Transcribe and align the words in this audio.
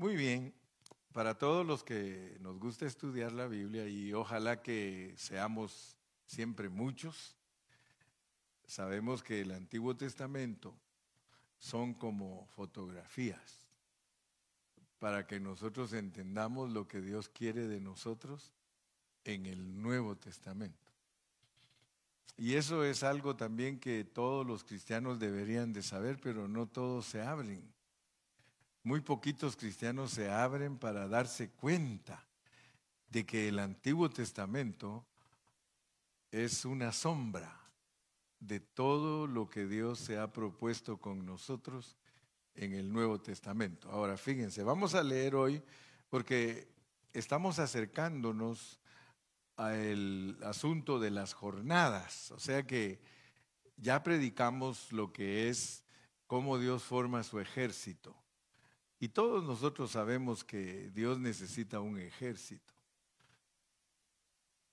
Muy 0.00 0.16
bien, 0.16 0.54
para 1.12 1.36
todos 1.36 1.66
los 1.66 1.84
que 1.84 2.38
nos 2.40 2.58
gusta 2.58 2.86
estudiar 2.86 3.32
la 3.32 3.46
Biblia 3.46 3.86
y 3.86 4.14
ojalá 4.14 4.62
que 4.62 5.12
seamos 5.18 5.94
siempre 6.24 6.70
muchos, 6.70 7.36
sabemos 8.64 9.22
que 9.22 9.42
el 9.42 9.50
Antiguo 9.50 9.94
Testamento 9.94 10.74
son 11.58 11.92
como 11.92 12.46
fotografías 12.46 13.68
para 14.98 15.26
que 15.26 15.38
nosotros 15.38 15.92
entendamos 15.92 16.72
lo 16.72 16.88
que 16.88 17.02
Dios 17.02 17.28
quiere 17.28 17.68
de 17.68 17.82
nosotros 17.82 18.54
en 19.24 19.44
el 19.44 19.82
Nuevo 19.82 20.16
Testamento. 20.16 20.90
Y 22.38 22.54
eso 22.54 22.84
es 22.84 23.02
algo 23.02 23.36
también 23.36 23.78
que 23.78 24.04
todos 24.04 24.46
los 24.46 24.64
cristianos 24.64 25.18
deberían 25.18 25.74
de 25.74 25.82
saber, 25.82 26.18
pero 26.22 26.48
no 26.48 26.66
todos 26.66 27.04
se 27.04 27.20
abren. 27.20 27.70
Muy 28.82 29.02
poquitos 29.02 29.56
cristianos 29.56 30.12
se 30.12 30.30
abren 30.30 30.78
para 30.78 31.06
darse 31.06 31.50
cuenta 31.50 32.26
de 33.10 33.26
que 33.26 33.48
el 33.48 33.58
Antiguo 33.58 34.08
Testamento 34.08 35.04
es 36.30 36.64
una 36.64 36.92
sombra 36.92 37.60
de 38.38 38.60
todo 38.60 39.26
lo 39.26 39.50
que 39.50 39.66
Dios 39.66 39.98
se 39.98 40.18
ha 40.18 40.32
propuesto 40.32 40.96
con 40.96 41.26
nosotros 41.26 41.98
en 42.54 42.72
el 42.72 42.90
Nuevo 42.90 43.20
Testamento. 43.20 43.90
Ahora, 43.90 44.16
fíjense, 44.16 44.62
vamos 44.62 44.94
a 44.94 45.02
leer 45.02 45.34
hoy 45.34 45.62
porque 46.08 46.72
estamos 47.12 47.58
acercándonos 47.58 48.80
al 49.56 50.38
asunto 50.42 50.98
de 50.98 51.10
las 51.10 51.34
jornadas, 51.34 52.30
o 52.30 52.40
sea 52.40 52.66
que 52.66 52.98
ya 53.76 54.02
predicamos 54.02 54.90
lo 54.90 55.12
que 55.12 55.50
es 55.50 55.84
cómo 56.26 56.58
Dios 56.58 56.82
forma 56.82 57.22
su 57.22 57.40
ejército. 57.40 58.16
Y 59.02 59.08
todos 59.08 59.42
nosotros 59.42 59.92
sabemos 59.92 60.44
que 60.44 60.90
Dios 60.90 61.18
necesita 61.18 61.80
un 61.80 61.98
ejército. 61.98 62.74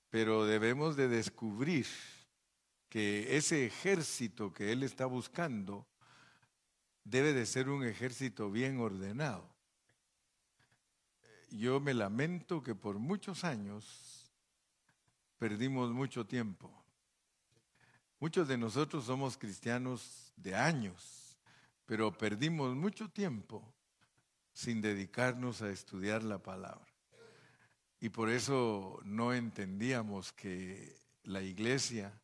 Pero 0.10 0.46
debemos 0.46 0.98
de 0.98 1.08
descubrir 1.08 1.88
que 2.90 3.38
ese 3.38 3.66
ejército 3.66 4.54
que 4.54 4.74
Él 4.74 4.84
está 4.84 5.06
buscando 5.06 5.88
debe 7.06 7.32
de 7.32 7.46
ser 7.46 7.70
un 7.70 7.86
ejército 7.86 8.52
bien 8.52 8.82
ordenado. 8.82 9.50
Yo 11.50 11.80
me 11.80 11.94
lamento 11.94 12.62
que 12.62 12.76
por 12.76 13.00
muchos 13.00 13.46
años 13.46 14.30
perdimos 15.38 15.92
mucho 15.92 16.26
tiempo. 16.26 16.70
Muchos 18.20 18.50
de 18.50 18.58
nosotros 18.58 19.06
somos 19.06 19.38
cristianos 19.38 20.34
de 20.36 20.54
años, 20.54 21.38
pero 21.86 22.12
perdimos 22.12 22.76
mucho 22.76 23.08
tiempo 23.08 23.74
sin 24.58 24.82
dedicarnos 24.82 25.62
a 25.62 25.70
estudiar 25.70 26.24
la 26.24 26.40
palabra. 26.40 26.92
Y 28.00 28.10
por 28.10 28.32
eso 28.32 29.00
no 29.06 29.32
entendíamos 29.32 30.34
que 30.34 30.98
la 31.26 31.44
iglesia 31.44 32.20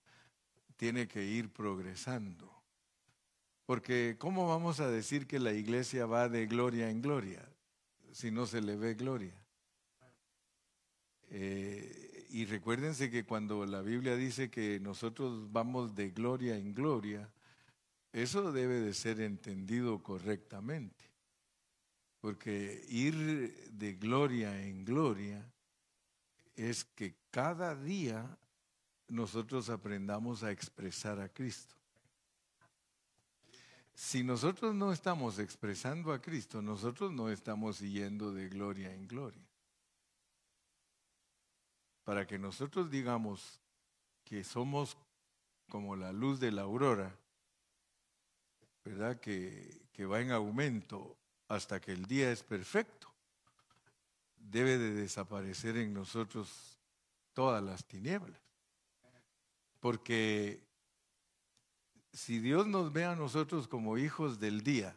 tiene 0.75 1.07
que 1.07 1.23
ir 1.23 1.53
progresando. 1.53 2.51
Porque 3.67 4.15
¿cómo 4.17 4.47
vamos 4.47 4.79
a 4.79 4.89
decir 4.89 5.27
que 5.27 5.37
la 5.37 5.53
iglesia 5.53 6.07
va 6.07 6.27
de 6.27 6.47
gloria 6.47 6.89
en 6.89 7.03
gloria 7.03 7.47
si 8.11 8.31
no 8.31 8.47
se 8.47 8.61
le 8.61 8.77
ve 8.77 8.95
gloria? 8.95 9.39
Eh, 11.29 12.25
y 12.31 12.45
recuérdense 12.45 13.11
que 13.11 13.25
cuando 13.25 13.63
la 13.67 13.83
Biblia 13.83 14.15
dice 14.15 14.49
que 14.49 14.79
nosotros 14.79 15.51
vamos 15.51 15.93
de 15.93 16.09
gloria 16.09 16.57
en 16.57 16.73
gloria, 16.73 17.31
eso 18.11 18.51
debe 18.51 18.79
de 18.79 18.95
ser 18.95 19.21
entendido 19.21 20.01
correctamente. 20.01 21.12
Porque 22.23 22.85
ir 22.87 23.69
de 23.73 23.95
gloria 23.95 24.57
en 24.63 24.85
gloria 24.85 25.45
es 26.55 26.85
que 26.85 27.17
cada 27.29 27.75
día 27.75 28.37
nosotros 29.09 29.69
aprendamos 29.69 30.41
a 30.41 30.49
expresar 30.49 31.19
a 31.19 31.27
Cristo. 31.27 31.75
Si 33.93 34.23
nosotros 34.23 34.73
no 34.73 34.93
estamos 34.93 35.37
expresando 35.37 36.13
a 36.13 36.21
Cristo, 36.21 36.61
nosotros 36.61 37.11
no 37.11 37.29
estamos 37.29 37.81
yendo 37.81 38.31
de 38.31 38.47
gloria 38.47 38.93
en 38.93 39.05
gloria. 39.05 39.45
Para 42.05 42.25
que 42.25 42.39
nosotros 42.39 42.89
digamos 42.89 43.59
que 44.23 44.45
somos 44.45 44.95
como 45.67 45.97
la 45.97 46.13
luz 46.13 46.39
de 46.39 46.53
la 46.53 46.61
aurora, 46.61 47.13
¿verdad? 48.85 49.19
Que, 49.19 49.89
que 49.91 50.05
va 50.05 50.21
en 50.21 50.31
aumento 50.31 51.17
hasta 51.47 51.79
que 51.79 51.91
el 51.91 52.05
día 52.05 52.31
es 52.31 52.43
perfecto, 52.43 53.13
debe 54.37 54.77
de 54.77 54.93
desaparecer 54.93 55.77
en 55.77 55.93
nosotros 55.93 56.77
todas 57.33 57.63
las 57.63 57.85
tinieblas. 57.85 58.39
Porque 59.79 60.63
si 62.11 62.39
Dios 62.39 62.67
nos 62.67 62.93
ve 62.93 63.05
a 63.05 63.15
nosotros 63.15 63.67
como 63.67 63.97
hijos 63.97 64.39
del 64.39 64.61
día, 64.61 64.95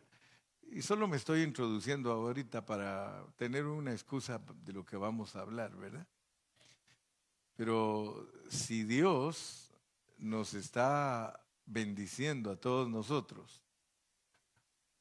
y 0.71 0.83
solo 0.83 1.09
me 1.09 1.17
estoy 1.17 1.43
introduciendo 1.43 2.13
ahorita 2.13 2.67
para 2.67 3.25
tener 3.37 3.65
una 3.65 3.93
excusa 3.93 4.41
de 4.65 4.73
lo 4.73 4.85
que 4.85 4.97
vamos 4.97 5.37
a 5.37 5.41
hablar, 5.41 5.75
¿verdad? 5.77 6.07
Pero 7.57 8.31
si 8.51 8.85
Dios 8.85 9.71
nos 10.19 10.55
está 10.55 11.43
bendiciendo 11.65 12.51
a 12.51 12.57
todos 12.57 12.89
nosotros, 12.89 13.63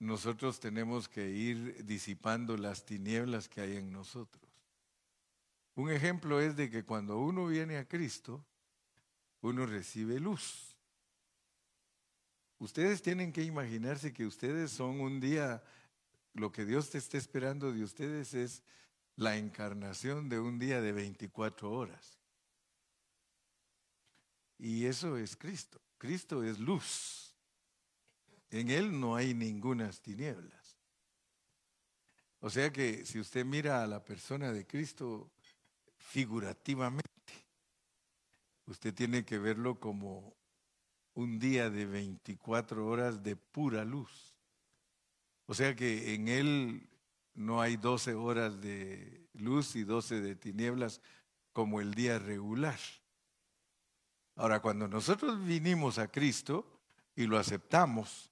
nosotros 0.05 0.59
tenemos 0.59 1.09
que 1.09 1.29
ir 1.29 1.85
disipando 1.85 2.57
las 2.57 2.85
tinieblas 2.85 3.49
que 3.49 3.61
hay 3.61 3.77
en 3.77 3.91
nosotros. 3.91 4.43
Un 5.75 5.91
ejemplo 5.91 6.39
es 6.39 6.55
de 6.55 6.69
que 6.69 6.85
cuando 6.85 7.17
uno 7.17 7.47
viene 7.47 7.77
a 7.77 7.87
Cristo, 7.87 8.45
uno 9.41 9.65
recibe 9.65 10.19
luz. 10.19 10.75
Ustedes 12.59 13.01
tienen 13.01 13.33
que 13.33 13.43
imaginarse 13.43 14.13
que 14.13 14.25
ustedes 14.25 14.71
son 14.71 15.01
un 15.01 15.19
día, 15.19 15.63
lo 16.33 16.51
que 16.51 16.65
Dios 16.65 16.89
te 16.89 16.97
está 16.97 17.17
esperando 17.17 17.73
de 17.73 17.83
ustedes 17.83 18.33
es 18.33 18.63
la 19.17 19.37
encarnación 19.37 20.29
de 20.29 20.39
un 20.39 20.59
día 20.59 20.81
de 20.81 20.91
24 20.91 21.71
horas. 21.71 22.17
Y 24.57 24.85
eso 24.85 25.17
es 25.17 25.35
Cristo. 25.35 25.81
Cristo 25.97 26.43
es 26.43 26.59
luz. 26.59 27.24
En 28.55 28.69
Él 28.69 28.97
no 28.97 29.17
hay 29.17 29.33
ninguna 29.33 29.91
tinieblas. 29.91 30.77
O 32.39 32.49
sea 32.49 32.71
que 32.71 33.05
si 33.05 33.19
usted 33.19 33.43
mira 33.43 33.83
a 33.83 33.87
la 33.87 34.05
persona 34.05 34.53
de 34.53 34.65
Cristo 34.65 35.29
figurativamente, 35.97 37.03
usted 38.65 38.93
tiene 38.93 39.25
que 39.25 39.39
verlo 39.39 39.77
como 39.77 40.37
un 41.15 41.37
día 41.37 41.69
de 41.69 41.85
24 41.85 42.87
horas 42.87 43.21
de 43.21 43.35
pura 43.35 43.83
luz. 43.83 44.37
O 45.47 45.53
sea 45.53 45.75
que 45.75 46.13
en 46.13 46.29
Él 46.29 46.89
no 47.33 47.59
hay 47.59 47.75
12 47.75 48.13
horas 48.13 48.61
de 48.61 49.27
luz 49.33 49.75
y 49.75 49.83
12 49.83 50.21
de 50.21 50.35
tinieblas 50.37 51.01
como 51.51 51.81
el 51.81 51.93
día 51.93 52.19
regular. 52.19 52.79
Ahora, 54.37 54.61
cuando 54.61 54.87
nosotros 54.87 55.43
vinimos 55.43 55.99
a 55.99 56.07
Cristo 56.07 56.79
y 57.17 57.25
lo 57.25 57.37
aceptamos, 57.37 58.31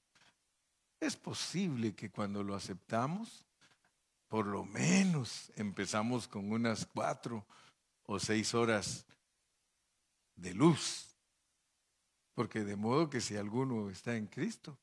es 1.06 1.16
posible 1.16 1.94
que 1.94 2.10
cuando 2.10 2.44
lo 2.44 2.56
aceptamos, 2.56 3.46
por 4.28 4.48
lo 4.48 4.66
menos 4.66 5.52
empezamos 5.56 6.28
con 6.28 6.52
unas 6.52 6.86
cuatro 6.86 7.46
o 8.04 8.20
seis 8.20 8.54
horas 8.54 9.06
de 10.36 10.54
luz. 10.54 11.16
Porque 12.34 12.64
de 12.64 12.76
modo 12.76 13.10
que 13.10 13.22
si 13.22 13.36
alguno 13.36 13.90
está 13.90 14.16
en 14.16 14.28
Cristo, 14.28 14.78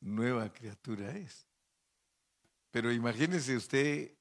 nueva 0.00 0.52
criatura 0.52 1.14
es. 1.16 1.46
Pero 2.70 2.90
imagínese 2.90 3.56
usted 3.56 4.12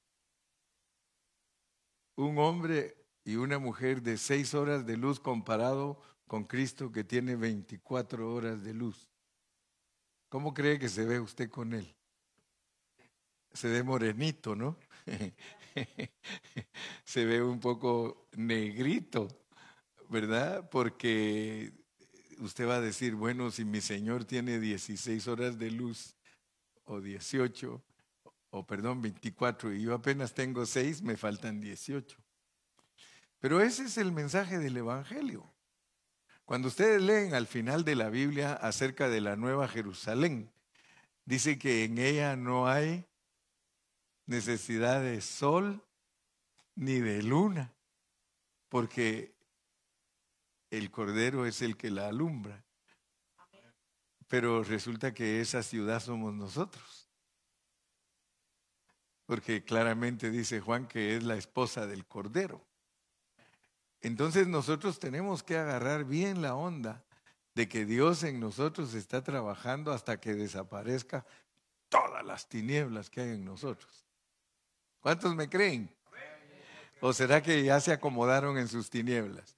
un 2.16 2.38
hombre 2.38 2.98
y 3.24 3.36
una 3.36 3.60
mujer 3.60 4.02
de 4.02 4.18
seis 4.18 4.54
horas 4.54 4.86
de 4.86 4.98
luz 4.98 5.20
comparado 5.20 6.02
con 6.28 6.44
Cristo 6.44 6.92
que 6.92 7.04
tiene 7.04 7.36
24 7.36 8.34
horas 8.34 8.64
de 8.64 8.74
luz. 8.74 9.13
¿Cómo 10.34 10.52
cree 10.52 10.80
que 10.80 10.90
se 10.90 11.06
ve 11.06 11.20
usted 11.20 11.48
con 11.48 11.74
él? 11.74 11.96
Se 13.54 13.68
ve 13.68 13.84
morenito, 13.84 14.56
¿no? 14.56 14.80
se 17.06 17.24
ve 17.24 17.44
un 17.44 17.60
poco 17.60 18.30
negrito, 18.36 19.28
¿verdad? 20.10 20.68
Porque 20.72 21.72
usted 22.40 22.68
va 22.68 22.78
a 22.78 22.82
decir, 22.82 23.14
bueno, 23.14 23.52
si 23.52 23.64
mi 23.64 23.80
Señor 23.80 24.26
tiene 24.26 24.60
16 24.60 25.28
horas 25.28 25.60
de 25.60 25.70
luz 25.70 26.16
o 26.86 27.00
18, 27.00 27.84
o 28.50 28.66
perdón, 28.66 29.04
24, 29.04 29.72
y 29.72 29.84
yo 29.84 29.94
apenas 29.94 30.34
tengo 30.34 30.66
6, 30.66 31.04
me 31.04 31.16
faltan 31.16 31.62
18. 31.62 32.18
Pero 33.38 33.62
ese 33.62 33.84
es 33.84 34.00
el 34.00 34.12
mensaje 34.12 34.58
del 34.58 34.78
Evangelio. 34.78 35.53
Cuando 36.46 36.68
ustedes 36.68 37.02
leen 37.02 37.34
al 37.34 37.48
final 37.48 37.86
de 37.86 37.96
la 37.96 38.10
Biblia 38.10 38.54
acerca 38.54 39.08
de 39.08 39.22
la 39.22 39.36
Nueva 39.36 39.68
Jerusalén, 39.68 40.52
dice 41.26 41.58
que 41.58 41.86
en 41.86 41.98
ella 41.98 42.36
no 42.36 42.68
hay 42.68 43.08
necesidad 44.26 45.02
de 45.02 45.22
sol 45.22 45.84
ni 46.76 47.00
de 47.00 47.24
luna, 47.24 47.74
porque 48.68 49.34
el 50.70 50.92
Cordero 50.92 51.46
es 51.46 51.62
el 51.62 51.78
que 51.78 51.92
la 51.92 52.08
alumbra. 52.08 52.66
Pero 54.28 54.64
resulta 54.64 55.14
que 55.14 55.40
esa 55.40 55.62
ciudad 55.62 56.00
somos 56.00 56.34
nosotros. 56.34 57.08
Porque 59.26 59.64
claramente 59.64 60.32
dice 60.32 60.60
Juan 60.60 60.88
que 60.88 61.16
es 61.16 61.24
la 61.24 61.36
esposa 61.36 61.86
del 61.86 62.06
Cordero. 62.06 62.66
Entonces 64.04 64.48
nosotros 64.48 65.00
tenemos 65.00 65.44
que 65.44 65.58
agarrar 65.58 66.04
bien 66.04 66.42
la 66.42 66.56
onda 66.56 67.02
de 67.56 67.70
que 67.70 67.86
Dios 67.86 68.24
en 68.24 68.40
nosotros 68.40 68.94
está 68.96 69.24
trabajando 69.24 69.94
hasta 69.94 70.20
que 70.20 70.34
desaparezca 70.34 71.26
todas 71.88 72.26
las 72.26 72.50
tinieblas 72.50 73.10
que 73.10 73.22
hay 73.22 73.30
en 73.30 73.46
nosotros. 73.46 74.06
¿Cuántos 75.00 75.34
me 75.36 75.50
creen? 75.50 75.90
¿O 77.00 77.14
será 77.14 77.42
que 77.42 77.64
ya 77.64 77.80
se 77.80 77.94
acomodaron 77.94 78.58
en 78.58 78.68
sus 78.68 78.90
tinieblas? 78.90 79.56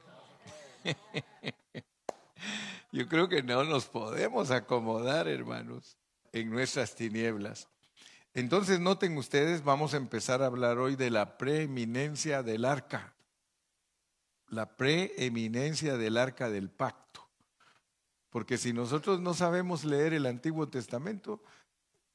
Yo 2.91 3.07
creo 3.07 3.27
que 3.27 3.41
no 3.41 3.63
nos 3.63 3.87
podemos 3.87 4.51
acomodar, 4.51 5.27
hermanos, 5.27 5.97
en 6.31 6.51
nuestras 6.51 6.93
tinieblas. 6.93 7.67
Entonces, 8.35 8.79
noten 8.79 9.17
ustedes, 9.17 9.63
vamos 9.63 9.95
a 9.95 9.97
empezar 9.97 10.43
a 10.43 10.47
hablar 10.47 10.77
hoy 10.77 10.95
de 10.95 11.09
la 11.09 11.39
preeminencia 11.39 12.43
del 12.43 12.65
arca. 12.65 13.14
La 14.47 14.77
preeminencia 14.77 15.97
del 15.97 16.17
arca 16.17 16.49
del 16.49 16.69
pacto. 16.69 17.27
Porque 18.29 18.57
si 18.57 18.73
nosotros 18.73 19.21
no 19.21 19.33
sabemos 19.33 19.85
leer 19.85 20.13
el 20.13 20.25
Antiguo 20.25 20.67
Testamento, 20.67 21.41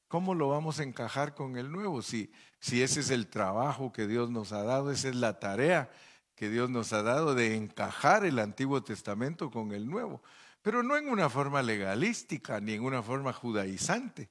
¿cómo 0.07 0.35
lo 0.35 0.49
vamos 0.49 0.79
a 0.79 0.83
encajar 0.83 1.33
con 1.33 1.57
el 1.57 1.71
Nuevo? 1.71 2.01
Si, 2.01 2.31
si 2.59 2.83
ese 2.83 2.99
es 2.99 3.09
el 3.09 3.27
trabajo 3.27 3.91
que 3.91 4.05
Dios 4.05 4.29
nos 4.29 4.51
ha 4.51 4.63
dado, 4.63 4.91
esa 4.91 5.09
es 5.09 5.15
la 5.15 5.39
tarea 5.39 5.89
que 6.35 6.49
Dios 6.49 6.69
nos 6.69 6.93
ha 6.93 7.01
dado 7.01 7.33
de 7.33 7.55
encajar 7.55 8.25
el 8.25 8.39
Antiguo 8.39 8.83
Testamento 8.83 9.49
con 9.49 9.71
el 9.71 9.89
Nuevo. 9.89 10.21
Pero 10.61 10.83
no 10.83 10.95
en 10.95 11.09
una 11.09 11.29
forma 11.29 11.63
legalística 11.63 12.59
ni 12.59 12.73
en 12.73 12.83
una 12.83 13.01
forma 13.01 13.33
judaizante, 13.33 14.29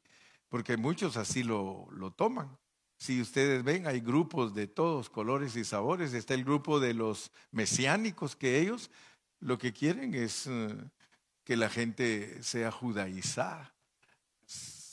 porque 0.49 0.76
muchos 0.76 1.17
así 1.17 1.43
lo, 1.43 1.88
lo 1.91 2.12
toman. 2.12 2.56
Si 3.00 3.20
ustedes 3.20 3.64
ven, 3.64 3.88
hay 3.88 3.99
grupos 3.99 4.55
de 4.55 4.69
todos 4.69 5.11
colores 5.11 5.56
y 5.56 5.64
sabores. 5.64 6.14
Está 6.14 6.35
el 6.35 6.44
grupo 6.44 6.79
de 6.79 6.94
los 6.94 7.32
mesiánicos, 7.50 8.37
que 8.37 8.61
ellos 8.61 8.93
lo 9.41 9.58
que 9.58 9.73
quieren 9.73 10.14
es 10.14 10.47
eh, 10.47 10.76
que 11.43 11.56
la 11.56 11.69
gente 11.69 12.41
sea 12.44 12.70
judaizada 12.70 13.75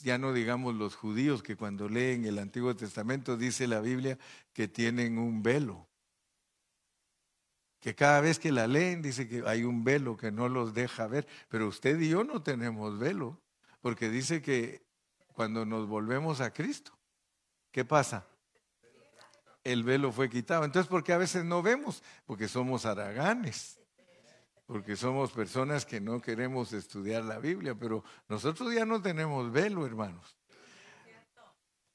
ya 0.00 0.18
no 0.18 0.32
digamos 0.32 0.74
los 0.74 0.94
judíos 0.94 1.42
que 1.42 1.56
cuando 1.56 1.88
leen 1.88 2.24
el 2.24 2.38
Antiguo 2.38 2.74
Testamento 2.76 3.36
dice 3.36 3.66
la 3.66 3.80
Biblia 3.80 4.18
que 4.52 4.68
tienen 4.68 5.18
un 5.18 5.42
velo. 5.42 5.88
Que 7.80 7.94
cada 7.94 8.20
vez 8.20 8.38
que 8.38 8.52
la 8.52 8.66
leen 8.66 9.02
dice 9.02 9.28
que 9.28 9.42
hay 9.46 9.62
un 9.62 9.84
velo 9.84 10.16
que 10.16 10.32
no 10.32 10.48
los 10.48 10.74
deja 10.74 11.06
ver. 11.06 11.26
Pero 11.48 11.68
usted 11.68 11.98
y 12.00 12.08
yo 12.08 12.24
no 12.24 12.42
tenemos 12.42 12.98
velo, 12.98 13.40
porque 13.80 14.08
dice 14.08 14.42
que 14.42 14.84
cuando 15.28 15.64
nos 15.64 15.86
volvemos 15.86 16.40
a 16.40 16.52
Cristo, 16.52 16.97
¿qué 17.70 17.84
pasa? 17.84 18.26
El 19.64 19.82
velo 19.84 20.12
fue 20.12 20.30
quitado. 20.30 20.64
Entonces, 20.64 20.88
¿por 20.88 21.04
qué 21.04 21.12
a 21.12 21.18
veces 21.18 21.44
no 21.44 21.62
vemos? 21.62 22.02
Porque 22.26 22.48
somos 22.48 22.86
haraganes 22.86 23.78
porque 24.68 24.96
somos 24.96 25.32
personas 25.32 25.86
que 25.86 25.98
no 25.98 26.20
queremos 26.20 26.74
estudiar 26.74 27.24
la 27.24 27.38
Biblia, 27.38 27.74
pero 27.74 28.04
nosotros 28.28 28.74
ya 28.74 28.84
no 28.84 29.00
tenemos 29.00 29.50
velo, 29.50 29.86
hermanos. 29.86 30.36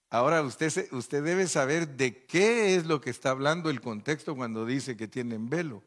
Ahora 0.10 0.42
usted, 0.42 0.92
usted 0.92 1.24
debe 1.24 1.48
saber 1.48 1.88
de 1.88 2.26
qué 2.26 2.76
es 2.76 2.88
lo 2.88 3.00
que 3.00 3.12
está 3.12 3.30
hablando 3.30 3.70
el 3.70 3.80
contexto 3.80 4.36
cuando 4.36 4.66
dice 4.66 4.98
que 4.98 5.08
tienen 5.08 5.52
velo. 5.52 5.84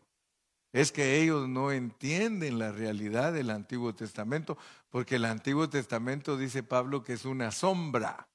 Es 0.72 0.92
que 0.92 1.20
ellos 1.20 1.48
no 1.48 1.72
entienden 1.72 2.60
la 2.60 2.70
realidad 2.70 3.32
del 3.32 3.50
Antiguo 3.50 3.92
Testamento, 3.92 4.56
porque 4.88 5.16
el 5.16 5.24
Antiguo 5.24 5.68
Testamento 5.68 6.36
dice 6.36 6.62
Pablo 6.62 7.02
que 7.02 7.14
es 7.14 7.24
una 7.24 7.50
sombra, 7.50 8.28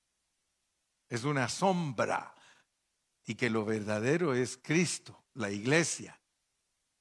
es 1.11 1.25
una 1.25 1.49
sombra, 1.49 2.33
y 3.25 3.35
que 3.35 3.49
lo 3.49 3.65
verdadero 3.65 4.33
es 4.33 4.57
Cristo, 4.57 5.25
la 5.33 5.51
iglesia. 5.51 6.17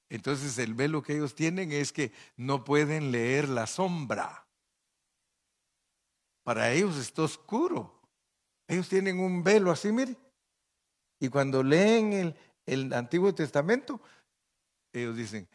Entonces 0.09 0.59
el 0.59 0.75
velo 0.75 1.01
que 1.01 1.15
ellos 1.15 1.37
tienen 1.37 1.71
es 1.71 1.93
que 1.93 2.13
no 2.37 2.65
pueden 2.65 3.13
leer 3.13 3.49
la 3.49 3.69
sombra. 3.69 4.49
Para 6.43 6.73
ellos 6.73 6.97
está 6.97 7.23
oscuro. 7.23 8.03
Ellos 8.67 8.89
tienen 8.89 9.21
un 9.21 9.45
velo 9.45 9.71
así, 9.71 9.93
mire. 9.93 10.17
Y 11.21 11.29
cuando 11.29 11.63
leen 11.63 12.13
el, 12.13 12.37
el 12.67 12.93
Antiguo 12.93 13.33
Testamento, 13.33 14.01
ellos 14.93 15.17
dicen, 15.17 15.49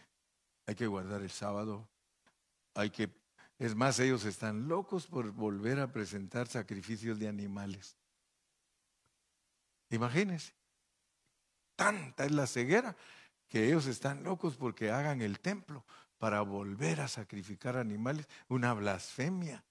hay 0.66 0.76
que 0.76 0.88
guardar 0.88 1.22
el 1.22 1.32
sábado, 1.32 1.90
hay 2.74 2.90
que... 2.90 3.10
Es 3.60 3.76
más, 3.76 4.00
ellos 4.00 4.24
están 4.24 4.70
locos 4.70 5.08
por 5.08 5.32
volver 5.32 5.82
a 5.82 5.92
presentar 5.92 6.48
sacrificios 6.48 7.20
de 7.20 7.28
animales. 7.28 7.98
Imagínense, 9.90 10.54
tanta 11.76 12.26
es 12.26 12.32
la 12.32 12.48
ceguera 12.48 12.96
que 13.48 13.68
ellos 13.68 13.86
están 13.86 14.24
locos 14.24 14.56
porque 14.56 14.92
hagan 14.92 15.22
el 15.22 15.40
templo 15.40 15.86
para 16.18 16.42
volver 16.42 17.02
a 17.02 17.08
sacrificar 17.08 17.78
animales, 17.78 18.28
una 18.48 18.74
blasfemia. 18.74 19.64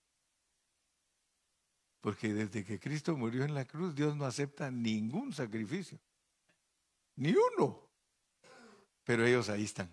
Porque 2.00 2.34
desde 2.34 2.64
que 2.64 2.78
Cristo 2.78 3.16
murió 3.16 3.44
en 3.44 3.54
la 3.54 3.64
cruz, 3.64 3.94
Dios 3.94 4.14
no 4.14 4.26
acepta 4.26 4.70
ningún 4.70 5.32
sacrificio. 5.32 5.98
Ni 7.16 7.34
uno. 7.56 7.80
Pero 9.04 9.24
ellos 9.24 9.48
ahí 9.48 9.64
están. 9.64 9.90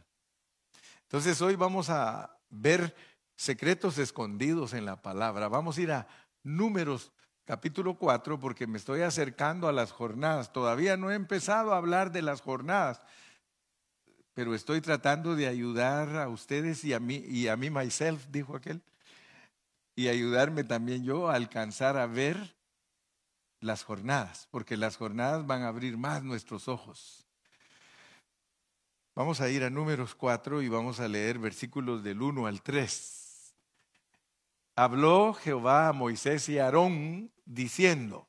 Entonces 1.04 1.42
hoy 1.42 1.56
vamos 1.56 1.90
a 1.90 2.38
ver 2.50 2.96
secretos 3.36 3.98
escondidos 3.98 4.74
en 4.74 4.86
la 4.86 5.02
palabra. 5.02 5.48
Vamos 5.48 5.78
a 5.78 5.82
ir 5.82 5.92
a 5.92 6.08
números 6.44 7.12
capítulo 7.52 7.96
4 7.96 8.40
porque 8.40 8.66
me 8.66 8.78
estoy 8.78 9.02
acercando 9.02 9.68
a 9.68 9.74
las 9.74 9.92
jornadas. 9.92 10.54
Todavía 10.54 10.96
no 10.96 11.12
he 11.12 11.16
empezado 11.16 11.74
a 11.74 11.78
hablar 11.78 12.14
de 12.14 12.22
las 12.22 12.40
jornadas 12.40 13.02
pero 14.34 14.56
estoy 14.56 14.80
tratando 14.80 15.36
de 15.36 15.48
ayudar 15.48 16.16
a 16.16 16.30
ustedes 16.30 16.86
y 16.86 16.94
a 16.94 17.02
mí, 17.02 17.16
y 17.28 17.50
a 17.50 17.58
mí 17.58 17.70
myself, 17.70 18.28
dijo 18.30 18.56
aquel, 18.56 18.82
y 19.94 20.08
ayudarme 20.08 20.64
también 20.64 21.04
yo 21.04 21.30
a 21.30 21.36
alcanzar 21.36 21.98
a 21.98 22.08
ver 22.08 22.56
las 23.60 23.84
jornadas, 23.84 24.48
porque 24.50 24.78
las 24.78 24.96
jornadas 24.96 25.46
van 25.46 25.64
a 25.64 25.68
abrir 25.68 25.98
más 25.98 26.24
nuestros 26.24 26.70
ojos. 26.70 27.28
Vamos 29.14 29.42
a 29.42 29.50
ir 29.50 29.66
a 29.66 29.70
números 29.70 30.16
4 30.16 30.62
y 30.62 30.70
vamos 30.70 31.02
a 31.02 31.10
leer 31.10 31.38
versículos 31.38 32.02
del 32.02 32.22
1 32.22 32.48
al 32.48 32.62
3. 32.62 33.21
Habló 34.82 35.36
Jehová 35.36 35.90
a 35.90 35.94
Moisés 35.94 36.50
y 36.50 36.58
a 36.58 36.66
Aarón 36.66 37.32
diciendo, 37.46 38.28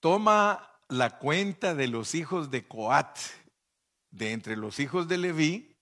toma 0.00 0.68
la 0.88 1.16
cuenta 1.18 1.76
de 1.76 1.86
los 1.86 2.16
hijos 2.16 2.50
de 2.50 2.66
Coat 2.66 3.16
de 4.10 4.32
entre 4.32 4.56
los 4.56 4.80
hijos 4.80 5.06
de 5.06 5.16
Leví 5.16 5.76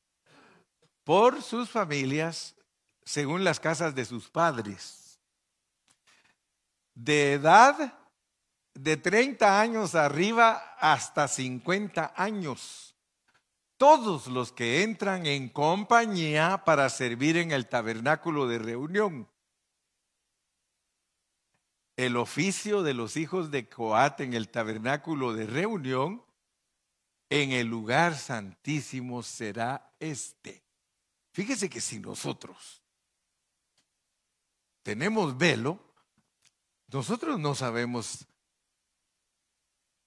por 1.04 1.42
sus 1.42 1.70
familias 1.70 2.54
según 3.02 3.44
las 3.44 3.60
casas 3.60 3.94
de 3.94 4.04
sus 4.04 4.28
padres. 4.28 5.18
De 6.92 7.32
edad 7.32 7.98
de 8.74 8.98
30 8.98 9.58
años 9.58 9.94
arriba 9.94 10.76
hasta 10.78 11.28
50 11.28 12.12
años. 12.14 12.87
Todos 13.78 14.26
los 14.26 14.50
que 14.50 14.82
entran 14.82 15.24
en 15.24 15.48
compañía 15.48 16.64
para 16.64 16.90
servir 16.90 17.36
en 17.36 17.52
el 17.52 17.68
tabernáculo 17.68 18.48
de 18.48 18.58
reunión. 18.58 19.30
El 21.96 22.16
oficio 22.16 22.82
de 22.82 22.92
los 22.92 23.16
hijos 23.16 23.52
de 23.52 23.68
Coat 23.68 24.20
en 24.20 24.34
el 24.34 24.50
tabernáculo 24.50 25.32
de 25.32 25.46
reunión 25.46 26.24
en 27.30 27.52
el 27.52 27.68
lugar 27.68 28.16
santísimo 28.16 29.22
será 29.22 29.94
este. 30.00 30.64
Fíjese 31.32 31.70
que 31.70 31.80
si 31.80 32.00
nosotros 32.00 32.82
tenemos 34.82 35.38
velo, 35.38 35.78
nosotros 36.88 37.38
no 37.38 37.54
sabemos 37.54 38.26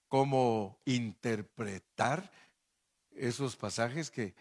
cómo 0.09 0.81
interpretar 0.83 2.29
esos 3.15 3.55
pasajes 3.55 4.09
que 4.11 4.35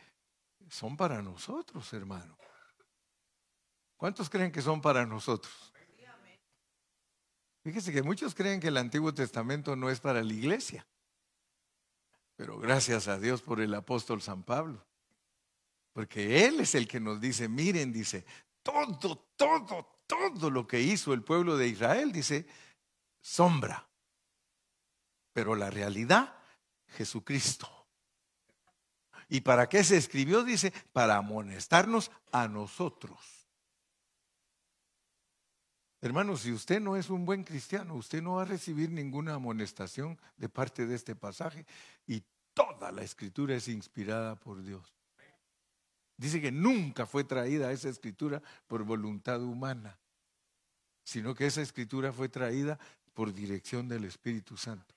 son 0.68 0.96
para 0.96 1.22
nosotros, 1.22 1.92
hermano. 1.92 2.36
¿Cuántos 3.96 4.30
creen 4.30 4.52
que 4.52 4.62
son 4.62 4.80
para 4.80 5.04
nosotros? 5.04 5.72
Fíjese 7.62 7.92
que 7.92 8.02
muchos 8.02 8.34
creen 8.34 8.58
que 8.58 8.68
el 8.68 8.78
Antiguo 8.78 9.12
Testamento 9.12 9.76
no 9.76 9.90
es 9.90 10.00
para 10.00 10.22
la 10.22 10.32
iglesia. 10.32 10.86
Pero 12.36 12.58
gracias 12.58 13.06
a 13.06 13.18
Dios 13.18 13.42
por 13.42 13.60
el 13.60 13.74
apóstol 13.74 14.22
San 14.22 14.42
Pablo. 14.42 14.86
Porque 15.92 16.46
Él 16.46 16.60
es 16.60 16.74
el 16.74 16.88
que 16.88 17.00
nos 17.00 17.20
dice, 17.20 17.48
miren, 17.48 17.92
dice, 17.92 18.24
todo, 18.62 19.18
todo, 19.36 20.00
todo 20.06 20.50
lo 20.50 20.66
que 20.66 20.80
hizo 20.80 21.12
el 21.12 21.22
pueblo 21.22 21.58
de 21.58 21.68
Israel, 21.68 22.12
dice, 22.12 22.46
sombra, 23.20 23.86
pero 25.32 25.54
la 25.54 25.68
realidad, 25.68 26.34
Jesucristo. 26.86 27.79
¿Y 29.30 29.42
para 29.42 29.68
qué 29.68 29.84
se 29.84 29.96
escribió? 29.96 30.42
Dice, 30.42 30.72
para 30.92 31.16
amonestarnos 31.16 32.10
a 32.32 32.48
nosotros. 32.48 33.18
Hermano, 36.02 36.36
si 36.36 36.50
usted 36.52 36.80
no 36.80 36.96
es 36.96 37.10
un 37.10 37.24
buen 37.24 37.44
cristiano, 37.44 37.94
usted 37.94 38.22
no 38.22 38.34
va 38.34 38.42
a 38.42 38.46
recibir 38.46 38.90
ninguna 38.90 39.34
amonestación 39.34 40.18
de 40.36 40.48
parte 40.48 40.86
de 40.86 40.96
este 40.96 41.14
pasaje 41.14 41.64
y 42.06 42.24
toda 42.54 42.90
la 42.90 43.02
escritura 43.02 43.54
es 43.54 43.68
inspirada 43.68 44.34
por 44.34 44.62
Dios. 44.62 44.92
Dice 46.16 46.40
que 46.40 46.50
nunca 46.50 47.06
fue 47.06 47.22
traída 47.22 47.70
esa 47.70 47.88
escritura 47.88 48.42
por 48.66 48.82
voluntad 48.82 49.42
humana, 49.42 49.96
sino 51.04 51.34
que 51.34 51.46
esa 51.46 51.62
escritura 51.62 52.12
fue 52.12 52.28
traída 52.28 52.78
por 53.14 53.32
dirección 53.32 53.88
del 53.88 54.04
Espíritu 54.04 54.56
Santo. 54.56 54.94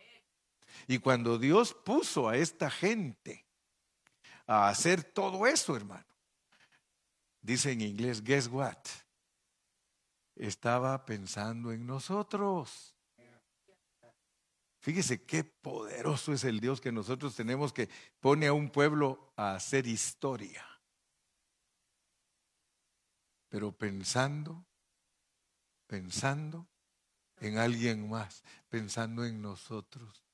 Y 0.88 0.98
cuando 0.98 1.38
Dios 1.38 1.74
puso 1.74 2.30
a 2.30 2.38
esta 2.38 2.72
gente 2.72 3.43
a 4.46 4.70
hacer 4.70 5.04
todo 5.04 5.48
eso, 5.48 5.76
hermano, 5.76 6.06
dice 7.42 7.72
en 7.72 7.82
inglés, 7.82 8.24
guess 8.24 8.48
what? 8.48 8.78
estaba 10.36 11.06
pensando 11.06 11.72
en 11.72 11.86
nosotros. 11.86 12.96
Fíjese 14.80 15.24
qué 15.24 15.44
poderoso 15.44 16.34
es 16.34 16.44
el 16.44 16.60
Dios 16.60 16.82
que 16.82 16.92
nosotros 16.92 17.36
tenemos 17.36 17.72
que 17.72 17.90
pone 18.20 18.48
a 18.48 18.54
un 18.54 18.70
pueblo 18.70 19.32
a 19.38 19.56
hacer 19.56 19.88
historia. 19.88 20.66
Pero 23.48 23.72
pensando, 23.72 24.66
pensando 25.88 26.68
en 27.38 27.58
alguien 27.58 28.10
más, 28.10 28.44
pensando 28.68 29.24
en 29.24 29.42
nosotros. 29.42 30.26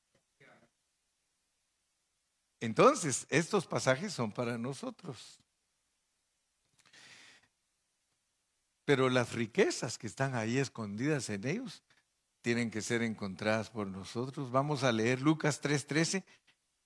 Entonces, 2.59 3.25
estos 3.29 3.65
pasajes 3.65 4.13
son 4.13 4.31
para 4.31 4.57
nosotros. 4.57 5.39
Pero 8.85 9.09
las 9.09 9.33
riquezas 9.33 9.97
que 9.97 10.07
están 10.07 10.35
ahí 10.35 10.57
escondidas 10.57 11.29
en 11.29 11.45
ellos 11.47 11.83
tienen 12.41 12.71
que 12.71 12.81
ser 12.81 13.03
encontradas 13.03 13.69
por 13.69 13.87
nosotros. 13.87 14.51
Vamos 14.51 14.83
a 14.83 14.91
leer 14.91 15.21
Lucas 15.21 15.61
3:13, 15.61 16.23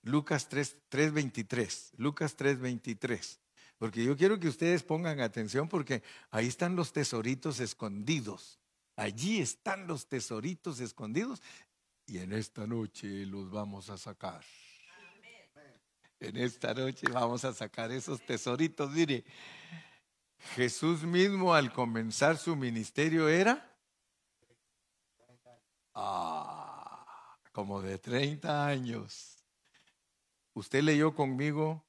Lucas 0.02 0.48
3:23, 0.48 1.92
Lucas 1.96 2.36
3:23. 2.36 3.40
Porque 3.78 4.04
yo 4.04 4.16
quiero 4.16 4.38
que 4.38 4.48
ustedes 4.48 4.82
pongan 4.82 5.20
atención 5.20 5.68
porque 5.68 6.02
ahí 6.30 6.46
están 6.46 6.76
los 6.76 6.92
tesoritos 6.92 7.58
escondidos. 7.60 8.60
Allí 8.96 9.40
están 9.40 9.86
los 9.86 10.06
tesoritos 10.06 10.80
escondidos 10.80 11.42
y 12.06 12.18
en 12.18 12.32
esta 12.32 12.66
noche 12.66 13.26
los 13.26 13.50
vamos 13.50 13.90
a 13.90 13.98
sacar. 13.98 14.44
En 16.24 16.38
esta 16.38 16.72
noche 16.72 17.06
vamos 17.12 17.44
a 17.44 17.52
sacar 17.52 17.92
esos 17.92 18.18
tesoritos. 18.24 18.90
Mire, 18.92 19.26
Jesús 20.54 21.02
mismo 21.02 21.52
al 21.52 21.70
comenzar 21.70 22.38
su 22.38 22.56
ministerio 22.56 23.28
era 23.28 23.70
ah, 25.92 27.36
como 27.52 27.82
de 27.82 27.98
30 27.98 28.66
años. 28.66 29.44
Usted 30.54 30.82
leyó 30.82 31.14
conmigo 31.14 31.84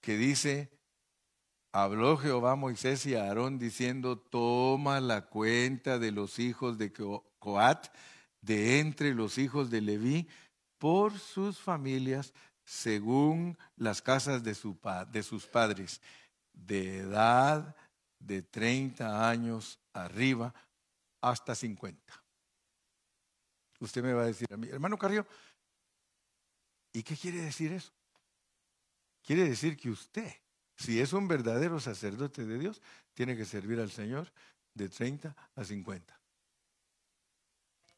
que 0.00 0.16
dice, 0.16 0.70
habló 1.72 2.16
Jehová 2.16 2.52
a 2.52 2.56
Moisés 2.56 3.04
y 3.06 3.16
a 3.16 3.24
Aarón 3.24 3.58
diciendo, 3.58 4.16
toma 4.16 5.00
la 5.00 5.22
cuenta 5.26 5.98
de 5.98 6.12
los 6.12 6.38
hijos 6.38 6.78
de 6.78 6.92
Coat, 6.92 7.88
de 8.40 8.78
entre 8.78 9.14
los 9.14 9.36
hijos 9.36 9.68
de 9.68 9.80
Leví, 9.80 10.28
por 10.78 11.18
sus 11.18 11.58
familias, 11.58 12.32
según 12.64 13.58
las 13.76 14.00
casas 14.00 14.42
de, 14.42 14.54
su, 14.54 14.78
de 15.10 15.22
sus 15.22 15.46
padres, 15.46 16.00
de 16.52 16.98
edad 16.98 17.76
de 18.18 18.42
30 18.42 19.28
años 19.28 19.78
arriba 19.92 20.54
hasta 21.20 21.54
50. 21.54 22.22
Usted 23.80 24.02
me 24.02 24.14
va 24.14 24.22
a 24.22 24.26
decir 24.26 24.48
a 24.52 24.56
mí, 24.56 24.68
hermano 24.68 24.96
Carrillo, 24.96 25.26
¿y 26.92 27.02
qué 27.02 27.16
quiere 27.16 27.38
decir 27.38 27.72
eso? 27.72 27.92
Quiere 29.22 29.48
decir 29.48 29.76
que 29.76 29.90
usted, 29.90 30.32
si 30.76 31.00
es 31.00 31.12
un 31.12 31.28
verdadero 31.28 31.80
sacerdote 31.80 32.44
de 32.44 32.58
Dios, 32.58 32.80
tiene 33.14 33.36
que 33.36 33.44
servir 33.44 33.80
al 33.80 33.90
Señor 33.90 34.32
de 34.74 34.88
30 34.88 35.34
a 35.54 35.64
50. 35.64 36.20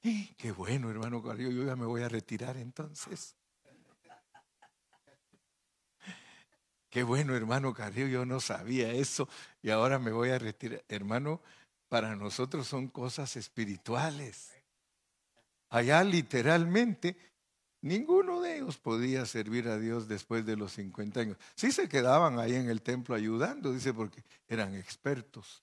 Y 0.03 0.35
qué 0.35 0.53
bueno, 0.53 0.91
hermano 0.91 1.23
Carrillo, 1.23 1.51
yo 1.51 1.65
ya 1.65 1.75
me 1.77 1.87
voy 1.87 2.03
a 2.03 2.09
retirar 2.09 2.57
entonces. 2.57 3.35
Qué 6.97 7.03
bueno, 7.03 7.37
hermano 7.37 7.75
Carrillo, 7.75 8.07
yo 8.07 8.25
no 8.25 8.41
sabía 8.41 8.91
eso 8.91 9.29
y 9.61 9.69
ahora 9.69 9.99
me 9.99 10.13
voy 10.13 10.31
a 10.31 10.39
retirar. 10.39 10.83
Hermano, 10.89 11.43
para 11.91 12.17
nosotros 12.17 12.67
son 12.67 12.89
cosas 12.89 13.37
espirituales. 13.37 14.51
Allá 15.69 16.03
literalmente 16.03 17.15
ninguno 17.83 18.41
de 18.41 18.57
ellos 18.57 18.79
podía 18.79 19.27
servir 19.27 19.69
a 19.69 19.79
Dios 19.79 20.09
después 20.09 20.47
de 20.47 20.57
los 20.57 20.73
50 20.73 21.21
años. 21.21 21.37
Sí 21.55 21.71
se 21.71 21.87
quedaban 21.87 22.39
ahí 22.39 22.55
en 22.55 22.71
el 22.71 22.81
templo 22.81 23.15
ayudando, 23.15 23.75
dice, 23.75 23.93
porque 23.93 24.25
eran 24.49 24.75
expertos. 24.75 25.63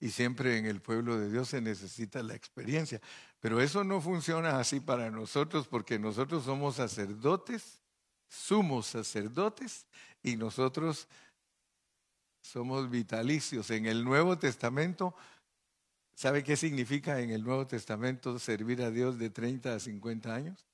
Y 0.00 0.10
siempre 0.10 0.58
en 0.58 0.66
el 0.66 0.80
pueblo 0.80 1.16
de 1.16 1.30
Dios 1.30 1.50
se 1.50 1.60
necesita 1.60 2.24
la 2.24 2.34
experiencia. 2.34 3.00
Pero 3.38 3.60
eso 3.60 3.84
no 3.84 4.00
funciona 4.00 4.58
así 4.58 4.80
para 4.80 5.12
nosotros 5.12 5.68
porque 5.68 6.00
nosotros 6.00 6.42
somos 6.42 6.74
sacerdotes, 6.74 7.78
sumos 8.26 8.88
sacerdotes 8.88 9.86
y 10.22 10.36
nosotros 10.36 11.08
somos 12.40 12.90
vitalicios. 12.90 13.70
En 13.70 13.86
el 13.86 14.04
Nuevo 14.04 14.38
Testamento, 14.38 15.14
¿sabe 16.14 16.44
qué 16.44 16.56
significa 16.56 17.20
en 17.20 17.30
el 17.30 17.42
Nuevo 17.42 17.66
Testamento 17.66 18.38
servir 18.38 18.82
a 18.82 18.90
Dios 18.90 19.18
de 19.18 19.30
30 19.30 19.74
a 19.74 19.80
50 19.80 20.34
años? 20.34 20.66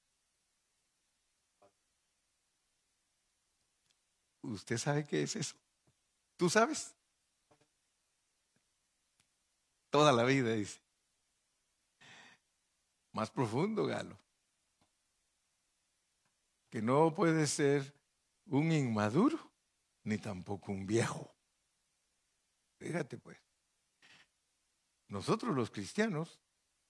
¿Usted 4.42 4.78
sabe 4.78 5.04
qué 5.04 5.22
es 5.22 5.36
eso? 5.36 5.56
¿Tú 6.36 6.48
sabes? 6.48 6.94
Toda 9.90 10.12
la 10.12 10.24
vida, 10.24 10.52
dice. 10.52 10.80
Más 13.12 13.30
profundo, 13.30 13.86
Galo. 13.86 14.16
Que 16.70 16.82
no 16.82 17.14
puede 17.14 17.46
ser 17.46 17.97
un 18.48 18.72
inmaduro, 18.72 19.52
ni 20.04 20.18
tampoco 20.18 20.72
un 20.72 20.86
viejo. 20.86 21.34
Fíjate 22.78 23.18
pues, 23.18 23.38
nosotros 25.08 25.54
los 25.54 25.70
cristianos 25.70 26.40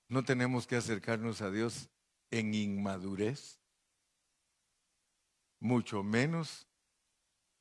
no 0.08 0.24
tenemos 0.24 0.66
que 0.66 0.76
acercarnos 0.76 1.40
a 1.40 1.50
Dios 1.50 1.88
en 2.30 2.54
inmadurez, 2.54 3.58
mucho 5.60 6.02
menos 6.02 6.66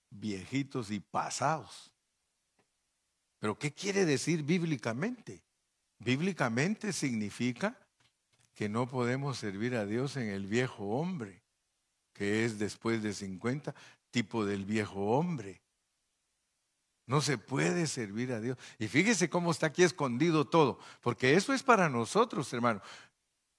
viejitos 0.10 0.92
y 0.92 1.00
pasados. 1.00 1.94
Pero 3.40 3.58
¿qué 3.58 3.74
quiere 3.74 4.06
decir 4.06 4.44
bíblicamente? 4.44 5.44
Bíblicamente 6.00 6.94
significa 6.94 7.80
que 8.54 8.70
no 8.70 8.88
podemos 8.88 9.38
servir 9.38 9.76
a 9.76 9.86
Dios 9.86 10.18
en 10.18 10.30
el 10.30 10.48
viejo 10.48 10.86
hombre, 10.98 11.44
que 12.18 12.46
es 12.46 12.58
después 12.58 13.04
de 13.04 13.14
50, 13.14 13.76
tipo 14.10 14.44
del 14.44 14.66
viejo 14.66 15.18
hombre. 15.18 15.62
No 17.06 17.22
se 17.22 17.38
puede 17.38 17.88
servir 17.88 18.34
a 18.34 18.42
Dios. 18.42 18.58
Y 18.80 18.88
fíjese 18.88 19.30
cómo 19.30 19.52
está 19.52 19.68
aquí 19.68 19.84
escondido 19.84 20.46
todo, 20.46 20.80
porque 21.02 21.36
eso 21.36 21.54
es 21.54 21.62
para 21.62 21.90
nosotros, 21.90 22.52
hermano. 22.52 22.82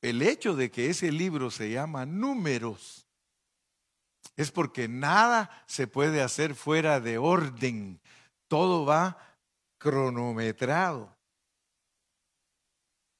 El 0.03 0.23
hecho 0.23 0.55
de 0.55 0.71
que 0.71 0.91
ese 0.91 1.13
libro 1.13 1.51
se 1.51 1.71
llama 1.71 2.05
números 2.05 3.07
es 4.37 4.51
porque 4.51 4.89
nada 4.89 5.65
se 5.67 5.87
puede 5.87 6.21
hacer 6.21 6.55
fuera 6.55 7.01
de 7.01 7.19
orden. 7.19 8.01
Todo 8.49 8.85
va 8.85 9.19
cronometrado. 9.79 11.17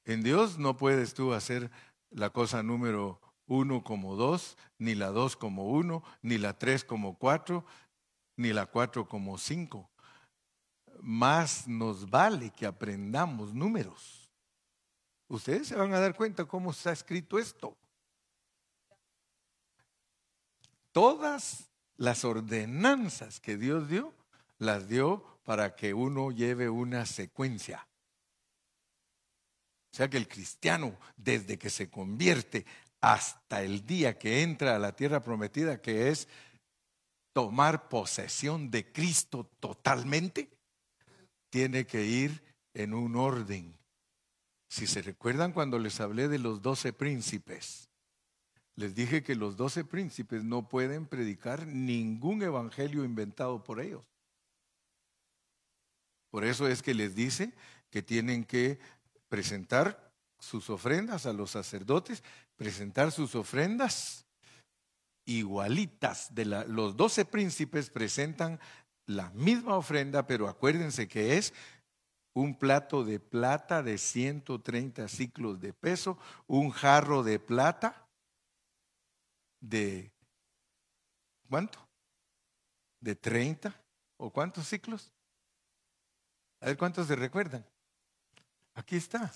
En 0.05 0.21
Dios 0.21 0.57
no 0.57 0.77
puedes 0.77 1.13
tú 1.13 1.33
hacer 1.33 1.71
la 2.09 2.29
cosa 2.29 2.63
número 2.63 3.19
uno 3.49 3.83
como 3.83 4.15
dos, 4.15 4.57
ni 4.77 4.95
la 4.95 5.07
dos 5.07 5.35
como 5.35 5.69
uno, 5.69 6.03
ni 6.21 6.37
la 6.37 6.57
tres 6.57 6.85
como 6.85 7.17
cuatro, 7.17 7.65
ni 8.37 8.53
la 8.53 8.67
cuatro 8.67 9.07
como 9.07 9.37
cinco. 9.37 9.89
Más 11.01 11.67
nos 11.67 12.09
vale 12.09 12.51
que 12.51 12.65
aprendamos 12.65 13.53
números. 13.53 14.29
Ustedes 15.27 15.67
se 15.67 15.75
van 15.75 15.93
a 15.93 15.99
dar 15.99 16.15
cuenta 16.15 16.45
cómo 16.45 16.71
está 16.71 16.91
escrito 16.91 17.39
esto. 17.39 17.75
Todas 20.91 21.69
las 21.97 22.23
ordenanzas 22.23 23.39
que 23.39 23.57
Dios 23.57 23.89
dio, 23.89 24.13
las 24.59 24.87
dio 24.87 25.23
para 25.43 25.75
que 25.75 25.93
uno 25.95 26.31
lleve 26.31 26.69
una 26.69 27.05
secuencia. 27.07 27.87
O 29.91 29.95
sea 29.95 30.07
que 30.07 30.17
el 30.17 30.27
cristiano, 30.27 30.95
desde 31.17 31.57
que 31.57 31.71
se 31.71 31.89
convierte 31.89 32.65
hasta 33.01 33.63
el 33.63 33.85
día 33.85 34.17
que 34.17 34.41
entra 34.41 34.75
a 34.75 34.79
la 34.79 34.95
tierra 34.95 35.21
prometida, 35.21 35.81
que 35.81 36.09
es 36.09 36.27
tomar 37.33 37.89
posesión 37.89 38.69
de 38.71 38.91
Cristo 38.91 39.49
totalmente, 39.59 40.49
tiene 41.49 41.85
que 41.85 42.05
ir 42.05 42.43
en 42.73 42.93
un 42.93 43.15
orden. 43.15 43.77
Si 44.69 44.85
se 44.85 45.01
recuerdan 45.01 45.51
cuando 45.51 45.79
les 45.79 45.99
hablé 45.99 46.27
de 46.27 46.39
los 46.39 46.61
doce 46.61 46.93
príncipes, 46.93 47.89
les 48.75 48.95
dije 48.95 49.23
que 49.23 49.35
los 49.35 49.57
doce 49.57 49.83
príncipes 49.83 50.43
no 50.43 50.69
pueden 50.69 51.05
predicar 51.05 51.67
ningún 51.67 52.41
evangelio 52.43 53.03
inventado 53.03 53.63
por 53.63 53.81
ellos. 53.81 54.03
Por 56.29 56.45
eso 56.45 56.67
es 56.67 56.81
que 56.81 56.93
les 56.93 57.15
dice 57.15 57.53
que 57.89 58.01
tienen 58.01 58.45
que 58.45 58.79
presentar 59.27 60.13
sus 60.39 60.69
ofrendas 60.69 61.25
a 61.25 61.33
los 61.33 61.51
sacerdotes, 61.51 62.23
presentar 62.59 63.13
sus 63.13 63.35
ofrendas 63.35 64.27
igualitas. 65.25 66.35
De 66.35 66.43
los 66.43 66.97
doce 66.97 67.23
príncipes 67.23 67.89
presentan 67.89 68.59
la 69.05 69.29
misma 69.31 69.77
ofrenda, 69.77 70.27
pero 70.27 70.49
acuérdense 70.49 71.07
que 71.07 71.37
es 71.37 71.53
un 72.33 72.59
plato 72.59 73.05
de 73.05 73.21
plata 73.21 73.81
de 73.81 73.97
130 73.97 75.07
ciclos 75.07 75.61
de 75.61 75.71
peso, 75.71 76.19
un 76.47 76.69
jarro 76.69 77.23
de 77.23 77.39
plata 77.39 78.05
de 79.61 80.11
¿cuánto? 81.47 81.79
¿De 82.99 83.15
30 83.15 83.73
o 84.17 84.31
cuántos 84.31 84.67
ciclos? 84.67 85.13
A 86.59 86.65
ver 86.65 86.77
cuántos 86.77 87.07
se 87.07 87.15
recuerdan. 87.15 87.65
Aquí 88.73 88.97
está. 88.97 89.31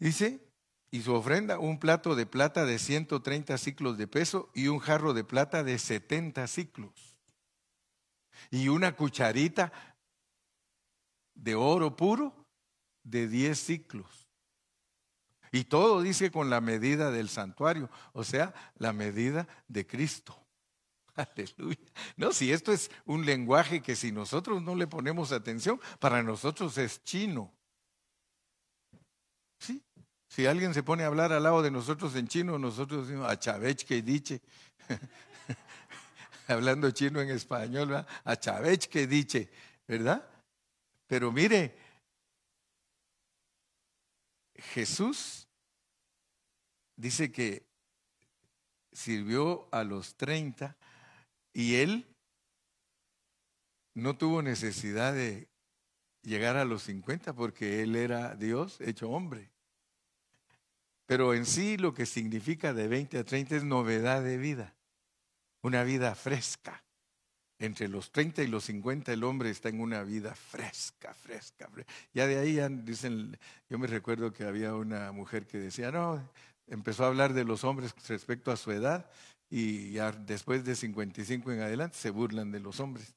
Dice, 0.00 0.51
y 0.92 1.00
su 1.00 1.14
ofrenda, 1.14 1.58
un 1.58 1.78
plato 1.78 2.14
de 2.14 2.26
plata 2.26 2.66
de 2.66 2.78
130 2.78 3.56
ciclos 3.56 3.96
de 3.96 4.06
peso 4.06 4.50
y 4.54 4.68
un 4.68 4.78
jarro 4.78 5.14
de 5.14 5.24
plata 5.24 5.64
de 5.64 5.78
70 5.78 6.46
ciclos. 6.46 7.18
Y 8.50 8.68
una 8.68 8.94
cucharita 8.94 9.72
de 11.34 11.54
oro 11.54 11.96
puro 11.96 12.46
de 13.02 13.26
10 13.26 13.58
ciclos. 13.58 14.28
Y 15.50 15.64
todo 15.64 16.02
dice 16.02 16.30
con 16.30 16.50
la 16.50 16.60
medida 16.60 17.10
del 17.10 17.30
santuario, 17.30 17.88
o 18.12 18.22
sea, 18.22 18.52
la 18.76 18.92
medida 18.92 19.48
de 19.68 19.86
Cristo. 19.86 20.38
Aleluya. 21.14 21.90
No, 22.18 22.32
si 22.32 22.52
esto 22.52 22.70
es 22.70 22.90
un 23.06 23.24
lenguaje 23.24 23.80
que 23.80 23.96
si 23.96 24.12
nosotros 24.12 24.62
no 24.62 24.74
le 24.74 24.86
ponemos 24.86 25.32
atención, 25.32 25.80
para 25.98 26.22
nosotros 26.22 26.76
es 26.76 27.02
chino. 27.02 27.50
Sí. 29.58 29.82
Si 30.32 30.46
alguien 30.46 30.72
se 30.72 30.82
pone 30.82 31.04
a 31.04 31.08
hablar 31.08 31.30
al 31.30 31.42
lado 31.42 31.60
de 31.60 31.70
nosotros 31.70 32.16
en 32.16 32.26
chino, 32.26 32.58
nosotros 32.58 33.06
decimos, 33.06 33.38
Chavech 33.38 33.84
que 33.84 34.00
dice. 34.00 34.40
Hablando 36.48 36.90
chino 36.90 37.20
en 37.20 37.28
español, 37.28 37.88
¿verdad? 37.90 38.40
Chavech 38.40 38.86
que 38.86 39.06
dice, 39.06 39.50
¿verdad? 39.86 40.26
Pero 41.06 41.30
mire, 41.32 41.76
Jesús 44.54 45.46
dice 46.96 47.30
que 47.30 47.66
sirvió 48.90 49.68
a 49.70 49.84
los 49.84 50.14
30 50.14 50.74
y 51.52 51.74
él 51.74 52.06
no 53.92 54.16
tuvo 54.16 54.40
necesidad 54.40 55.12
de 55.12 55.50
llegar 56.22 56.56
a 56.56 56.64
los 56.64 56.84
50 56.84 57.34
porque 57.34 57.82
él 57.82 57.96
era 57.96 58.34
Dios 58.34 58.80
hecho 58.80 59.10
hombre. 59.10 59.52
Pero 61.12 61.34
en 61.34 61.44
sí 61.44 61.76
lo 61.76 61.92
que 61.92 62.06
significa 62.06 62.72
de 62.72 62.88
20 62.88 63.18
a 63.18 63.24
30 63.24 63.56
es 63.56 63.64
novedad 63.64 64.22
de 64.24 64.38
vida, 64.38 64.74
una 65.60 65.84
vida 65.84 66.14
fresca. 66.14 66.82
Entre 67.58 67.86
los 67.86 68.10
30 68.12 68.42
y 68.42 68.46
los 68.46 68.64
50 68.64 69.12
el 69.12 69.22
hombre 69.22 69.50
está 69.50 69.68
en 69.68 69.82
una 69.82 70.04
vida 70.04 70.34
fresca, 70.34 71.12
fresca, 71.12 71.68
fresca. 71.68 71.92
Ya 72.14 72.26
de 72.26 72.38
ahí 72.38 72.58
dicen, 72.82 73.38
yo 73.68 73.78
me 73.78 73.88
recuerdo 73.88 74.32
que 74.32 74.44
había 74.44 74.74
una 74.74 75.12
mujer 75.12 75.46
que 75.46 75.58
decía, 75.58 75.90
no, 75.90 76.26
empezó 76.66 77.04
a 77.04 77.08
hablar 77.08 77.34
de 77.34 77.44
los 77.44 77.62
hombres 77.62 77.94
respecto 78.08 78.50
a 78.50 78.56
su 78.56 78.72
edad 78.72 79.10
y 79.50 79.90
ya 79.90 80.12
después 80.12 80.64
de 80.64 80.74
55 80.74 81.52
en 81.52 81.60
adelante 81.60 81.98
se 81.98 82.08
burlan 82.08 82.52
de 82.52 82.60
los 82.60 82.80
hombres. 82.80 83.14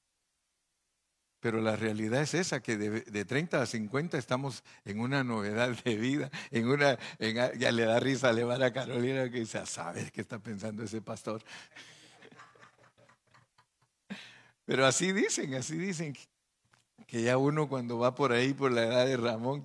Pero 1.40 1.62
la 1.62 1.76
realidad 1.76 2.22
es 2.22 2.34
esa, 2.34 2.60
que 2.62 2.78
de, 2.78 3.26
30 3.26 3.62
a 3.62 3.66
50 3.66 4.18
estamos 4.18 4.64
en 4.84 5.00
una 5.00 5.24
novedad 5.24 5.70
de 5.84 5.96
vida, 5.96 6.32
en 6.52 6.68
una, 6.68 6.98
ya 7.20 7.72
le 7.72 7.86
da 7.86 8.00
risa 8.00 8.34
le 8.34 8.44
va 8.44 8.56
a 8.56 8.74
Carolina 8.74 9.30
que 9.30 9.40
dice, 9.40 9.60
a 9.60 9.66
saber 9.66 10.12
qué 10.12 10.22
está 10.22 10.40
pensando 10.40 10.84
ese 10.84 11.02
pastor. 11.02 11.44
Pero 14.66 14.86
así 14.86 15.12
dicen, 15.12 15.54
así 15.54 15.78
dicen, 15.78 16.16
que 17.06 17.22
ya 17.22 17.38
uno 17.38 17.70
cuando 17.70 18.00
va 18.00 18.16
por 18.16 18.32
ahí, 18.32 18.54
por 18.54 18.72
la 18.72 18.84
edad 18.84 19.06
de 19.06 19.18
Ramón, 19.18 19.64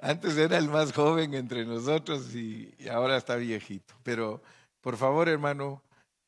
Antes 0.00 0.36
era 0.36 0.58
el 0.58 0.68
más 0.68 0.92
joven 0.92 1.32
entre 1.32 1.64
nosotros 1.64 2.34
y, 2.34 2.74
ahora 2.90 3.16
está 3.16 3.36
viejito. 3.36 3.94
Pero 4.02 4.42
por 4.82 4.98
favor, 4.98 5.30
hermano, 5.30 5.82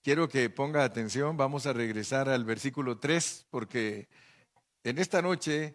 quiero 0.07 0.29
que 0.29 0.49
ponga 0.51 0.85
atención. 0.85 1.37
Vamos 1.37 1.66
a 1.66 1.73
regresar 1.73 2.29
al 2.29 2.45
versículo 2.45 3.01
3 3.01 3.49
porque 3.51 4.07
en 4.85 4.99
esta 4.99 5.21
noche, 5.21 5.75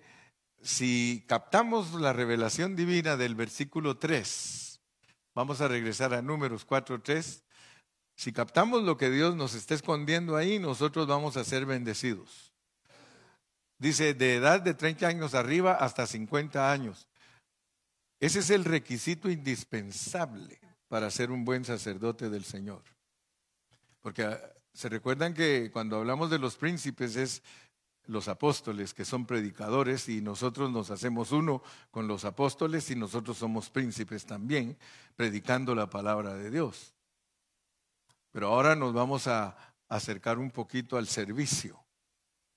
si 0.62 1.26
captamos 1.28 1.91
la 1.96 2.13
revelación 2.13 2.78
divina 2.78 3.17
del 3.17 3.36
versículo 3.36 3.98
3, 3.98 4.80
vamos 5.36 5.60
a 5.60 5.67
regresar 5.67 6.13
a 6.13 6.22
números 6.22 6.63
4, 6.63 7.02
3. 7.02 7.44
Si 8.15 8.32
captamos 8.32 8.84
lo 8.84 8.96
que 8.96 9.10
Dios 9.10 9.36
nos 9.36 9.54
está 9.54 9.74
escondiendo 9.74 10.38
ahí, 10.38 10.60
nosotros 10.60 11.08
vamos 11.08 11.36
a 11.36 11.44
ser 11.44 11.65
bendecidos. 11.65 12.54
Dice, 13.80 14.13
de 14.13 14.36
edad 14.36 14.62
de 14.62 14.74
30 14.74 15.08
años 15.08 15.34
arriba 15.34 15.74
hasta 15.74 16.08
50 16.08 16.72
años. 16.72 17.06
Ese 18.22 18.39
es 18.39 18.50
el 18.50 18.63
requisito 18.63 19.30
indispensable 19.30 20.62
para 20.88 21.12
ser 21.12 21.32
un 21.32 21.44
buen 21.44 21.65
sacerdote 21.65 22.30
del 22.30 22.46
Señor. 22.46 22.91
Porque 24.02 24.24
ah, 24.24 24.40
se 24.74 24.90
recuerdan 24.90 25.34
que 25.34 25.70
cuando 25.72 25.98
hablamos 25.98 26.30
de 26.30 26.40
los 26.40 26.56
príncipes 26.56 27.16
es 27.16 27.44
los 28.08 28.28
apóstoles 28.28 28.94
que 28.94 29.06
son 29.06 29.26
predicadores 29.26 30.10
y 30.10 30.22
nosotros 30.22 30.72
nos 30.72 30.92
hacemos 30.92 31.32
uno 31.32 31.62
con 31.92 32.08
los 32.08 32.26
apóstoles 32.26 32.90
y 32.92 32.96
nosotros 32.96 33.38
somos 33.38 33.70
príncipes 33.70 34.26
también, 34.26 34.78
predicando 35.16 35.76
la 35.76 35.90
palabra 35.90 36.34
de 36.34 36.50
Dios. 36.50 36.94
Pero 38.32 38.48
ahora 38.48 38.76
nos 38.76 38.94
vamos 38.94 39.28
a 39.28 39.56
acercar 39.88 40.40
un 40.40 40.52
poquito 40.52 40.98
al 40.98 41.08
servicio, 41.08 41.84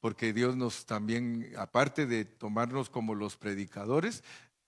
porque 0.00 0.32
Dios 0.32 0.56
nos 0.56 0.86
también, 0.86 1.52
aparte 1.58 2.06
de 2.06 2.24
tomarnos 2.24 2.90
como 2.90 3.14
los 3.14 3.36
predicadores, 3.36 4.22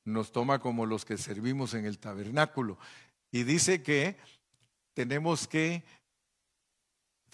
nos 0.05 0.31
toma 0.31 0.59
como 0.59 0.87
los 0.87 1.05
que 1.05 1.17
servimos 1.17 1.75
en 1.75 1.85
el 1.85 1.99
tabernáculo. 1.99 2.79
Y 3.31 3.45
dice 3.45 3.83
que 3.83 4.17
tenemos 4.95 5.47
que 5.47 5.85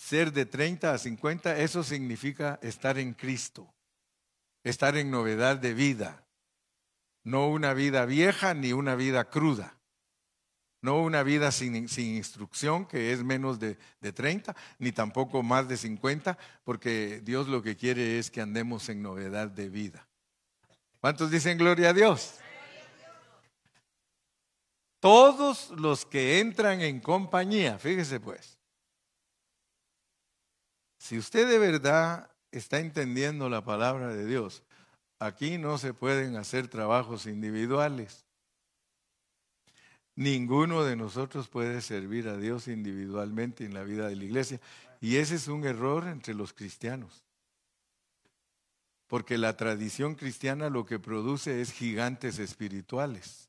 ser 0.02 0.32
de 0.32 0.46
30 0.46 0.92
a 0.92 0.98
50, 0.98 1.58
eso 1.58 1.84
significa 1.84 2.58
estar 2.60 2.98
en 2.98 3.14
Cristo, 3.14 3.72
estar 4.64 4.96
en 4.96 5.12
novedad 5.12 5.56
de 5.58 5.74
vida, 5.74 6.26
no 7.22 7.48
una 7.48 7.72
vida 7.72 8.04
vieja 8.04 8.52
ni 8.52 8.72
una 8.72 8.96
vida 8.96 9.30
cruda, 9.30 9.78
no 10.80 11.00
una 11.00 11.22
vida 11.22 11.52
sin, 11.52 11.76
instrucción, 11.76 12.84
que 12.84 13.12
es 13.12 13.22
menos 13.22 13.60
de, 13.60 13.78
de 14.00 14.12
30, 14.12 14.56
ni 14.80 14.90
tampoco 14.90 15.44
más 15.44 15.68
de 15.68 15.76
50, 15.76 16.36
porque 16.64 17.20
Dios 17.22 17.46
lo 17.46 17.62
que 17.62 17.76
quiere 17.76 18.18
es 18.18 18.28
que 18.28 18.40
andemos 18.40 18.88
en 18.88 19.02
novedad 19.02 19.46
de 19.46 19.68
vida. 19.68 20.08
¿Cuántos 20.98 21.30
dicen 21.30 21.56
gloria 21.58 21.90
a 21.90 21.92
Dios? 21.92 22.40
Todos 24.98 25.70
los 25.70 26.04
que 26.04 26.40
entran 26.40 26.80
en 26.80 26.98
compañía, 26.98 27.78
fíjese 27.78 28.18
pues, 28.18 28.58
si 31.02 31.18
usted 31.18 31.48
de 31.48 31.58
verdad 31.58 32.30
está 32.52 32.78
entendiendo 32.78 33.48
la 33.48 33.64
palabra 33.64 34.14
de 34.14 34.24
Dios, 34.24 34.62
aquí 35.18 35.58
no 35.58 35.76
se 35.76 35.94
pueden 35.94 36.36
hacer 36.36 36.68
trabajos 36.68 37.26
individuales. 37.26 38.24
Ninguno 40.14 40.84
de 40.84 40.94
nosotros 40.94 41.48
puede 41.48 41.80
servir 41.80 42.28
a 42.28 42.36
Dios 42.36 42.68
individualmente 42.68 43.64
en 43.64 43.74
la 43.74 43.82
vida 43.82 44.06
de 44.06 44.14
la 44.14 44.22
iglesia. 44.22 44.60
Y 45.00 45.16
ese 45.16 45.34
es 45.34 45.48
un 45.48 45.64
error 45.64 46.06
entre 46.06 46.34
los 46.34 46.52
cristianos. 46.52 47.24
Porque 49.08 49.38
la 49.38 49.56
tradición 49.56 50.14
cristiana 50.14 50.70
lo 50.70 50.86
que 50.86 51.00
produce 51.00 51.60
es 51.60 51.72
gigantes 51.72 52.38
espirituales. 52.38 53.48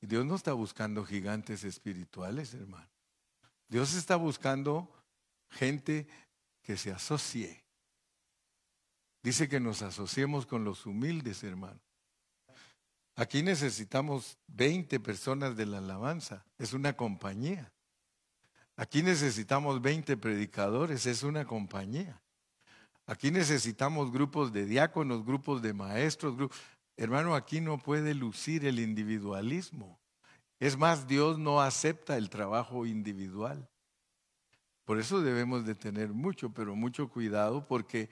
Dios 0.00 0.26
no 0.26 0.34
está 0.34 0.52
buscando 0.52 1.04
gigantes 1.04 1.62
espirituales, 1.62 2.54
hermano. 2.54 2.90
Dios 3.68 3.94
está 3.94 4.16
buscando 4.16 4.90
gente 5.50 6.06
que 6.62 6.76
se 6.76 6.90
asocie. 6.90 7.64
Dice 9.22 9.48
que 9.48 9.60
nos 9.60 9.82
asociemos 9.82 10.46
con 10.46 10.64
los 10.64 10.86
humildes, 10.86 11.42
hermano. 11.42 11.80
Aquí 13.16 13.42
necesitamos 13.42 14.38
20 14.48 15.00
personas 15.00 15.56
de 15.56 15.66
la 15.66 15.78
alabanza, 15.78 16.44
es 16.58 16.74
una 16.74 16.92
compañía. 16.92 17.72
Aquí 18.76 19.02
necesitamos 19.02 19.80
20 19.80 20.18
predicadores, 20.18 21.06
es 21.06 21.22
una 21.22 21.46
compañía. 21.46 22.20
Aquí 23.06 23.30
necesitamos 23.30 24.12
grupos 24.12 24.52
de 24.52 24.66
diáconos, 24.66 25.24
grupos 25.24 25.62
de 25.62 25.72
maestros. 25.72 26.34
Hermano, 26.96 27.34
aquí 27.34 27.60
no 27.60 27.78
puede 27.78 28.12
lucir 28.14 28.66
el 28.66 28.78
individualismo. 28.78 29.98
Es 30.58 30.76
más, 30.76 31.06
Dios 31.06 31.38
no 31.38 31.60
acepta 31.60 32.16
el 32.16 32.28
trabajo 32.28 32.84
individual. 32.84 33.68
Por 34.86 35.00
eso 35.00 35.20
debemos 35.20 35.66
de 35.66 35.74
tener 35.74 36.10
mucho, 36.10 36.54
pero 36.54 36.76
mucho 36.76 37.08
cuidado 37.08 37.66
porque 37.66 38.08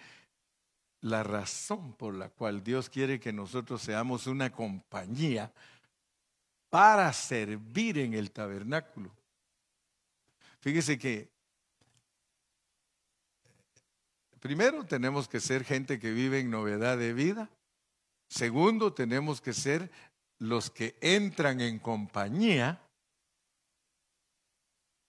la 1.01 1.23
razón 1.23 1.95
por 1.95 2.15
la 2.15 2.31
cual 2.31 2.65
Dios 2.65 2.91
quiere 2.91 3.21
que 3.21 3.33
nosotros 3.33 3.81
seamos 3.81 4.27
una 4.27 4.51
compañía 4.51 5.53
para 6.69 7.13
servir 7.13 7.99
en 7.99 8.15
el 8.15 8.33
tabernáculo. 8.33 9.15
Fíjese 10.59 10.99
que 10.99 11.31
primero 14.41 14.85
tenemos 14.85 15.29
que 15.29 15.39
ser 15.39 15.63
gente 15.63 16.01
que 16.01 16.11
vive 16.11 16.41
en 16.41 16.51
novedad 16.51 16.99
de 16.99 17.13
vida. 17.13 17.49
Segundo, 18.27 18.93
tenemos 18.93 19.41
que 19.41 19.53
ser 19.53 19.93
los 20.41 20.71
que 20.71 20.97
entran 21.01 21.61
en 21.61 21.79
compañía. 21.79 22.84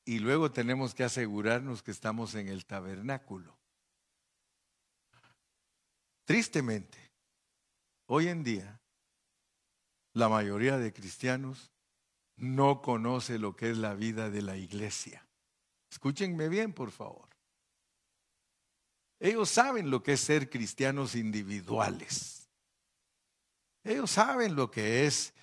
Y 0.06 0.20
luego 0.20 0.52
tenemos 0.52 0.94
que 0.94 1.04
asegurarnos 1.04 1.82
que 1.82 1.92
estamos 1.92 2.36
en 2.36 2.48
el 2.48 2.66
tabernáculo. 2.66 3.58
Tristemente, 6.26 7.12
hoy 8.06 8.28
en 8.28 8.44
día, 8.44 8.80
la 10.14 10.30
mayoría 10.30 10.78
de 10.78 10.94
cristianos 10.94 11.72
no 12.38 12.82
conoce 12.82 13.40
lo 13.40 13.56
que 13.56 13.72
es 13.72 13.78
la 13.78 13.96
vida 13.96 14.30
de 14.30 14.44
la 14.44 14.58
iglesia. 14.58 15.28
Escúchenme 15.90 16.50
bien, 16.50 16.74
por 16.74 16.92
favor. 16.92 17.30
Ellos 19.20 19.50
saben 19.50 19.90
lo 19.90 20.04
que 20.04 20.14
es 20.14 20.20
ser 20.20 20.50
cristianos 20.50 21.16
individuales. 21.16 22.48
Ellos 23.84 24.12
saben 24.12 24.56
lo 24.56 24.70
que 24.70 25.06
es 25.06 25.34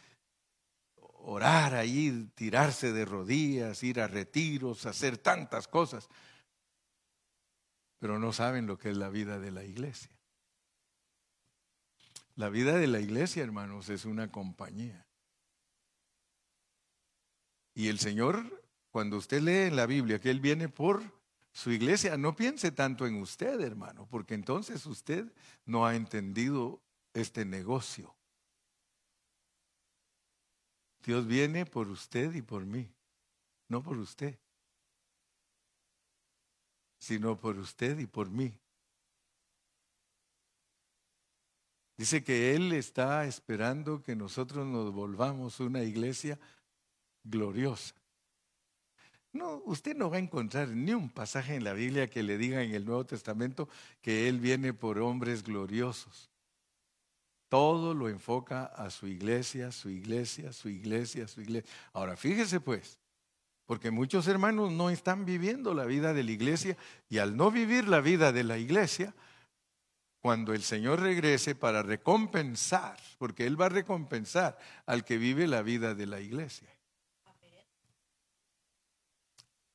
orar 1.24 1.74
ahí, 1.74 2.30
tirarse 2.34 2.92
de 2.92 3.04
rodillas, 3.04 3.82
ir 3.82 4.00
a 4.00 4.08
retiros, 4.08 4.86
hacer 4.86 5.18
tantas 5.18 5.68
cosas. 5.68 6.08
Pero 7.98 8.18
no 8.18 8.32
saben 8.32 8.66
lo 8.66 8.78
que 8.78 8.90
es 8.90 8.96
la 8.96 9.08
vida 9.08 9.38
de 9.38 9.52
la 9.52 9.64
iglesia. 9.64 10.10
La 12.34 12.48
vida 12.48 12.76
de 12.76 12.86
la 12.86 13.00
iglesia, 13.00 13.42
hermanos, 13.42 13.88
es 13.88 14.04
una 14.04 14.30
compañía. 14.30 15.06
Y 17.74 17.88
el 17.88 17.98
Señor, 17.98 18.64
cuando 18.90 19.16
usted 19.16 19.42
lee 19.42 19.68
en 19.68 19.76
la 19.76 19.86
Biblia 19.86 20.18
que 20.18 20.30
Él 20.30 20.40
viene 20.40 20.68
por 20.68 21.02
su 21.52 21.70
iglesia, 21.70 22.16
no 22.16 22.34
piense 22.34 22.72
tanto 22.72 23.06
en 23.06 23.20
usted, 23.20 23.60
hermano, 23.60 24.06
porque 24.10 24.34
entonces 24.34 24.86
usted 24.86 25.32
no 25.66 25.86
ha 25.86 25.94
entendido 25.94 26.82
este 27.14 27.44
negocio. 27.44 28.16
Dios 31.02 31.26
viene 31.26 31.66
por 31.66 31.88
usted 31.88 32.34
y 32.34 32.42
por 32.42 32.64
mí, 32.64 32.88
no 33.68 33.82
por 33.82 33.98
usted, 33.98 34.38
sino 36.98 37.38
por 37.38 37.58
usted 37.58 37.98
y 37.98 38.06
por 38.06 38.30
mí. 38.30 38.52
Dice 41.96 42.24
que 42.24 42.54
Él 42.54 42.72
está 42.72 43.26
esperando 43.26 44.02
que 44.02 44.16
nosotros 44.16 44.66
nos 44.66 44.92
volvamos 44.92 45.60
una 45.60 45.82
iglesia 45.82 46.38
gloriosa. 47.22 47.94
No, 49.32 49.62
usted 49.64 49.96
no 49.96 50.10
va 50.10 50.16
a 50.16 50.20
encontrar 50.20 50.68
ni 50.68 50.92
un 50.94 51.08
pasaje 51.08 51.54
en 51.54 51.64
la 51.64 51.72
Biblia 51.72 52.10
que 52.10 52.22
le 52.22 52.36
diga 52.38 52.62
en 52.62 52.74
el 52.74 52.84
Nuevo 52.84 53.06
Testamento 53.06 53.68
que 54.00 54.28
Él 54.28 54.40
viene 54.40 54.74
por 54.74 54.98
hombres 54.98 55.42
gloriosos. 55.42 56.31
Todo 57.52 57.92
lo 57.92 58.08
enfoca 58.08 58.64
a 58.64 58.88
su 58.88 59.06
iglesia, 59.06 59.70
su 59.72 59.90
iglesia, 59.90 60.54
su 60.54 60.70
iglesia, 60.70 61.28
su 61.28 61.42
iglesia. 61.42 61.70
Ahora, 61.92 62.16
fíjese 62.16 62.60
pues, 62.60 62.98
porque 63.66 63.90
muchos 63.90 64.26
hermanos 64.26 64.72
no 64.72 64.88
están 64.88 65.26
viviendo 65.26 65.74
la 65.74 65.84
vida 65.84 66.14
de 66.14 66.22
la 66.22 66.30
iglesia 66.30 66.78
y 67.10 67.18
al 67.18 67.36
no 67.36 67.50
vivir 67.50 67.88
la 67.88 68.00
vida 68.00 68.32
de 68.32 68.42
la 68.42 68.56
iglesia, 68.56 69.14
cuando 70.22 70.54
el 70.54 70.62
Señor 70.62 71.00
regrese 71.00 71.54
para 71.54 71.82
recompensar, 71.82 72.96
porque 73.18 73.44
Él 73.44 73.60
va 73.60 73.66
a 73.66 73.68
recompensar 73.68 74.56
al 74.86 75.04
que 75.04 75.18
vive 75.18 75.46
la 75.46 75.60
vida 75.60 75.94
de 75.94 76.06
la 76.06 76.20
iglesia. 76.20 76.70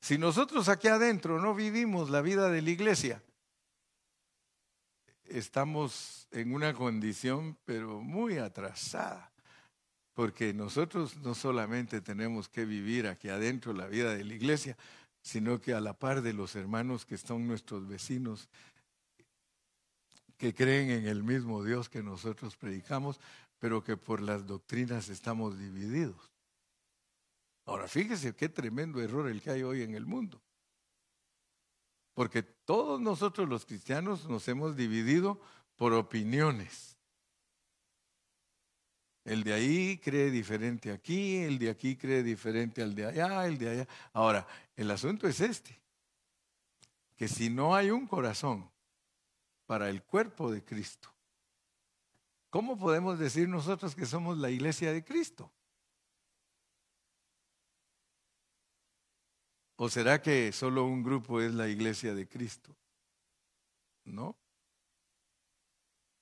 Si 0.00 0.18
nosotros 0.18 0.68
aquí 0.68 0.88
adentro 0.88 1.40
no 1.40 1.54
vivimos 1.54 2.10
la 2.10 2.22
vida 2.22 2.50
de 2.50 2.60
la 2.60 2.70
iglesia, 2.70 3.22
estamos 5.30 6.28
en 6.30 6.54
una 6.54 6.74
condición 6.74 7.56
pero 7.64 8.00
muy 8.00 8.38
atrasada, 8.38 9.32
porque 10.14 10.52
nosotros 10.52 11.16
no 11.18 11.34
solamente 11.34 12.00
tenemos 12.00 12.48
que 12.48 12.64
vivir 12.64 13.06
aquí 13.06 13.28
adentro 13.28 13.72
la 13.72 13.86
vida 13.86 14.14
de 14.14 14.24
la 14.24 14.34
iglesia, 14.34 14.76
sino 15.22 15.60
que 15.60 15.74
a 15.74 15.80
la 15.80 15.94
par 15.94 16.22
de 16.22 16.32
los 16.32 16.56
hermanos 16.56 17.04
que 17.04 17.18
son 17.18 17.46
nuestros 17.46 17.86
vecinos 17.86 18.48
que 20.36 20.54
creen 20.54 20.90
en 20.90 21.06
el 21.06 21.22
mismo 21.22 21.64
Dios 21.64 21.88
que 21.88 22.02
nosotros 22.02 22.56
predicamos, 22.56 23.20
pero 23.58 23.82
que 23.82 23.96
por 23.96 24.20
las 24.20 24.46
doctrinas 24.46 25.08
estamos 25.08 25.58
divididos. 25.58 26.30
Ahora 27.66 27.88
fíjese 27.88 28.34
qué 28.34 28.48
tremendo 28.48 29.02
error 29.02 29.28
el 29.28 29.42
que 29.42 29.50
hay 29.50 29.62
hoy 29.62 29.82
en 29.82 29.94
el 29.94 30.06
mundo. 30.06 30.40
Porque 32.18 32.42
todos 32.42 33.00
nosotros 33.00 33.48
los 33.48 33.64
cristianos 33.64 34.28
nos 34.28 34.48
hemos 34.48 34.74
dividido 34.74 35.40
por 35.76 35.92
opiniones. 35.92 36.98
El 39.22 39.44
de 39.44 39.52
ahí 39.52 39.98
cree 39.98 40.28
diferente 40.28 40.90
aquí, 40.90 41.36
el 41.36 41.60
de 41.60 41.70
aquí 41.70 41.94
cree 41.94 42.24
diferente 42.24 42.82
al 42.82 42.96
de 42.96 43.06
allá, 43.06 43.46
el 43.46 43.56
de 43.56 43.70
allá. 43.70 43.88
Ahora, 44.12 44.48
el 44.74 44.90
asunto 44.90 45.28
es 45.28 45.40
este, 45.40 45.80
que 47.16 47.28
si 47.28 47.50
no 47.50 47.76
hay 47.76 47.92
un 47.92 48.04
corazón 48.08 48.68
para 49.64 49.88
el 49.88 50.02
cuerpo 50.02 50.50
de 50.50 50.64
Cristo. 50.64 51.14
¿Cómo 52.50 52.76
podemos 52.76 53.20
decir 53.20 53.48
nosotros 53.48 53.94
que 53.94 54.06
somos 54.06 54.38
la 54.38 54.50
iglesia 54.50 54.92
de 54.92 55.04
Cristo? 55.04 55.52
¿O 59.80 59.88
será 59.88 60.20
que 60.20 60.50
solo 60.50 60.84
un 60.84 61.04
grupo 61.04 61.40
es 61.40 61.54
la 61.54 61.68
iglesia 61.68 62.12
de 62.12 62.26
Cristo? 62.26 62.76
No. 64.04 64.36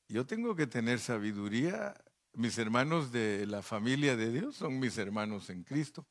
Yo 0.09 0.27
tengo 0.27 0.55
que 0.55 0.67
tener 0.67 1.01
sabiduría. 1.01 1.97
Mis 2.35 2.59
hermanos 2.59 3.13
de 3.13 3.47
la 3.47 3.63
familia 3.63 4.15
de 4.15 4.31
Dios 4.31 4.57
son 4.57 4.79
mis 4.79 4.99
hermanos 4.99 5.49
en 5.49 5.65
Cristo. 5.65 6.07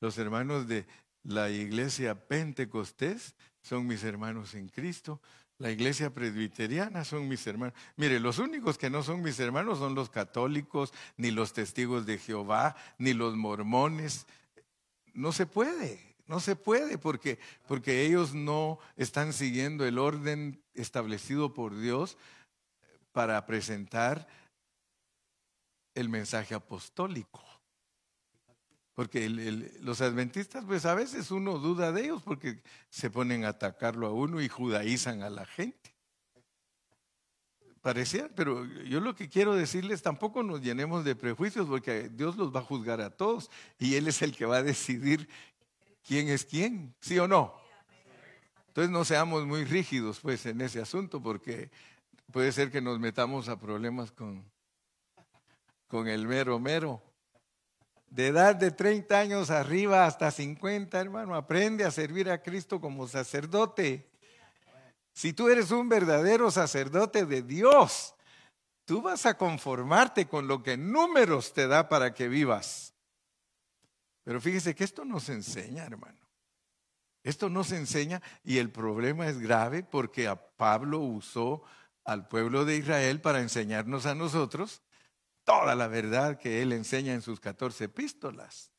Los 0.00 0.16
hermanos 0.16 0.68
de 0.68 0.86
la 1.22 1.50
iglesia 1.50 2.26
pentecostés 2.26 3.34
son 3.60 3.86
mis 3.86 4.02
hermanos 4.02 4.54
en 4.54 4.70
Cristo. 4.70 5.20
La 5.58 5.70
iglesia 5.70 6.14
presbiteriana 6.14 7.04
son 7.04 7.28
mis 7.28 7.46
hermanos. 7.46 7.74
Mire, 7.96 8.18
los 8.20 8.38
únicos 8.38 8.78
que 8.78 8.88
no 8.88 9.02
son 9.02 9.20
mis 9.20 9.38
hermanos 9.38 9.80
son 9.80 9.94
los 9.94 10.08
católicos, 10.08 10.94
ni 11.18 11.30
los 11.30 11.52
testigos 11.52 12.06
de 12.06 12.16
Jehová, 12.16 12.74
ni 12.96 13.12
los 13.12 13.36
mormones. 13.36 14.26
No 15.12 15.32
se 15.32 15.44
puede, 15.44 16.09
no 16.30 16.38
se 16.38 16.54
puede 16.54 16.96
porque, 16.96 17.40
porque 17.66 18.06
ellos 18.06 18.34
no 18.34 18.78
están 18.96 19.32
siguiendo 19.32 19.84
el 19.84 19.98
orden 19.98 20.62
establecido 20.74 21.52
por 21.54 21.76
Dios 21.76 22.16
para 23.10 23.44
presentar 23.46 24.28
el 25.96 26.08
mensaje 26.08 26.54
apostólico. 26.54 27.42
Porque 28.94 29.28
los 29.80 30.00
adventistas, 30.02 30.64
pues 30.64 30.86
a 30.86 30.94
veces 30.94 31.32
uno 31.32 31.58
duda 31.58 31.90
de 31.90 32.02
ellos 32.02 32.22
porque 32.22 32.62
se 32.90 33.10
ponen 33.10 33.44
a 33.44 33.48
atacarlo 33.48 34.06
a 34.06 34.12
uno 34.12 34.40
y 34.40 34.48
judaizan 34.48 35.24
a 35.24 35.30
la 35.30 35.44
gente. 35.46 35.90
Parecía, 37.80 38.28
pero 38.36 38.66
yo 38.84 39.00
lo 39.00 39.16
que 39.16 39.30
quiero 39.30 39.54
decirles, 39.54 40.02
tampoco 40.02 40.42
nos 40.42 40.60
llenemos 40.60 41.02
de 41.02 41.16
prejuicios 41.16 41.66
porque 41.66 42.10
Dios 42.10 42.36
los 42.36 42.54
va 42.54 42.60
a 42.60 42.64
juzgar 42.64 43.00
a 43.00 43.08
todos 43.08 43.50
y 43.78 43.94
Él 43.94 44.06
es 44.06 44.20
el 44.20 44.36
que 44.36 44.44
va 44.44 44.58
a 44.58 44.62
decidir 44.62 45.28
quién 46.06 46.28
es 46.28 46.44
quién, 46.44 46.94
sí 47.00 47.18
o 47.18 47.28
no. 47.28 47.54
Entonces 48.68 48.90
no 48.90 49.04
seamos 49.04 49.46
muy 49.46 49.64
rígidos 49.64 50.20
pues 50.20 50.46
en 50.46 50.60
ese 50.60 50.80
asunto 50.80 51.22
porque 51.22 51.70
puede 52.32 52.52
ser 52.52 52.70
que 52.70 52.80
nos 52.80 52.98
metamos 53.00 53.48
a 53.48 53.58
problemas 53.58 54.12
con, 54.12 54.44
con 55.88 56.06
el 56.08 56.26
mero 56.26 56.58
mero 56.60 57.02
de 58.10 58.26
edad 58.26 58.56
de 58.56 58.72
30 58.72 59.18
años 59.18 59.50
arriba 59.50 60.04
hasta 60.04 60.30
50, 60.30 61.00
hermano, 61.00 61.36
aprende 61.36 61.84
a 61.84 61.92
servir 61.92 62.28
a 62.28 62.42
Cristo 62.42 62.80
como 62.80 63.06
sacerdote. 63.06 64.10
Si 65.12 65.32
tú 65.32 65.48
eres 65.48 65.70
un 65.70 65.88
verdadero 65.88 66.50
sacerdote 66.50 67.24
de 67.24 67.42
Dios, 67.42 68.14
tú 68.84 69.00
vas 69.00 69.26
a 69.26 69.38
conformarte 69.38 70.26
con 70.26 70.48
lo 70.48 70.62
que 70.62 70.76
números 70.76 71.52
te 71.52 71.68
da 71.68 71.88
para 71.88 72.12
que 72.12 72.26
vivas. 72.26 72.89
Pero 74.24 74.40
fíjese 74.40 74.74
que 74.74 74.84
esto 74.84 75.04
nos 75.04 75.28
enseña, 75.28 75.84
hermano. 75.84 76.18
Esto 77.22 77.50
nos 77.50 77.72
enseña 77.72 78.22
y 78.44 78.58
el 78.58 78.70
problema 78.70 79.28
es 79.28 79.38
grave 79.38 79.82
porque 79.82 80.26
a 80.26 80.36
Pablo 80.36 81.00
usó 81.00 81.62
al 82.04 82.28
pueblo 82.28 82.64
de 82.64 82.76
Israel 82.76 83.20
para 83.20 83.40
enseñarnos 83.40 84.06
a 84.06 84.14
nosotros 84.14 84.82
toda 85.44 85.74
la 85.74 85.86
verdad 85.86 86.38
que 86.38 86.62
él 86.62 86.72
enseña 86.72 87.12
en 87.12 87.22
sus 87.22 87.40
14 87.40 87.84
epístolas. 87.84 88.70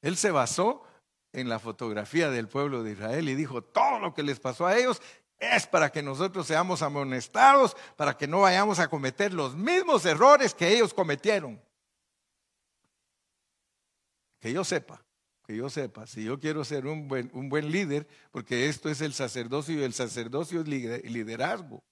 Él 0.00 0.16
se 0.16 0.30
basó 0.30 0.84
en 1.32 1.48
la 1.48 1.58
fotografía 1.58 2.30
del 2.30 2.48
pueblo 2.48 2.82
de 2.82 2.92
Israel 2.92 3.28
y 3.28 3.34
dijo, 3.34 3.62
todo 3.62 3.98
lo 3.98 4.14
que 4.14 4.22
les 4.22 4.40
pasó 4.40 4.66
a 4.66 4.76
ellos 4.76 5.02
es 5.38 5.66
para 5.66 5.90
que 5.90 6.02
nosotros 6.02 6.46
seamos 6.46 6.80
amonestados, 6.80 7.76
para 7.96 8.16
que 8.16 8.26
no 8.26 8.40
vayamos 8.40 8.78
a 8.78 8.88
cometer 8.88 9.34
los 9.34 9.54
mismos 9.54 10.06
errores 10.06 10.54
que 10.54 10.68
ellos 10.68 10.94
cometieron. 10.94 11.60
Que 14.46 14.52
yo 14.52 14.62
sepa, 14.62 15.04
que 15.44 15.56
yo 15.56 15.68
sepa, 15.68 16.06
si 16.06 16.22
yo 16.22 16.38
quiero 16.38 16.64
ser 16.64 16.86
un 16.86 17.08
buen, 17.08 17.32
un 17.34 17.48
buen 17.48 17.68
líder, 17.68 18.06
porque 18.30 18.68
esto 18.68 18.88
es 18.88 19.00
el 19.00 19.12
sacerdocio 19.12 19.74
y 19.76 19.82
el 19.82 19.92
sacerdocio 19.92 20.60
es 20.60 20.68
liderazgo. 20.68 21.82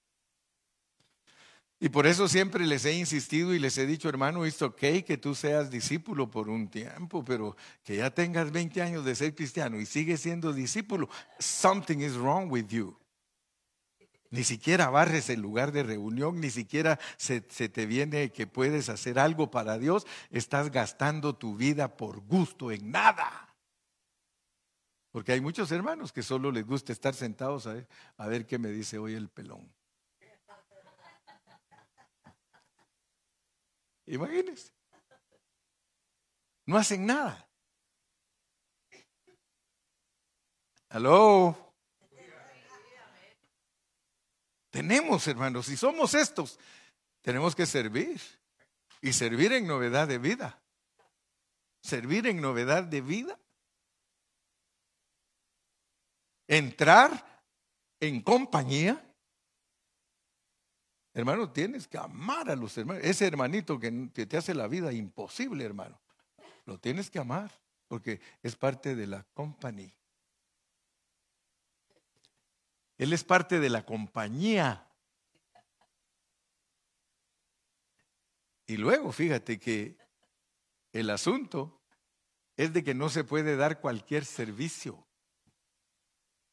Y 1.81 1.89
por 1.89 2.07
eso 2.07 2.29
siempre 2.29 2.65
les 2.65 2.85
he 2.85 2.93
insistido 2.93 3.53
y 3.53 3.59
les 3.59 3.77
he 3.77 3.85
dicho, 3.85 4.07
hermano, 4.07 4.45
es 4.45 4.61
ok 4.61 5.03
que 5.05 5.17
tú 5.17 5.35
seas 5.35 5.69
discípulo 5.69 6.31
por 6.31 6.47
un 6.47 6.69
tiempo, 6.69 7.25
pero 7.25 7.57
que 7.83 7.97
ya 7.97 8.09
tengas 8.09 8.53
20 8.53 8.81
años 8.81 9.03
de 9.03 9.15
ser 9.15 9.35
cristiano 9.35 9.77
y 9.77 9.85
sigues 9.85 10.21
siendo 10.21 10.53
discípulo, 10.53 11.09
something 11.37 11.97
is 11.97 12.15
wrong 12.15 12.49
with 12.49 12.67
you. 12.69 12.97
Ni 14.35 14.43
siquiera 14.43 14.89
barres 14.89 15.29
el 15.29 15.39
lugar 15.39 15.71
de 15.71 15.81
reunión, 15.81 16.41
ni 16.41 16.49
siquiera 16.49 16.99
se, 17.15 17.39
te 17.39 17.85
viene 17.85 18.33
que 18.33 18.45
puedes 18.45 18.89
hacer 18.89 19.17
algo 19.17 19.49
para 19.49 19.77
Dios. 19.77 20.05
Estás 20.29 20.71
gastando 20.71 21.37
tu 21.37 21.55
vida 21.55 21.95
por 21.95 22.19
gusto 22.19 22.69
en 22.69 22.91
nada. 22.91 23.55
Porque 25.11 25.31
hay 25.31 25.39
muchos 25.39 25.71
hermanos 25.71 26.11
que 26.11 26.21
solo 26.21 26.51
les 26.51 26.65
gusta 26.65 26.91
estar 26.91 27.13
sentados 27.13 27.65
a 27.65 27.75
ver, 27.75 27.87
a 28.17 28.27
ver 28.27 28.45
qué 28.45 28.57
me 28.59 28.67
dice 28.71 28.97
hoy 28.97 29.13
el 29.13 29.29
pelón. 29.29 29.73
Imagínense. 34.05 34.73
No 36.65 36.75
hacen 36.75 37.05
nada. 37.05 37.47
Aló. 40.89 41.64
Tenemos, 44.75 45.25
hermanos, 45.29 45.67
si 45.67 45.77
somos 45.77 46.13
estos, 46.13 46.59
tenemos 47.21 47.55
que 47.55 47.65
servir. 47.65 48.21
Y 49.01 49.13
servir 49.13 49.53
en 49.53 49.65
novedad 49.65 50.05
de 50.05 50.17
vida. 50.17 50.59
Servir 51.79 52.27
en 52.27 52.41
novedad 52.41 52.83
de 52.83 52.99
vida. 52.99 53.39
Entrar 56.45 57.41
en 58.01 58.19
compañía 58.21 59.01
Hermano, 61.13 61.49
tienes 61.49 61.87
que 61.87 61.97
amar 61.97 62.49
a 62.49 62.57
los 62.57 62.77
hermanos. 62.77 63.01
Ese 63.05 63.25
hermanito 63.25 63.79
que, 63.79 63.89
te 63.89 64.35
hace 64.35 64.53
la 64.53 64.67
vida 64.67 64.91
imposible, 64.91 65.63
hermano. 65.63 65.97
Lo 66.65 66.77
tienes 66.77 67.09
que 67.09 67.19
amar 67.19 67.49
porque 67.87 68.19
es 68.43 68.57
parte 68.57 68.93
de 68.93 69.07
la 69.07 69.25
compañía. 69.33 69.95
Él 72.97 73.13
es 73.13 73.23
parte 73.23 73.59
de 73.59 73.69
la 73.69 73.85
compañía. 73.85 74.87
Y 78.67 78.77
luego, 78.77 79.11
fíjate 79.11 79.59
que 79.59 79.97
el 80.91 81.09
asunto 81.09 81.81
es 82.57 82.73
de 82.73 82.83
que 82.83 82.93
no 82.93 83.09
se 83.09 83.23
puede 83.23 83.55
dar 83.55 83.79
cualquier 83.79 84.25
servicio. 84.25 85.05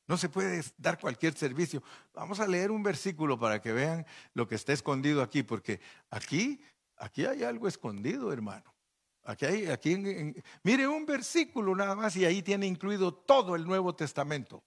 No 0.08 0.16
se 0.18 0.28
puede 0.28 0.62
dar 0.78 0.98
cualquier 0.98 1.34
servicio. 1.34 1.82
Vamos 2.12 2.40
a 2.40 2.46
leer 2.46 2.70
un 2.70 2.82
versículo 2.82 3.38
para 3.38 3.62
que 3.62 3.72
vean 3.72 4.04
lo 4.34 4.48
que 4.48 4.56
está 4.56 4.72
escondido 4.72 5.22
aquí, 5.22 5.42
porque 5.42 5.80
aquí, 6.10 6.60
aquí 6.96 7.24
hay 7.24 7.44
algo 7.44 7.68
escondido, 7.68 8.32
hermano. 8.32 8.74
Aquí 9.24 9.46
hay, 9.46 9.66
aquí, 9.66 9.96
mire 10.64 10.88
un 10.88 11.06
versículo 11.06 11.76
nada 11.76 11.94
más 11.94 12.16
y 12.16 12.24
ahí 12.24 12.42
tiene 12.42 12.66
incluido 12.66 13.14
todo 13.14 13.54
el 13.54 13.64
Nuevo 13.64 13.94
Testamento. 13.94 14.64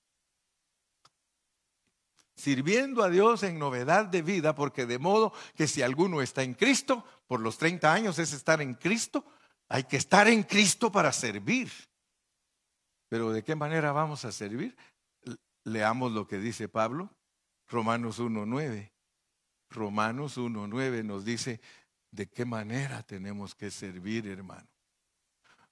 Sirviendo 2.35 3.03
a 3.03 3.09
Dios 3.09 3.43
en 3.43 3.57
novedad 3.57 4.05
de 4.05 4.21
vida, 4.21 4.55
porque 4.55 4.85
de 4.85 4.99
modo 4.99 5.33
que 5.55 5.67
si 5.67 5.81
alguno 5.81 6.21
está 6.21 6.43
en 6.43 6.53
Cristo, 6.53 7.05
por 7.27 7.39
los 7.39 7.57
30 7.57 7.91
años 7.91 8.19
es 8.19 8.33
estar 8.33 8.61
en 8.61 8.73
Cristo, 8.73 9.25
hay 9.69 9.85
que 9.85 9.97
estar 9.97 10.27
en 10.27 10.43
Cristo 10.43 10.91
para 10.91 11.11
servir. 11.11 11.71
Pero 13.07 13.31
¿de 13.31 13.43
qué 13.43 13.55
manera 13.55 13.91
vamos 13.91 14.25
a 14.25 14.31
servir? 14.31 14.75
Leamos 15.63 16.11
lo 16.11 16.27
que 16.27 16.37
dice 16.37 16.67
Pablo, 16.67 17.09
Romanos 17.67 18.19
1.9. 18.19 18.91
Romanos 19.69 20.37
1.9 20.37 21.03
nos 21.03 21.25
dice 21.25 21.61
de 22.11 22.27
qué 22.27 22.45
manera 22.45 23.03
tenemos 23.03 23.55
que 23.55 23.71
servir, 23.71 24.27
hermano. 24.27 24.67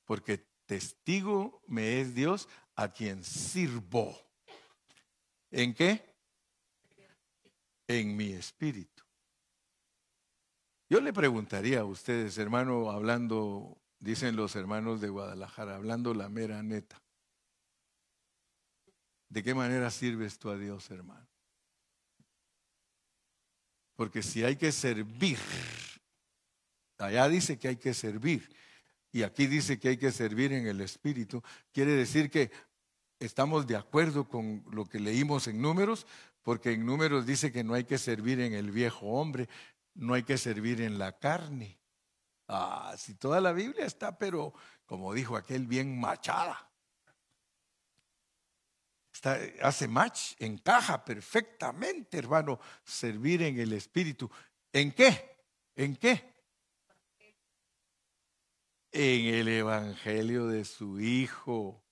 Porque 0.05 0.45
testigo 0.65 1.61
me 1.67 2.01
es 2.01 2.15
Dios 2.15 2.49
a 2.75 2.89
quien 2.89 3.23
sirvo. 3.23 4.17
¿En 5.51 5.73
qué? 5.73 6.12
En 7.87 8.15
mi 8.15 8.31
espíritu. 8.31 9.03
Yo 10.89 11.01
le 11.01 11.11
preguntaría 11.11 11.81
a 11.81 11.85
ustedes, 11.85 12.37
hermano, 12.37 12.91
hablando, 12.91 13.81
dicen 13.99 14.35
los 14.35 14.55
hermanos 14.55 15.01
de 15.01 15.09
Guadalajara, 15.09 15.75
hablando 15.75 16.13
la 16.13 16.29
mera 16.29 16.61
neta. 16.61 17.01
¿De 19.29 19.41
qué 19.41 19.55
manera 19.55 19.89
sirves 19.89 20.37
tú 20.37 20.51
a 20.51 20.57
Dios, 20.57 20.91
hermano? 20.91 21.27
Porque 23.95 24.21
si 24.21 24.43
hay 24.43 24.55
que 24.55 24.71
servir, 24.71 25.39
allá 26.99 27.27
dice 27.27 27.57
que 27.57 27.69
hay 27.69 27.77
que 27.77 27.93
servir 27.93 28.47
y 29.11 29.23
aquí 29.23 29.47
dice 29.47 29.79
que 29.79 29.89
hay 29.89 29.97
que 29.97 30.11
servir 30.11 30.53
en 30.53 30.67
el 30.67 30.81
Espíritu, 30.81 31.41
quiere 31.71 31.91
decir 31.93 32.29
que 32.29 32.51
estamos 33.19 33.65
de 33.67 33.75
acuerdo 33.75 34.27
con 34.27 34.63
lo 34.71 34.85
que 34.85 34.99
leímos 34.99 35.47
en 35.47 35.61
números, 35.61 36.05
porque 36.43 36.73
en 36.73 36.85
números 36.85 37.25
dice 37.25 37.51
que 37.51 37.63
no 37.63 37.73
hay 37.73 37.85
que 37.85 37.97
servir 37.97 38.39
en 38.39 38.53
el 38.53 38.69
viejo 38.69 39.07
hombre, 39.07 39.49
no 39.95 40.13
hay 40.13 40.23
que 40.23 40.37
servir 40.37 40.81
en 40.81 40.99
la 40.99 41.17
carne. 41.17 41.79
Ah, 42.47 42.93
si 42.97 43.15
toda 43.15 43.41
la 43.41 43.53
Biblia 43.53 43.85
está, 43.85 44.17
pero 44.17 44.53
como 44.85 45.13
dijo 45.13 45.35
aquel, 45.35 45.65
bien 45.65 45.99
machada 45.99 46.69
hace 49.61 49.87
match, 49.87 50.33
encaja 50.39 51.03
perfectamente, 51.03 52.17
hermano, 52.17 52.59
servir 52.83 53.41
en 53.43 53.59
el 53.59 53.73
Espíritu. 53.73 54.29
¿En 54.71 54.91
qué? 54.91 55.37
¿En 55.75 55.95
qué? 55.95 56.33
En 58.91 59.33
el 59.33 59.47
Evangelio 59.47 60.47
de 60.47 60.65
su 60.65 60.99
Hijo. 60.99 61.83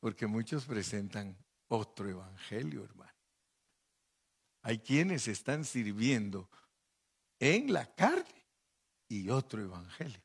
Porque 0.00 0.26
muchos 0.26 0.66
presentan 0.66 1.36
otro 1.68 2.08
Evangelio, 2.08 2.84
hermano. 2.84 3.12
Hay 4.62 4.78
quienes 4.78 5.28
están 5.28 5.64
sirviendo 5.64 6.48
en 7.38 7.72
la 7.72 7.86
carne 7.94 8.46
y 9.08 9.28
otro 9.28 9.62
Evangelio. 9.62 10.22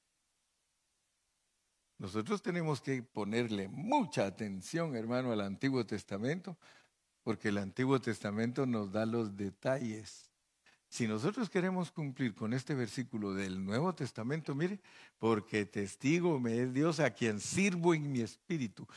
Nosotros 1.97 2.41
tenemos 2.41 2.80
que 2.80 3.04
ponerle 3.04 3.67
mucha 3.67 4.25
atención, 4.25 4.95
hermano, 4.95 5.34
al 5.34 5.41
Antiguo 5.41 5.86
Testamento, 5.86 6.58
porque 7.23 7.49
el 7.49 7.58
Antiguo 7.58 7.99
Testamento 7.99 8.65
nos 8.65 8.93
da 8.93 9.06
los 9.06 9.36
detalles. 9.36 10.30
Si 10.88 11.08
nosotros 11.08 11.49
queremos 11.49 11.91
cumplir 11.91 12.34
con 12.34 12.54
este 12.54 12.73
versículo 12.73 13.34
del 13.34 13.63
Nuevo 13.63 13.93
Testamento, 13.93 14.56
mire, 14.56 14.80
porque 15.17 15.65
testigo 15.65 16.39
me 16.39 16.62
es 16.62 16.73
Dios 16.73 17.02
a 17.02 17.12
quien 17.12 17.41
sirvo 17.41 17.93
en 17.93 18.10
mi 18.10 18.21
espíritu. 18.21 18.88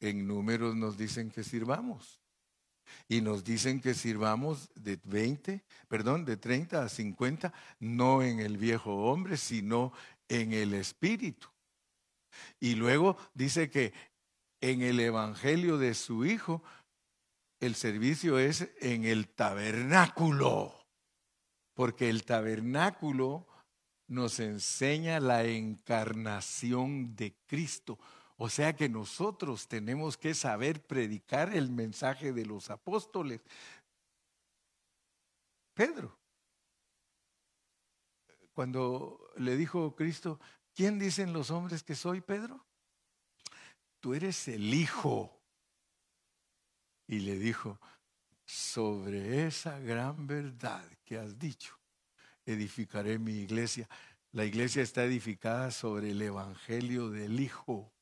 En 0.00 0.26
números 0.26 0.74
nos 0.74 0.96
dicen 0.96 1.30
que 1.30 1.44
sirvamos. 1.44 2.20
Y 3.08 3.20
nos 3.20 3.44
dicen 3.44 3.80
que 3.80 3.94
sirvamos 3.94 4.70
de 4.74 4.98
20, 5.04 5.62
perdón, 5.88 6.24
de 6.24 6.36
30 6.36 6.82
a 6.82 6.88
50, 6.88 7.52
no 7.78 8.22
en 8.22 8.40
el 8.40 8.56
viejo 8.56 9.10
hombre, 9.10 9.36
sino 9.36 9.92
en 10.28 10.52
el 10.52 10.74
espíritu. 10.74 11.48
Y 12.58 12.74
luego 12.74 13.16
dice 13.34 13.70
que 13.70 13.92
en 14.60 14.82
el 14.82 15.00
Evangelio 15.00 15.78
de 15.78 15.94
su 15.94 16.24
Hijo, 16.24 16.62
el 17.60 17.74
servicio 17.74 18.38
es 18.38 18.70
en 18.80 19.04
el 19.04 19.28
tabernáculo, 19.28 20.74
porque 21.74 22.08
el 22.08 22.24
tabernáculo 22.24 23.46
nos 24.06 24.40
enseña 24.40 25.20
la 25.20 25.44
encarnación 25.44 27.14
de 27.14 27.36
Cristo. 27.46 27.98
O 28.42 28.48
sea 28.48 28.74
que 28.74 28.88
nosotros 28.88 29.68
tenemos 29.68 30.16
que 30.16 30.32
saber 30.32 30.82
predicar 30.82 31.54
el 31.54 31.68
mensaje 31.68 32.32
de 32.32 32.46
los 32.46 32.70
apóstoles. 32.70 33.42
Pedro, 35.74 36.16
cuando 38.54 39.30
le 39.36 39.58
dijo 39.58 39.94
Cristo, 39.94 40.40
¿quién 40.74 40.98
dicen 40.98 41.34
los 41.34 41.50
hombres 41.50 41.82
que 41.82 41.94
soy, 41.94 42.22
Pedro? 42.22 42.64
Tú 44.00 44.14
eres 44.14 44.48
el 44.48 44.72
Hijo. 44.72 45.38
Y 47.06 47.18
le 47.20 47.38
dijo, 47.38 47.78
sobre 48.46 49.48
esa 49.48 49.78
gran 49.80 50.26
verdad 50.26 50.82
que 51.04 51.18
has 51.18 51.38
dicho, 51.38 51.78
edificaré 52.46 53.18
mi 53.18 53.34
iglesia. 53.34 53.86
La 54.32 54.46
iglesia 54.46 54.82
está 54.82 55.04
edificada 55.04 55.70
sobre 55.70 56.12
el 56.12 56.22
Evangelio 56.22 57.10
del 57.10 57.38
Hijo. 57.38 57.92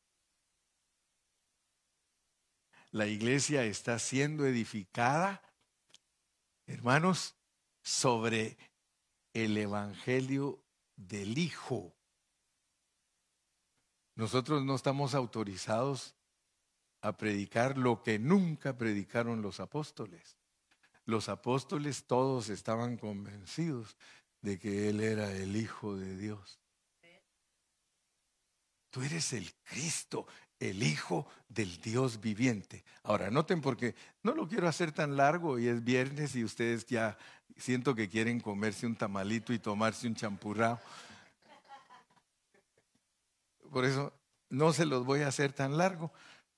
La 2.91 3.07
iglesia 3.07 3.65
está 3.65 3.99
siendo 3.99 4.47
edificada, 4.47 5.43
hermanos, 6.67 7.37
sobre 7.83 8.57
el 9.35 9.57
Evangelio 9.57 10.65
del 10.97 11.37
Hijo. 11.37 11.95
Nosotros 14.15 14.65
no 14.65 14.75
estamos 14.75 15.15
autorizados 15.15 16.15
a 17.03 17.17
predicar 17.17 17.79
lo 17.79 18.03
que 18.03 18.19
nunca 18.19 18.77
predicaron 18.77 19.43
los 19.43 19.61
apóstoles. 19.61 20.39
Los 21.05 21.29
apóstoles 21.29 22.07
todos 22.07 22.49
estaban 22.49 22.97
convencidos 22.97 23.97
de 24.41 24.59
que 24.59 24.89
Él 24.89 25.01
era 25.01 25.31
el 25.33 25.57
Hijo 25.57 25.97
de 25.97 26.17
Dios. 26.17 26.59
Tú 28.91 29.03
eres 29.03 29.33
el 29.35 29.53
Cristo, 29.63 30.27
el 30.61 30.83
Hijo 30.83 31.27
del 31.49 31.81
Dios 31.81 32.21
viviente. 32.21 32.85
Ahora, 33.03 33.31
noten 33.31 33.61
porque 33.61 33.95
no 34.23 34.35
lo 34.35 34.49
quiero 34.49 34.69
hacer 34.69 34.93
tan 34.93 35.17
largo 35.17 35.59
y 35.59 35.69
es 35.69 35.85
viernes 35.85 36.35
y 36.37 36.45
ustedes 36.45 36.87
ya 36.87 37.17
siento 37.57 37.95
que 37.95 38.09
quieren 38.09 38.41
comerse 38.41 38.87
un 38.87 38.97
tamalito 38.97 39.53
y 39.53 39.59
tomarse 39.59 40.07
un 40.07 40.15
champurrado. 40.15 40.81
Por 43.71 43.85
eso 43.85 44.13
no 44.49 44.73
se 44.73 44.87
los 44.87 45.05
voy 45.05 45.23
a 45.23 45.29
hacer 45.29 45.53
tan 45.53 45.77
largo, 45.77 46.13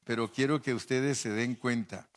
pero 0.05 0.31
quiero 0.33 0.63
que 0.63 0.75
ustedes 0.75 1.19
se 1.19 1.31
den 1.31 1.55
cuenta. 1.55 2.09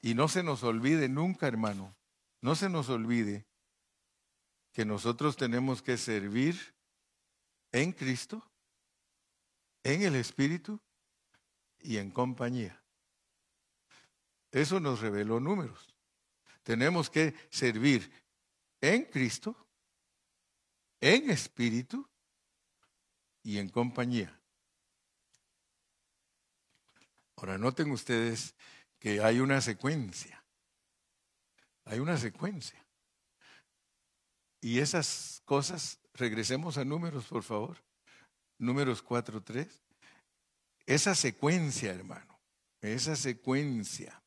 Y 0.00 0.14
no 0.14 0.28
se 0.28 0.42
nos 0.42 0.62
olvide 0.62 1.08
nunca, 1.08 1.46
hermano, 1.46 1.94
no 2.40 2.54
se 2.54 2.68
nos 2.68 2.88
olvide 2.88 3.46
que 4.72 4.84
nosotros 4.84 5.36
tenemos 5.36 5.80
que 5.82 5.96
servir 5.96 6.74
en 7.72 7.92
Cristo, 7.92 8.44
en 9.84 10.02
el 10.02 10.16
Espíritu 10.16 10.80
y 11.78 11.98
en 11.98 12.10
compañía. 12.10 12.82
Eso 14.50 14.80
nos 14.80 15.00
reveló 15.00 15.38
números. 15.38 15.94
Tenemos 16.62 17.10
que 17.10 17.34
servir 17.50 18.10
en 18.80 19.04
Cristo, 19.04 19.54
en 21.00 21.30
Espíritu 21.30 22.08
y 23.42 23.58
en 23.58 23.68
compañía. 23.68 24.40
Ahora 27.36 27.58
noten 27.58 27.90
ustedes 27.90 28.54
que 28.98 29.20
hay 29.20 29.40
una 29.40 29.60
secuencia. 29.60 30.42
Hay 31.84 31.98
una 31.98 32.16
secuencia. 32.16 32.82
Y 34.62 34.78
esas 34.78 35.42
cosas, 35.44 36.00
regresemos 36.14 36.78
a 36.78 36.86
números, 36.86 37.26
por 37.26 37.42
favor. 37.42 37.83
Números 38.64 39.04
4.3. 39.04 39.68
Esa 40.86 41.14
secuencia, 41.14 41.92
hermano, 41.92 42.40
esa 42.80 43.14
secuencia 43.14 44.22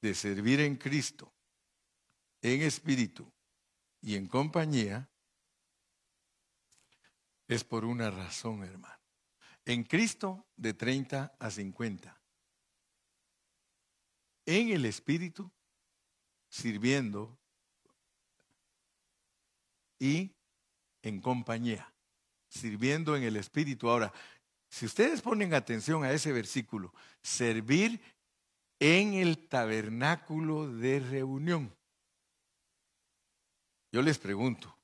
de 0.00 0.14
servir 0.14 0.60
en 0.60 0.76
Cristo, 0.76 1.32
en 2.42 2.62
espíritu 2.62 3.32
y 4.00 4.16
en 4.16 4.26
compañía, 4.26 5.08
es 7.46 7.62
por 7.62 7.84
una 7.84 8.10
razón, 8.10 8.64
hermano. 8.64 9.00
En 9.64 9.84
Cristo 9.84 10.46
de 10.56 10.74
30 10.74 11.36
a 11.38 11.50
50. 11.50 12.20
En 14.46 14.70
el 14.70 14.84
espíritu, 14.86 15.50
sirviendo 16.48 17.38
y 19.98 20.34
en 21.02 21.20
compañía, 21.20 21.93
sirviendo 22.54 23.16
en 23.16 23.24
el 23.24 23.36
Espíritu. 23.36 23.90
Ahora, 23.90 24.12
si 24.68 24.86
ustedes 24.86 25.20
ponen 25.20 25.54
atención 25.54 26.04
a 26.04 26.12
ese 26.12 26.32
versículo, 26.32 26.94
servir 27.20 28.00
en 28.78 29.14
el 29.14 29.48
tabernáculo 29.48 30.68
de 30.68 31.00
reunión. 31.00 31.74
Yo 33.92 34.02
les 34.02 34.18
pregunto, 34.18 34.76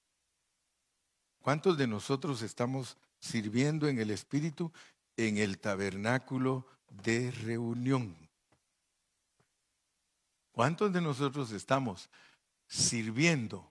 ¿cuántos 1.41 1.77
de 1.77 1.87
nosotros 1.87 2.43
estamos 2.43 2.97
sirviendo 3.19 3.89
en 3.89 3.99
el 3.99 4.11
Espíritu 4.11 4.73
en 5.17 5.39
el 5.39 5.59
tabernáculo 5.59 6.67
de 6.89 7.31
reunión? 7.31 8.17
¿Cuántos 10.53 10.93
de 10.93 11.01
nosotros 11.01 11.51
estamos 11.53 12.09
sirviendo 12.67 13.70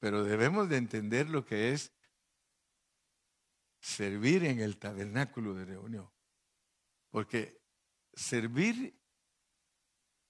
pero 0.00 0.24
debemos 0.24 0.68
de 0.68 0.78
entender 0.78 1.28
lo 1.28 1.44
que 1.44 1.72
es 1.72 1.92
servir 3.80 4.44
en 4.44 4.60
el 4.60 4.78
tabernáculo 4.78 5.54
de 5.54 5.66
reunión. 5.66 6.10
Porque 7.10 7.60
servir 8.14 8.98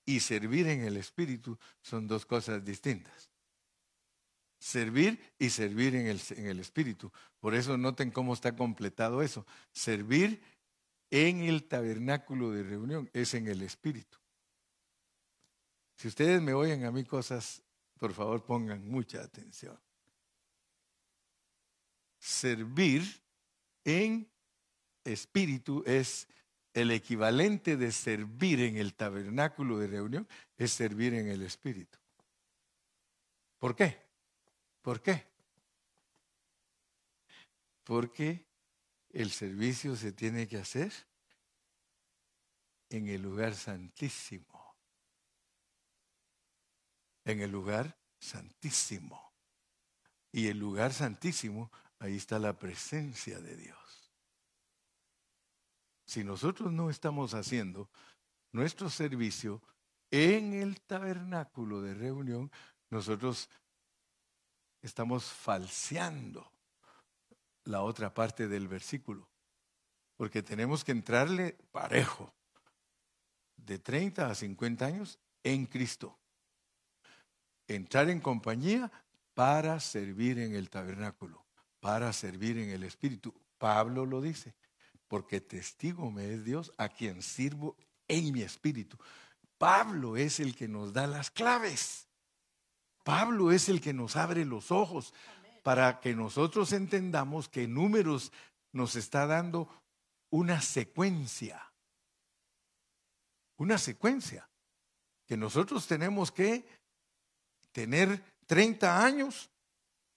y 0.04 0.20
servir 0.20 0.66
en 0.66 0.82
el 0.82 0.96
Espíritu 0.96 1.56
son 1.80 2.08
dos 2.08 2.26
cosas 2.26 2.64
distintas. 2.64 3.30
Servir 4.58 5.34
y 5.38 5.50
servir 5.50 5.94
en 5.94 6.08
el, 6.08 6.20
en 6.30 6.46
el 6.46 6.60
Espíritu. 6.60 7.12
Por 7.38 7.54
eso 7.54 7.78
noten 7.78 8.10
cómo 8.10 8.34
está 8.34 8.56
completado 8.56 9.22
eso. 9.22 9.46
Servir 9.72 10.42
en 11.10 11.40
el 11.40 11.68
tabernáculo 11.68 12.50
de 12.50 12.64
reunión 12.64 13.08
es 13.12 13.34
en 13.34 13.46
el 13.46 13.62
Espíritu. 13.62 14.18
Si 15.96 16.08
ustedes 16.08 16.42
me 16.42 16.54
oyen 16.54 16.84
a 16.84 16.90
mí 16.90 17.04
cosas 17.04 17.62
por 18.00 18.14
favor, 18.14 18.42
pongan 18.42 18.88
mucha 18.88 19.20
atención. 19.22 19.78
Servir 22.18 23.02
en 23.84 24.26
espíritu 25.04 25.84
es 25.86 26.26
el 26.72 26.92
equivalente 26.92 27.76
de 27.76 27.92
servir 27.92 28.60
en 28.60 28.78
el 28.78 28.94
tabernáculo 28.94 29.78
de 29.78 29.88
reunión, 29.88 30.26
es 30.56 30.72
servir 30.72 31.12
en 31.12 31.28
el 31.28 31.42
espíritu. 31.42 31.98
¿Por 33.58 33.76
qué? 33.76 33.98
¿Por 34.80 35.02
qué? 35.02 35.26
Porque 37.84 38.46
el 39.10 39.30
servicio 39.30 39.94
se 39.94 40.12
tiene 40.12 40.48
que 40.48 40.56
hacer 40.56 40.90
en 42.88 43.08
el 43.08 43.20
lugar 43.20 43.54
santísimo 43.54 44.49
en 47.30 47.40
el 47.40 47.50
lugar 47.50 47.98
santísimo. 48.18 49.32
Y 50.32 50.48
el 50.48 50.58
lugar 50.58 50.92
santísimo, 50.92 51.70
ahí 51.98 52.16
está 52.16 52.38
la 52.38 52.58
presencia 52.58 53.40
de 53.40 53.56
Dios. 53.56 54.12
Si 56.06 56.24
nosotros 56.24 56.72
no 56.72 56.90
estamos 56.90 57.34
haciendo 57.34 57.90
nuestro 58.52 58.90
servicio 58.90 59.62
en 60.10 60.54
el 60.54 60.80
tabernáculo 60.80 61.82
de 61.82 61.94
reunión, 61.94 62.50
nosotros 62.90 63.48
estamos 64.82 65.24
falseando 65.24 66.52
la 67.64 67.82
otra 67.82 68.12
parte 68.12 68.48
del 68.48 68.66
versículo. 68.68 69.28
Porque 70.16 70.42
tenemos 70.42 70.84
que 70.84 70.92
entrarle 70.92 71.56
parejo, 71.70 72.34
de 73.56 73.78
30 73.78 74.28
a 74.28 74.34
50 74.34 74.84
años, 74.84 75.18
en 75.42 75.66
Cristo 75.66 76.20
entrar 77.74 78.10
en 78.10 78.20
compañía 78.20 78.90
para 79.34 79.78
servir 79.80 80.38
en 80.38 80.54
el 80.54 80.68
tabernáculo, 80.70 81.44
para 81.80 82.12
servir 82.12 82.58
en 82.58 82.70
el 82.70 82.82
Espíritu. 82.82 83.34
Pablo 83.58 84.06
lo 84.06 84.20
dice, 84.20 84.54
porque 85.06 85.40
testigo 85.40 86.10
me 86.10 86.32
es 86.32 86.44
Dios 86.44 86.72
a 86.78 86.88
quien 86.88 87.22
sirvo 87.22 87.76
en 88.08 88.32
mi 88.32 88.42
espíritu. 88.42 88.96
Pablo 89.58 90.16
es 90.16 90.40
el 90.40 90.56
que 90.56 90.68
nos 90.68 90.92
da 90.92 91.06
las 91.06 91.30
claves. 91.30 92.06
Pablo 93.04 93.52
es 93.52 93.68
el 93.68 93.80
que 93.80 93.92
nos 93.92 94.16
abre 94.16 94.44
los 94.44 94.70
ojos 94.70 95.12
para 95.62 96.00
que 96.00 96.14
nosotros 96.14 96.72
entendamos 96.72 97.48
que 97.48 97.68
números 97.68 98.32
nos 98.72 98.96
está 98.96 99.26
dando 99.26 99.68
una 100.30 100.60
secuencia. 100.60 101.72
Una 103.56 103.78
secuencia 103.78 104.48
que 105.26 105.36
nosotros 105.36 105.86
tenemos 105.86 106.32
que 106.32 106.79
tener 107.72 108.22
30 108.46 109.04
años 109.04 109.50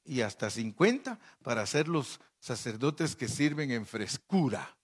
y 0.06 0.22
hasta 0.22 0.50
50 0.50 1.20
para 1.42 1.66
ser 1.66 1.88
los 1.88 2.20
sacerdotes 2.40 3.16
que 3.16 3.28
sirven 3.28 3.72
en 3.72 3.86
frescura. 3.86 4.76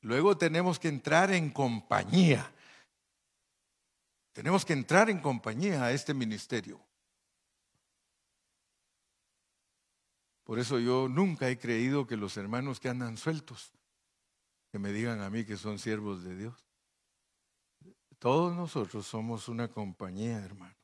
Luego 0.00 0.36
tenemos 0.36 0.78
que 0.78 0.88
entrar 0.88 1.32
en 1.32 1.50
compañía. 1.50 2.52
Tenemos 4.32 4.64
que 4.64 4.72
entrar 4.72 5.10
en 5.10 5.20
compañía 5.20 5.84
a 5.84 5.92
este 5.92 6.12
ministerio. 6.14 6.80
Por 10.44 10.60
eso 10.60 10.78
yo 10.78 11.08
nunca 11.08 11.48
he 11.48 11.58
creído 11.58 12.06
que 12.06 12.16
los 12.16 12.36
hermanos 12.36 12.78
que 12.78 12.88
andan 12.88 13.16
sueltos, 13.16 13.72
que 14.70 14.78
me 14.78 14.92
digan 14.92 15.20
a 15.20 15.30
mí 15.30 15.44
que 15.44 15.56
son 15.56 15.78
siervos 15.78 16.22
de 16.22 16.36
Dios. 16.36 16.64
Todos 18.18 18.54
nosotros 18.54 19.06
somos 19.06 19.48
una 19.48 19.68
compañía, 19.68 20.38
hermano. 20.38 20.76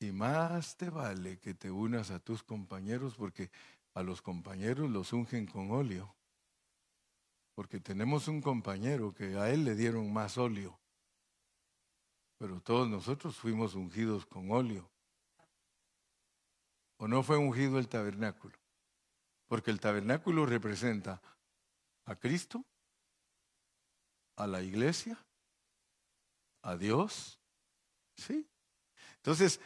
Y 0.00 0.12
más 0.12 0.76
te 0.76 0.90
vale 0.90 1.38
que 1.38 1.54
te 1.54 1.70
unas 1.70 2.10
a 2.10 2.20
tus 2.20 2.42
compañeros 2.42 3.16
porque 3.16 3.50
a 3.94 4.02
los 4.02 4.22
compañeros 4.22 4.88
los 4.90 5.12
ungen 5.12 5.46
con 5.46 5.70
óleo. 5.72 6.14
Porque 7.54 7.80
tenemos 7.80 8.28
un 8.28 8.40
compañero 8.40 9.12
que 9.12 9.36
a 9.36 9.50
él 9.50 9.64
le 9.64 9.74
dieron 9.74 10.12
más 10.12 10.38
óleo. 10.38 10.78
Pero 12.38 12.60
todos 12.60 12.88
nosotros 12.88 13.36
fuimos 13.36 13.74
ungidos 13.74 14.24
con 14.24 14.52
óleo. 14.52 14.88
¿O 16.98 17.08
no 17.08 17.24
fue 17.24 17.36
ungido 17.36 17.80
el 17.80 17.88
tabernáculo? 17.88 18.56
Porque 19.48 19.72
el 19.72 19.80
tabernáculo 19.80 20.46
representa 20.46 21.20
a 22.04 22.14
Cristo, 22.14 22.64
a 24.36 24.46
la 24.46 24.62
iglesia, 24.62 25.18
a 26.62 26.76
Dios. 26.76 27.40
¿Sí? 28.16 28.46
Entonces, 29.16 29.60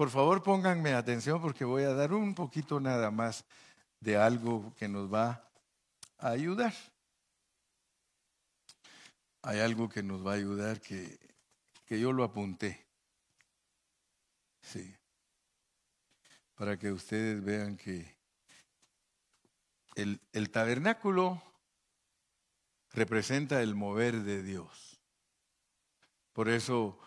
por 0.00 0.08
favor 0.08 0.42
pónganme 0.42 0.94
atención 0.94 1.42
porque 1.42 1.62
voy 1.62 1.82
a 1.82 1.92
dar 1.92 2.14
un 2.14 2.34
poquito 2.34 2.80
nada 2.80 3.10
más 3.10 3.44
de 4.00 4.16
algo 4.16 4.74
que 4.76 4.88
nos 4.88 5.12
va 5.12 5.46
a 6.16 6.30
ayudar. 6.30 6.72
Hay 9.42 9.60
algo 9.60 9.90
que 9.90 10.02
nos 10.02 10.26
va 10.26 10.32
a 10.32 10.36
ayudar 10.36 10.80
que, 10.80 11.18
que 11.84 12.00
yo 12.00 12.14
lo 12.14 12.24
apunté. 12.24 12.86
Sí. 14.62 14.90
Para 16.54 16.78
que 16.78 16.92
ustedes 16.92 17.44
vean 17.44 17.76
que 17.76 18.16
el, 19.96 20.18
el 20.32 20.48
tabernáculo 20.48 21.42
representa 22.92 23.60
el 23.60 23.74
mover 23.74 24.22
de 24.22 24.42
Dios. 24.42 24.98
Por 26.32 26.48
eso 26.48 26.98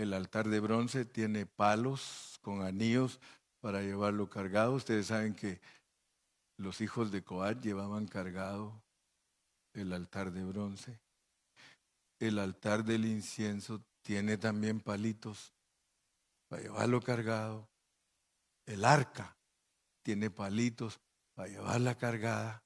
el 0.00 0.14
altar 0.14 0.48
de 0.48 0.60
bronce 0.60 1.04
tiene 1.04 1.44
palos 1.44 2.38
con 2.40 2.62
anillos 2.62 3.20
para 3.60 3.82
llevarlo 3.82 4.30
cargado. 4.30 4.72
Ustedes 4.72 5.08
saben 5.08 5.34
que 5.34 5.60
los 6.56 6.80
hijos 6.80 7.12
de 7.12 7.22
Coat 7.22 7.60
llevaban 7.62 8.06
cargado 8.06 8.82
el 9.74 9.92
altar 9.92 10.32
de 10.32 10.42
bronce. 10.42 10.98
El 12.18 12.38
altar 12.38 12.82
del 12.82 13.04
incienso 13.04 13.82
tiene 14.00 14.38
también 14.38 14.80
palitos 14.80 15.52
para 16.48 16.62
llevarlo 16.62 17.02
cargado. 17.02 17.68
El 18.64 18.86
arca 18.86 19.36
tiene 20.02 20.30
palitos 20.30 20.98
para 21.34 21.48
llevarla 21.48 21.98
cargada. 21.98 22.62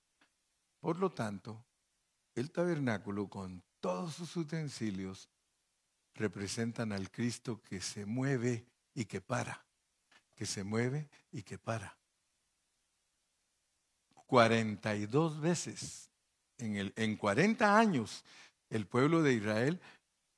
Por 0.79 0.99
lo 1.01 1.11
tanto, 1.11 1.65
el 2.37 2.53
tabernáculo 2.53 3.29
con 3.29 3.61
todos 3.81 4.15
sus 4.15 4.37
utensilios 4.37 5.29
representan 6.15 6.93
al 6.93 7.11
Cristo 7.11 7.61
que 7.63 7.81
se 7.81 8.07
mueve 8.07 8.67
y 8.95 9.05
que 9.05 9.21
para, 9.21 9.65
que 10.35 10.47
se 10.47 10.65
mueve 10.65 11.09
y 11.33 11.43
que 11.43 11.59
para. 11.59 11.97
42 14.27 15.41
veces 15.41 16.11
en, 16.59 16.77
el, 16.77 16.93
en 16.97 17.17
40 17.17 17.79
años 17.79 18.25
el 18.71 18.87
pueblo 18.87 19.23
de 19.23 19.35
Israel 19.35 19.81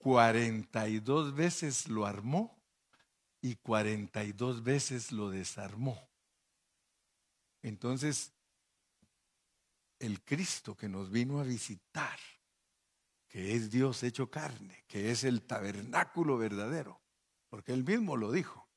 42 0.07 1.35
veces 1.35 1.89
lo 1.89 2.07
armó 2.07 2.57
y 3.41 3.57
42 3.57 4.63
veces 4.63 5.11
lo 5.11 5.31
desarmó. 5.31 6.09
Entonces, 7.61 8.33
el 9.99 10.23
Cristo 10.23 10.77
que 10.77 10.89
nos 10.89 11.11
vino 11.11 11.41
a 11.41 11.43
visitar, 11.43 12.21
que 13.29 13.55
es 13.55 13.71
Dios 13.71 14.03
hecho 14.03 14.31
carne, 14.31 14.85
que 14.87 15.11
es 15.11 15.25
el 15.25 15.43
tabernáculo 15.43 16.39
verdadero, 16.39 17.01
porque 17.49 17.73
él 17.73 17.85
mismo 17.85 18.17
lo 18.17 18.33
dijo. 18.33 18.69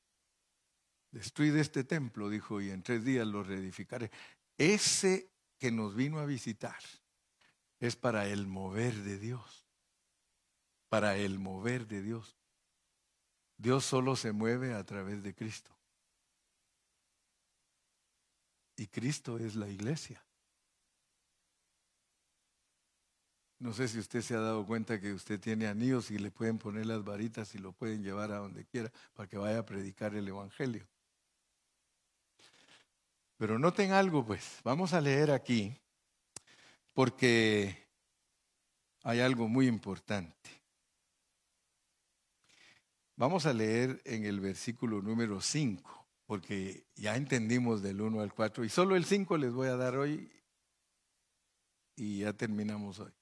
Destruid 1.10 1.56
este 1.56 1.84
templo, 1.84 2.28
dijo, 2.28 2.60
y 2.60 2.70
en 2.70 2.82
tres 2.82 3.04
días 3.04 3.26
lo 3.26 3.42
reedificaré. 3.42 4.10
Ese 4.56 5.30
que 5.58 5.70
nos 5.72 5.94
vino 5.94 6.18
a 6.18 6.24
visitar 6.24 6.78
es 7.80 7.96
para 7.96 8.26
el 8.26 8.46
mover 8.46 8.94
de 8.94 9.18
Dios, 9.18 9.66
para 10.88 11.16
el 11.16 11.38
mover 11.38 11.86
de 11.86 12.02
Dios. 12.02 12.36
Dios 13.56 13.84
solo 13.84 14.16
se 14.16 14.32
mueve 14.32 14.74
a 14.74 14.84
través 14.84 15.22
de 15.22 15.34
Cristo. 15.34 15.76
Y 18.76 18.86
Cristo 18.86 19.38
es 19.38 19.56
la 19.56 19.68
iglesia. 19.68 20.24
No 23.60 23.74
sé 23.74 23.88
si 23.88 23.98
usted 23.98 24.22
se 24.22 24.34
ha 24.34 24.40
dado 24.40 24.64
cuenta 24.64 24.98
que 24.98 25.12
usted 25.12 25.38
tiene 25.38 25.66
anillos 25.66 26.10
y 26.10 26.18
le 26.18 26.30
pueden 26.30 26.56
poner 26.56 26.86
las 26.86 27.04
varitas 27.04 27.54
y 27.54 27.58
lo 27.58 27.72
pueden 27.72 28.02
llevar 28.02 28.32
a 28.32 28.38
donde 28.38 28.64
quiera 28.64 28.90
para 29.12 29.28
que 29.28 29.36
vaya 29.36 29.58
a 29.58 29.66
predicar 29.66 30.14
el 30.14 30.26
Evangelio. 30.26 30.88
Pero 33.36 33.58
noten 33.58 33.92
algo, 33.92 34.24
pues, 34.24 34.60
vamos 34.64 34.94
a 34.94 35.00
leer 35.02 35.30
aquí, 35.30 35.76
porque 36.94 37.86
hay 39.02 39.20
algo 39.20 39.46
muy 39.46 39.66
importante. 39.66 40.50
Vamos 43.14 43.44
a 43.44 43.52
leer 43.52 44.00
en 44.06 44.24
el 44.24 44.40
versículo 44.40 45.02
número 45.02 45.42
5, 45.42 46.06
porque 46.24 46.86
ya 46.96 47.14
entendimos 47.14 47.82
del 47.82 48.00
1 48.00 48.22
al 48.22 48.32
4, 48.32 48.64
y 48.64 48.70
solo 48.70 48.96
el 48.96 49.04
5 49.04 49.36
les 49.36 49.52
voy 49.52 49.68
a 49.68 49.76
dar 49.76 49.96
hoy, 49.96 50.32
y 51.94 52.20
ya 52.20 52.32
terminamos 52.32 53.00
hoy. 53.00 53.12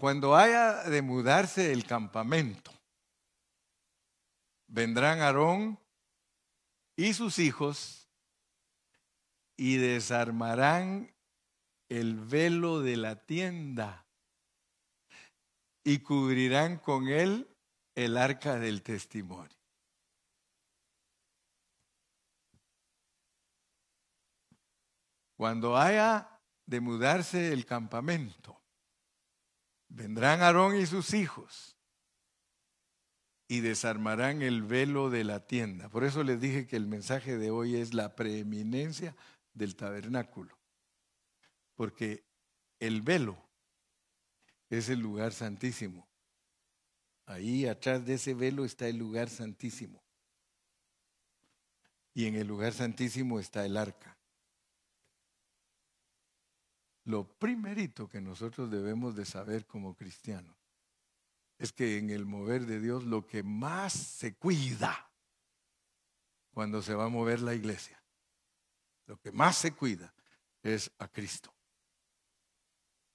Cuando 0.00 0.34
haya 0.34 0.84
de 0.84 1.02
mudarse 1.02 1.72
el 1.72 1.84
campamento, 1.84 2.72
vendrán 4.66 5.20
Aarón 5.20 5.78
y 6.96 7.12
sus 7.12 7.38
hijos 7.38 8.08
y 9.58 9.76
desarmarán 9.76 11.14
el 11.90 12.14
velo 12.14 12.80
de 12.80 12.96
la 12.96 13.26
tienda 13.26 14.06
y 15.84 15.98
cubrirán 15.98 16.78
con 16.78 17.08
él 17.08 17.54
el 17.94 18.16
arca 18.16 18.58
del 18.58 18.82
testimonio. 18.82 19.58
Cuando 25.36 25.76
haya 25.76 26.40
de 26.64 26.80
mudarse 26.80 27.52
el 27.52 27.66
campamento, 27.66 28.59
Vendrán 29.90 30.40
Aarón 30.40 30.76
y 30.76 30.86
sus 30.86 31.14
hijos 31.14 31.76
y 33.48 33.60
desarmarán 33.60 34.42
el 34.42 34.62
velo 34.62 35.10
de 35.10 35.24
la 35.24 35.44
tienda. 35.44 35.88
Por 35.88 36.04
eso 36.04 36.22
les 36.22 36.40
dije 36.40 36.68
que 36.68 36.76
el 36.76 36.86
mensaje 36.86 37.36
de 37.36 37.50
hoy 37.50 37.74
es 37.74 37.92
la 37.92 38.14
preeminencia 38.14 39.16
del 39.52 39.74
tabernáculo. 39.74 40.56
Porque 41.74 42.24
el 42.78 43.02
velo 43.02 43.36
es 44.68 44.88
el 44.88 45.00
lugar 45.00 45.32
santísimo. 45.32 46.08
Ahí 47.26 47.66
atrás 47.66 48.06
de 48.06 48.14
ese 48.14 48.34
velo 48.34 48.64
está 48.64 48.86
el 48.86 48.96
lugar 48.96 49.28
santísimo. 49.28 50.00
Y 52.14 52.26
en 52.26 52.36
el 52.36 52.46
lugar 52.46 52.72
santísimo 52.72 53.40
está 53.40 53.66
el 53.66 53.76
arca. 53.76 54.19
Lo 57.04 57.26
primerito 57.38 58.08
que 58.08 58.20
nosotros 58.20 58.70
debemos 58.70 59.16
de 59.16 59.24
saber 59.24 59.66
como 59.66 59.94
cristianos 59.94 60.56
es 61.58 61.72
que 61.72 61.98
en 61.98 62.10
el 62.10 62.24
mover 62.24 62.66
de 62.66 62.80
Dios 62.80 63.04
lo 63.04 63.26
que 63.26 63.42
más 63.42 63.92
se 63.92 64.34
cuida 64.34 65.10
cuando 66.52 66.82
se 66.82 66.94
va 66.94 67.04
a 67.04 67.08
mover 67.08 67.40
la 67.40 67.54
iglesia, 67.54 68.02
lo 69.06 69.18
que 69.18 69.30
más 69.30 69.56
se 69.56 69.72
cuida 69.72 70.14
es 70.62 70.90
a 70.98 71.08
Cristo. 71.08 71.54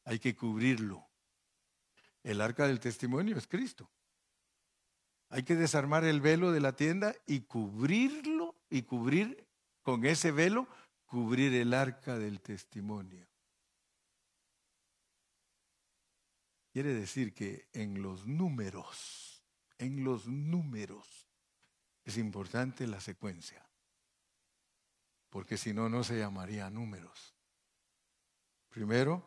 Hay 0.04 0.20
que 0.20 0.36
cubrirlo. 0.36 1.08
El 2.24 2.42
arca 2.42 2.68
del 2.68 2.80
testimonio 2.80 3.38
es 3.38 3.48
Cristo. 3.48 3.90
Hay 5.30 5.44
que 5.44 5.56
desarmar 5.56 6.04
el 6.04 6.22
velo 6.22 6.52
de 6.52 6.60
la 6.60 6.76
tienda 6.76 7.16
y 7.26 7.42
cubrirlo 7.42 8.56
y 8.70 8.84
cubrir 8.84 9.48
con 9.82 10.06
ese 10.06 10.32
velo, 10.32 10.68
cubrir 11.06 11.54
el 11.54 11.74
arca 11.74 12.18
del 12.18 12.42
testimonio. 12.42 13.28
Quiere 16.76 16.94
decir 16.94 17.34
que 17.34 17.70
en 17.72 18.02
los 18.02 18.28
números, 18.28 19.42
en 19.78 20.04
los 20.04 20.28
números, 20.28 21.26
es 22.04 22.18
importante 22.18 22.86
la 22.86 23.00
secuencia. 23.00 23.66
porque 25.30 25.56
si 25.56 25.74
no, 25.74 25.88
no 25.88 26.04
se 26.04 26.20
llamaría 26.20 26.70
números. 26.70 27.34
Primero, 28.68 29.26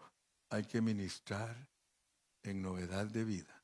hay 0.51 0.65
que 0.67 0.83
ministrar 0.83 1.71
en 2.43 2.61
novedad 2.61 3.07
de 3.07 3.25
vida. 3.25 3.63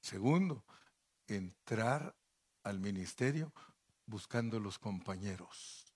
Segundo, 0.00 0.64
entrar 1.28 2.12
al 2.64 2.80
ministerio 2.80 3.52
buscando 4.04 4.58
los 4.58 4.80
compañeros. 4.80 5.94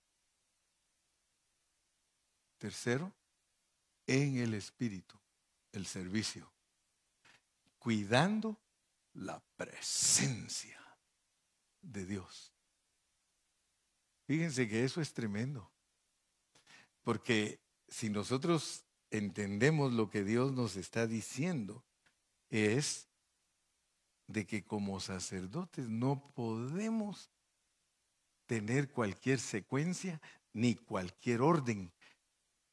Tercero, 2.57 3.13
en 4.05 4.37
el 4.37 4.53
espíritu, 4.53 5.19
el 5.77 5.85
servicio, 5.85 6.51
cuidando 7.79 8.59
la 9.13 9.41
presencia 9.55 10.79
de 11.81 12.05
Dios. 12.05 12.53
Fíjense 14.25 14.67
que 14.67 14.83
eso 14.83 14.99
es 14.99 15.13
tremendo, 15.13 15.71
porque 17.03 17.61
si 17.87 18.09
nosotros 18.09 18.83
entendemos 19.09 19.93
lo 19.93 20.09
que 20.09 20.23
Dios 20.23 20.51
nos 20.51 20.75
está 20.75 21.07
diciendo, 21.07 21.85
es 22.49 23.07
de 24.27 24.45
que 24.45 24.63
como 24.63 24.99
sacerdotes 24.99 25.87
no 25.87 26.21
podemos 26.33 27.31
tener 28.45 28.89
cualquier 28.89 29.39
secuencia 29.39 30.21
ni 30.53 30.75
cualquier 30.75 31.41
orden. 31.41 31.91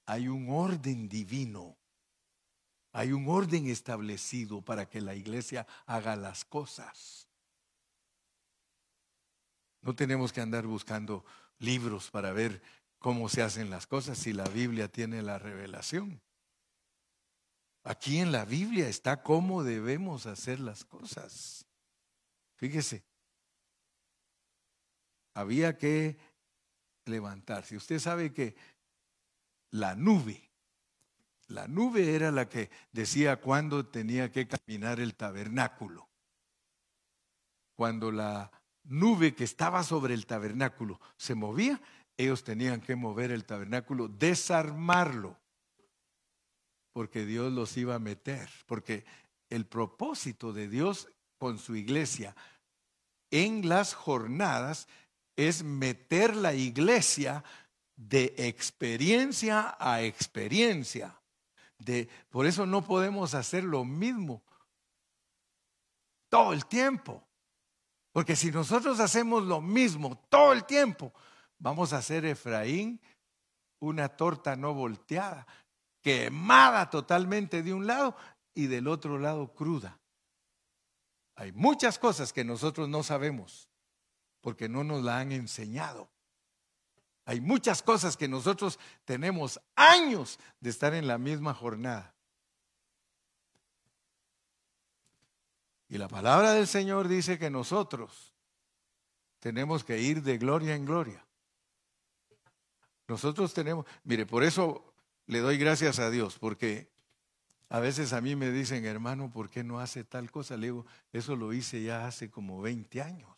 Hay 0.07 0.29
un 0.29 0.49
orden 0.51 1.09
divino. 1.09 1.77
Hay 2.97 3.11
un 3.13 3.29
orden 3.29 3.67
establecido 3.67 4.63
para 4.63 4.89
que 4.89 5.01
la 5.01 5.17
iglesia 5.17 5.67
haga 5.85 6.15
las 6.15 6.45
cosas. 6.45 7.29
No 9.83 9.97
tenemos 9.97 10.33
que 10.33 10.41
andar 10.41 10.65
buscando 10.65 11.25
libros 11.59 12.13
para 12.13 12.31
ver 12.31 12.63
cómo 13.01 13.29
se 13.29 13.43
hacen 13.43 13.69
las 13.69 13.89
cosas 13.89 14.17
si 14.17 14.33
la 14.33 14.45
Biblia 14.45 14.87
tiene 14.87 15.23
la 15.23 15.41
revelación. 15.41 16.23
Aquí 17.83 18.21
en 18.21 18.31
la 18.31 18.45
Biblia 18.45 18.89
está 18.89 19.25
cómo 19.25 19.65
debemos 19.65 20.27
hacer 20.27 20.61
las 20.61 20.85
cosas. 20.85 21.67
Fíjese, 22.55 23.03
había 25.35 25.77
que 25.77 26.17
levantarse. 27.07 27.77
Usted 27.77 27.99
sabe 27.99 28.33
que 28.33 28.55
la 29.73 29.97
nube, 29.97 30.49
la 31.49 31.69
nube 31.69 32.15
era 32.15 32.31
la 32.31 32.49
que 32.49 32.71
decía 32.93 33.41
cuándo 33.41 33.87
tenía 33.87 34.31
que 34.33 34.47
caminar 34.47 35.01
el 35.01 35.15
tabernáculo. 35.15 36.09
Cuando 37.77 38.11
la 38.11 38.51
nube 38.85 39.35
que 39.35 39.45
estaba 39.45 39.83
sobre 39.83 40.15
el 40.15 40.27
tabernáculo 40.27 41.01
se 41.17 41.35
movía, 41.35 41.81
ellos 42.17 42.45
tenían 42.45 42.81
que 42.81 42.97
mover 42.97 43.33
el 43.33 43.45
tabernáculo, 43.45 44.09
desarmarlo, 44.09 45.39
porque 46.93 47.27
Dios 47.27 47.53
los 47.53 47.77
iba 47.77 47.97
a 47.97 47.99
meter, 47.99 48.49
porque 48.67 49.05
el 49.51 49.67
propósito 49.67 50.53
de 50.53 50.69
Dios 50.69 51.09
con 51.39 51.59
su 51.59 51.75
iglesia 51.75 52.37
en 53.31 53.69
las 53.69 53.95
jornadas 53.95 54.87
es 55.37 55.65
meter 55.65 56.37
la 56.37 56.55
iglesia 56.55 57.43
de 57.97 58.33
experiencia 58.39 59.77
a 59.81 60.03
experiencia. 60.03 61.21
De, 61.79 62.09
por 62.31 62.47
eso 62.47 62.67
no 62.67 62.85
podemos 62.85 63.35
hacer 63.35 63.65
lo 63.65 63.85
mismo 63.85 64.43
todo 66.29 66.53
el 66.53 66.67
tiempo. 66.67 67.27
Porque 68.13 68.37
si 68.37 68.51
nosotros 68.51 69.01
hacemos 69.01 69.43
lo 69.45 69.61
mismo 69.61 70.17
todo 70.29 70.53
el 70.53 70.65
tiempo, 70.65 71.13
vamos 71.59 71.93
a 71.93 71.99
hacer 71.99 72.25
Efraín 72.25 73.01
una 73.81 74.09
torta 74.09 74.57
no 74.57 74.73
volteada, 74.73 75.47
quemada 76.01 76.89
totalmente 76.91 77.63
de 77.63 77.75
un 77.75 77.87
lado 77.87 78.17
y 78.55 78.67
del 78.67 78.89
otro 78.89 79.19
lado 79.19 79.53
cruda. 79.53 80.01
Hay 81.37 81.53
muchas 81.53 81.99
cosas 81.99 82.33
que 82.33 82.45
nosotros 82.45 82.89
no 82.89 83.03
sabemos 83.03 83.69
porque 84.41 84.69
no 84.69 84.85
nos 84.85 85.03
la 85.03 85.19
han 85.19 85.33
enseñado. 85.33 86.11
Hay 87.25 87.41
muchas 87.41 87.83
cosas 87.83 88.17
que 88.17 88.29
nosotros 88.29 88.79
tenemos 89.05 89.61
años 89.75 90.39
de 90.61 90.71
estar 90.71 90.95
en 90.95 91.07
la 91.07 91.19
misma 91.19 91.55
jornada. 91.55 92.15
Y 95.89 95.99
la 95.99 96.09
palabra 96.09 96.53
del 96.53 96.67
Señor 96.67 97.09
dice 97.09 97.39
que 97.39 97.51
nosotros 97.51 98.35
tenemos 99.39 99.85
que 99.85 100.01
ir 100.01 100.23
de 100.23 100.39
gloria 100.39 100.75
en 100.75 100.85
gloria. 100.85 101.25
Nosotros 103.07 103.53
tenemos, 103.53 103.87
mire, 104.03 104.27
por 104.27 104.43
eso 104.43 104.95
le 105.27 105.41
doy 105.41 105.59
gracias 105.59 105.99
a 105.99 106.11
Dios, 106.11 106.39
porque 106.39 106.91
a 107.69 107.79
veces 107.79 108.13
a 108.13 108.21
mí 108.21 108.37
me 108.37 108.51
dicen, 108.51 108.85
hermano, 108.85 109.31
¿por 109.31 109.51
qué 109.51 109.65
no 109.65 109.81
hace 109.81 110.05
tal 110.05 110.31
cosa? 110.31 110.57
Le 110.57 110.69
digo, 110.69 110.87
eso 111.13 111.37
lo 111.37 111.53
hice 111.53 111.83
ya 111.83 112.07
hace 112.07 112.31
como 112.31 112.61
20 112.61 113.03
años. 113.03 113.34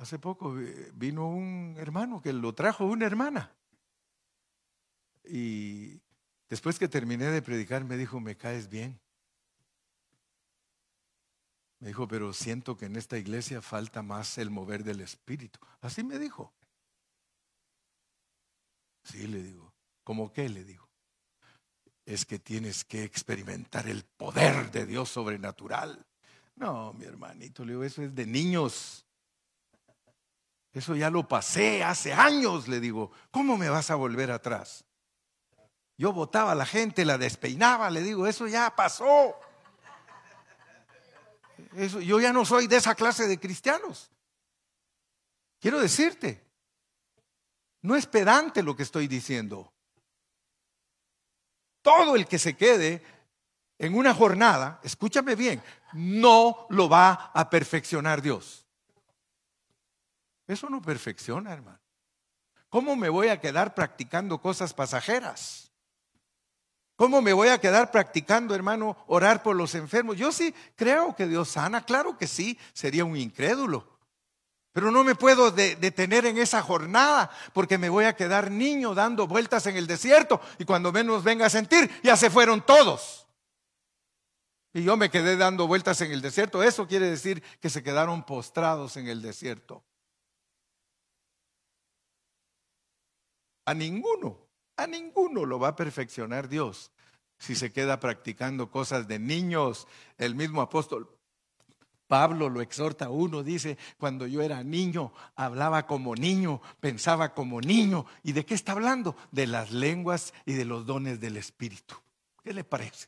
Hace 0.00 0.18
poco 0.18 0.56
vino 0.94 1.28
un 1.28 1.74
hermano 1.76 2.22
que 2.22 2.32
lo 2.32 2.54
trajo 2.54 2.86
una 2.86 3.04
hermana. 3.04 3.54
Y 5.24 6.00
después 6.48 6.78
que 6.78 6.88
terminé 6.88 7.26
de 7.26 7.42
predicar 7.42 7.84
me 7.84 7.98
dijo, 7.98 8.18
me 8.18 8.34
caes 8.34 8.70
bien. 8.70 8.98
Me 11.80 11.88
dijo, 11.88 12.08
pero 12.08 12.32
siento 12.32 12.78
que 12.78 12.86
en 12.86 12.96
esta 12.96 13.18
iglesia 13.18 13.60
falta 13.60 14.02
más 14.02 14.38
el 14.38 14.48
mover 14.48 14.84
del 14.84 15.02
Espíritu. 15.02 15.58
Así 15.82 16.02
me 16.02 16.18
dijo. 16.18 16.50
Sí, 19.04 19.26
le 19.26 19.42
digo. 19.42 19.74
¿Cómo 20.02 20.32
qué? 20.32 20.48
Le 20.48 20.64
digo. 20.64 20.88
Es 22.06 22.24
que 22.24 22.38
tienes 22.38 22.86
que 22.86 23.04
experimentar 23.04 23.86
el 23.86 24.04
poder 24.04 24.70
de 24.70 24.86
Dios 24.86 25.10
sobrenatural. 25.10 26.06
No, 26.56 26.94
mi 26.94 27.04
hermanito, 27.04 27.66
le 27.66 27.72
digo, 27.72 27.84
eso 27.84 28.02
es 28.02 28.14
de 28.14 28.24
niños. 28.24 29.04
Eso 30.72 30.94
ya 30.94 31.10
lo 31.10 31.26
pasé 31.26 31.82
hace 31.82 32.12
años, 32.12 32.68
le 32.68 32.80
digo. 32.80 33.10
¿Cómo 33.30 33.56
me 33.56 33.68
vas 33.68 33.90
a 33.90 33.96
volver 33.96 34.30
atrás? 34.30 34.84
Yo 35.96 36.12
votaba 36.12 36.52
a 36.52 36.54
la 36.54 36.66
gente, 36.66 37.04
la 37.04 37.18
despeinaba, 37.18 37.90
le 37.90 38.02
digo, 38.02 38.26
eso 38.26 38.46
ya 38.46 38.74
pasó 38.74 39.36
yo 42.02 42.20
ya 42.20 42.32
no 42.32 42.44
soy 42.44 42.66
de 42.66 42.76
esa 42.76 42.94
clase 42.94 43.26
de 43.26 43.38
cristianos. 43.38 44.10
Quiero 45.60 45.80
decirte, 45.80 46.42
no 47.82 47.96
es 47.96 48.06
pedante 48.06 48.62
lo 48.62 48.74
que 48.74 48.82
estoy 48.82 49.08
diciendo. 49.08 49.72
Todo 51.82 52.16
el 52.16 52.26
que 52.26 52.38
se 52.38 52.56
quede 52.56 53.02
en 53.78 53.94
una 53.94 54.14
jornada, 54.14 54.80
escúchame 54.82 55.34
bien, 55.34 55.62
no 55.92 56.66
lo 56.70 56.88
va 56.88 57.30
a 57.32 57.48
perfeccionar 57.48 58.20
Dios. 58.20 58.66
Eso 60.50 60.68
no 60.68 60.82
perfecciona, 60.82 61.52
hermano. 61.52 61.78
¿Cómo 62.70 62.96
me 62.96 63.08
voy 63.08 63.28
a 63.28 63.40
quedar 63.40 63.72
practicando 63.72 64.40
cosas 64.40 64.74
pasajeras? 64.74 65.70
¿Cómo 66.96 67.22
me 67.22 67.32
voy 67.32 67.48
a 67.48 67.60
quedar 67.60 67.92
practicando, 67.92 68.52
hermano, 68.56 68.96
orar 69.06 69.44
por 69.44 69.54
los 69.54 69.76
enfermos? 69.76 70.16
Yo 70.16 70.32
sí 70.32 70.52
creo 70.74 71.14
que 71.14 71.28
Dios 71.28 71.50
sana, 71.50 71.84
claro 71.84 72.18
que 72.18 72.26
sí, 72.26 72.58
sería 72.72 73.04
un 73.04 73.16
incrédulo. 73.16 73.96
Pero 74.72 74.90
no 74.90 75.04
me 75.04 75.14
puedo 75.14 75.52
detener 75.52 76.26
en 76.26 76.36
esa 76.36 76.62
jornada 76.62 77.30
porque 77.52 77.78
me 77.78 77.88
voy 77.88 78.06
a 78.06 78.16
quedar 78.16 78.50
niño 78.50 78.92
dando 78.92 79.28
vueltas 79.28 79.66
en 79.66 79.76
el 79.76 79.86
desierto 79.86 80.40
y 80.58 80.64
cuando 80.64 80.90
menos 80.90 81.22
venga 81.22 81.46
a 81.46 81.50
sentir, 81.50 81.88
ya 82.02 82.16
se 82.16 82.28
fueron 82.28 82.66
todos. 82.66 83.28
Y 84.72 84.82
yo 84.82 84.96
me 84.96 85.10
quedé 85.10 85.36
dando 85.36 85.68
vueltas 85.68 86.00
en 86.00 86.10
el 86.10 86.20
desierto. 86.20 86.60
Eso 86.64 86.88
quiere 86.88 87.08
decir 87.08 87.40
que 87.60 87.70
se 87.70 87.84
quedaron 87.84 88.24
postrados 88.24 88.96
en 88.96 89.06
el 89.06 89.22
desierto. 89.22 89.84
A 93.70 93.74
ninguno 93.74 94.50
a 94.76 94.86
ninguno 94.88 95.44
lo 95.44 95.60
va 95.60 95.68
a 95.68 95.76
perfeccionar 95.76 96.48
Dios 96.48 96.90
si 97.38 97.54
se 97.54 97.72
queda 97.72 98.00
practicando 98.00 98.68
cosas 98.68 99.06
de 99.06 99.20
niños. 99.20 99.86
El 100.18 100.34
mismo 100.34 100.60
apóstol 100.60 101.08
Pablo 102.08 102.48
lo 102.48 102.62
exhorta 102.62 103.04
a 103.04 103.10
uno, 103.10 103.44
dice, 103.44 103.78
cuando 103.96 104.26
yo 104.26 104.42
era 104.42 104.64
niño, 104.64 105.12
hablaba 105.36 105.86
como 105.86 106.16
niño, 106.16 106.60
pensaba 106.80 107.32
como 107.32 107.60
niño. 107.60 108.06
¿Y 108.24 108.32
de 108.32 108.44
qué 108.44 108.54
está 108.54 108.72
hablando? 108.72 109.14
De 109.30 109.46
las 109.46 109.70
lenguas 109.70 110.34
y 110.44 110.54
de 110.54 110.64
los 110.64 110.84
dones 110.84 111.20
del 111.20 111.36
Espíritu. 111.36 111.94
¿Qué 112.42 112.52
le 112.52 112.64
parece? 112.64 113.06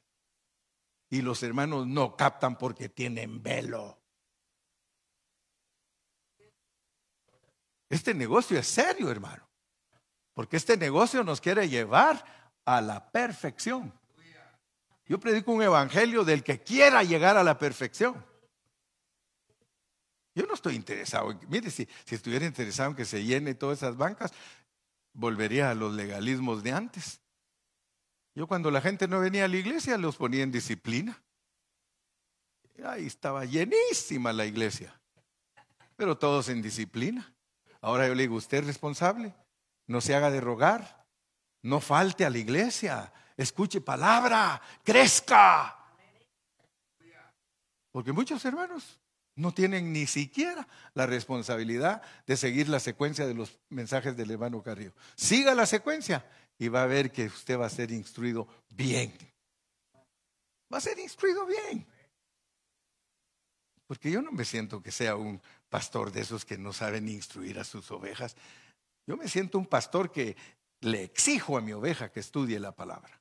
Y 1.10 1.22
los 1.22 1.42
hermanos 1.42 1.88
no 1.88 2.16
captan 2.16 2.56
porque 2.56 2.88
tienen 2.88 3.42
velo. 3.42 3.98
Este 7.88 8.14
negocio 8.14 8.58
es 8.60 8.68
serio, 8.68 9.10
hermano. 9.10 9.51
Porque 10.34 10.56
este 10.56 10.76
negocio 10.76 11.24
nos 11.24 11.40
quiere 11.40 11.68
llevar 11.68 12.24
a 12.64 12.80
la 12.80 13.10
perfección. 13.10 13.92
Yo 15.06 15.18
predico 15.18 15.52
un 15.52 15.62
evangelio 15.62 16.24
del 16.24 16.42
que 16.42 16.62
quiera 16.62 17.02
llegar 17.02 17.36
a 17.36 17.44
la 17.44 17.58
perfección. 17.58 18.24
Yo 20.34 20.46
no 20.46 20.54
estoy 20.54 20.74
interesado. 20.74 21.38
Mire, 21.48 21.70
si, 21.70 21.86
si 22.04 22.14
estuviera 22.14 22.46
interesado 22.46 22.90
en 22.90 22.96
que 22.96 23.04
se 23.04 23.22
llene 23.22 23.54
todas 23.54 23.78
esas 23.78 23.96
bancas, 23.96 24.32
volvería 25.12 25.70
a 25.70 25.74
los 25.74 25.92
legalismos 25.92 26.62
de 26.62 26.72
antes. 26.72 27.20
Yo 28.34 28.46
cuando 28.46 28.70
la 28.70 28.80
gente 28.80 29.06
no 29.08 29.20
venía 29.20 29.44
a 29.44 29.48
la 29.48 29.56
iglesia 29.56 29.98
los 29.98 30.16
ponía 30.16 30.42
en 30.42 30.52
disciplina. 30.52 31.22
Ahí 32.84 33.06
estaba 33.06 33.44
llenísima 33.44 34.32
la 34.32 34.46
iglesia, 34.46 34.98
pero 35.94 36.16
todos 36.16 36.48
en 36.48 36.62
disciplina. 36.62 37.32
Ahora 37.80 38.08
yo 38.08 38.14
le 38.14 38.22
digo, 38.22 38.36
usted 38.36 38.58
es 38.58 38.66
responsable, 38.66 39.34
no 39.86 40.00
se 40.00 40.14
haga 40.14 40.30
de 40.30 40.40
rogar, 40.40 41.06
no 41.62 41.80
falte 41.80 42.24
a 42.24 42.30
la 42.30 42.38
iglesia, 42.38 43.12
escuche 43.36 43.80
palabra, 43.80 44.60
crezca. 44.82 45.78
Porque 47.90 48.12
muchos 48.12 48.44
hermanos 48.44 48.98
no 49.34 49.52
tienen 49.52 49.92
ni 49.92 50.06
siquiera 50.06 50.66
la 50.94 51.06
responsabilidad 51.06 52.02
de 52.26 52.36
seguir 52.36 52.68
la 52.68 52.80
secuencia 52.80 53.26
de 53.26 53.34
los 53.34 53.58
mensajes 53.68 54.16
del 54.16 54.30
hermano 54.30 54.62
Carrillo. 54.62 54.92
Siga 55.14 55.54
la 55.54 55.66
secuencia 55.66 56.24
y 56.58 56.68
va 56.68 56.82
a 56.82 56.86
ver 56.86 57.12
que 57.12 57.26
usted 57.26 57.58
va 57.58 57.66
a 57.66 57.70
ser 57.70 57.90
instruido 57.90 58.46
bien. 58.70 59.12
Va 60.72 60.78
a 60.78 60.80
ser 60.80 60.98
instruido 60.98 61.46
bien. 61.46 61.86
Porque 63.86 64.10
yo 64.10 64.22
no 64.22 64.32
me 64.32 64.44
siento 64.44 64.82
que 64.82 64.90
sea 64.90 65.16
un 65.16 65.40
pastor 65.68 66.12
de 66.12 66.22
esos 66.22 66.44
que 66.44 66.56
no 66.56 66.72
saben 66.72 67.08
instruir 67.08 67.58
a 67.58 67.64
sus 67.64 67.90
ovejas. 67.90 68.36
Yo 69.12 69.18
me 69.18 69.28
siento 69.28 69.58
un 69.58 69.66
pastor 69.66 70.10
que 70.10 70.34
le 70.80 71.02
exijo 71.02 71.58
a 71.58 71.60
mi 71.60 71.74
oveja 71.74 72.10
que 72.10 72.20
estudie 72.20 72.58
la 72.58 72.72
palabra. 72.72 73.20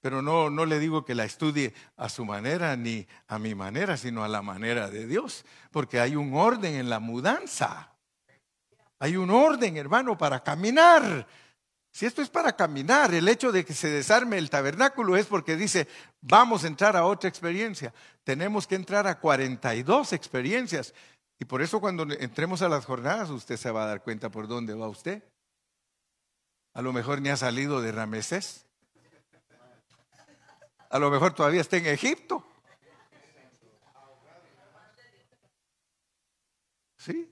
Pero 0.00 0.20
no, 0.20 0.50
no 0.50 0.66
le 0.66 0.80
digo 0.80 1.04
que 1.04 1.14
la 1.14 1.24
estudie 1.24 1.72
a 1.96 2.08
su 2.08 2.24
manera 2.24 2.76
ni 2.76 3.06
a 3.28 3.38
mi 3.38 3.54
manera, 3.54 3.96
sino 3.96 4.24
a 4.24 4.28
la 4.28 4.42
manera 4.42 4.90
de 4.90 5.06
Dios. 5.06 5.44
Porque 5.70 6.00
hay 6.00 6.16
un 6.16 6.34
orden 6.34 6.74
en 6.74 6.90
la 6.90 6.98
mudanza. 6.98 7.92
Hay 8.98 9.16
un 9.16 9.30
orden, 9.30 9.76
hermano, 9.76 10.18
para 10.18 10.42
caminar. 10.42 11.24
Si 11.92 12.04
esto 12.04 12.20
es 12.20 12.28
para 12.28 12.56
caminar, 12.56 13.14
el 13.14 13.28
hecho 13.28 13.52
de 13.52 13.64
que 13.64 13.74
se 13.74 13.90
desarme 13.90 14.38
el 14.38 14.50
tabernáculo 14.50 15.16
es 15.16 15.26
porque 15.26 15.54
dice, 15.54 15.86
vamos 16.20 16.64
a 16.64 16.66
entrar 16.66 16.96
a 16.96 17.04
otra 17.04 17.28
experiencia. 17.28 17.94
Tenemos 18.24 18.66
que 18.66 18.74
entrar 18.74 19.06
a 19.06 19.20
42 19.20 20.12
experiencias. 20.14 20.94
Y 21.42 21.44
por 21.44 21.60
eso 21.60 21.80
cuando 21.80 22.04
entremos 22.04 22.62
a 22.62 22.68
las 22.68 22.84
jornadas, 22.84 23.28
usted 23.28 23.56
se 23.56 23.72
va 23.72 23.82
a 23.82 23.86
dar 23.88 24.04
cuenta 24.04 24.30
por 24.30 24.46
dónde 24.46 24.74
va 24.74 24.86
usted. 24.86 25.24
A 26.72 26.80
lo 26.80 26.92
mejor 26.92 27.20
ni 27.20 27.30
ha 27.30 27.36
salido 27.36 27.80
de 27.80 27.90
Ramesés. 27.90 28.64
A 30.88 31.00
lo 31.00 31.10
mejor 31.10 31.34
todavía 31.34 31.60
está 31.60 31.78
en 31.78 31.86
Egipto. 31.86 32.46
¿Sí? 36.96 37.28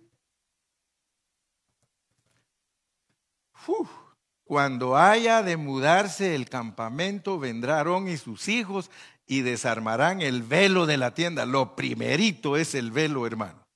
Cuando 4.42 4.96
haya 4.96 5.44
de 5.44 5.56
mudarse 5.56 6.34
el 6.34 6.48
campamento, 6.48 7.38
vendrán 7.38 8.08
y 8.08 8.16
sus 8.16 8.48
hijos 8.48 8.90
y 9.24 9.42
desarmarán 9.42 10.20
el 10.20 10.42
velo 10.42 10.86
de 10.86 10.96
la 10.96 11.14
tienda. 11.14 11.46
Lo 11.46 11.76
primerito 11.76 12.56
es 12.56 12.74
el 12.74 12.90
velo, 12.90 13.24
hermano. 13.24 13.69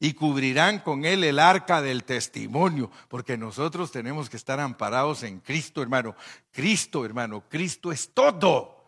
Y 0.00 0.14
cubrirán 0.14 0.80
con 0.80 1.04
él 1.04 1.22
el 1.22 1.38
arca 1.38 1.82
del 1.82 2.04
testimonio, 2.04 2.90
porque 3.08 3.36
nosotros 3.36 3.92
tenemos 3.92 4.30
que 4.30 4.38
estar 4.38 4.58
amparados 4.58 5.22
en 5.22 5.40
Cristo, 5.40 5.82
hermano. 5.82 6.16
Cristo, 6.50 7.04
hermano, 7.04 7.44
Cristo 7.48 7.92
es 7.92 8.10
todo. 8.12 8.80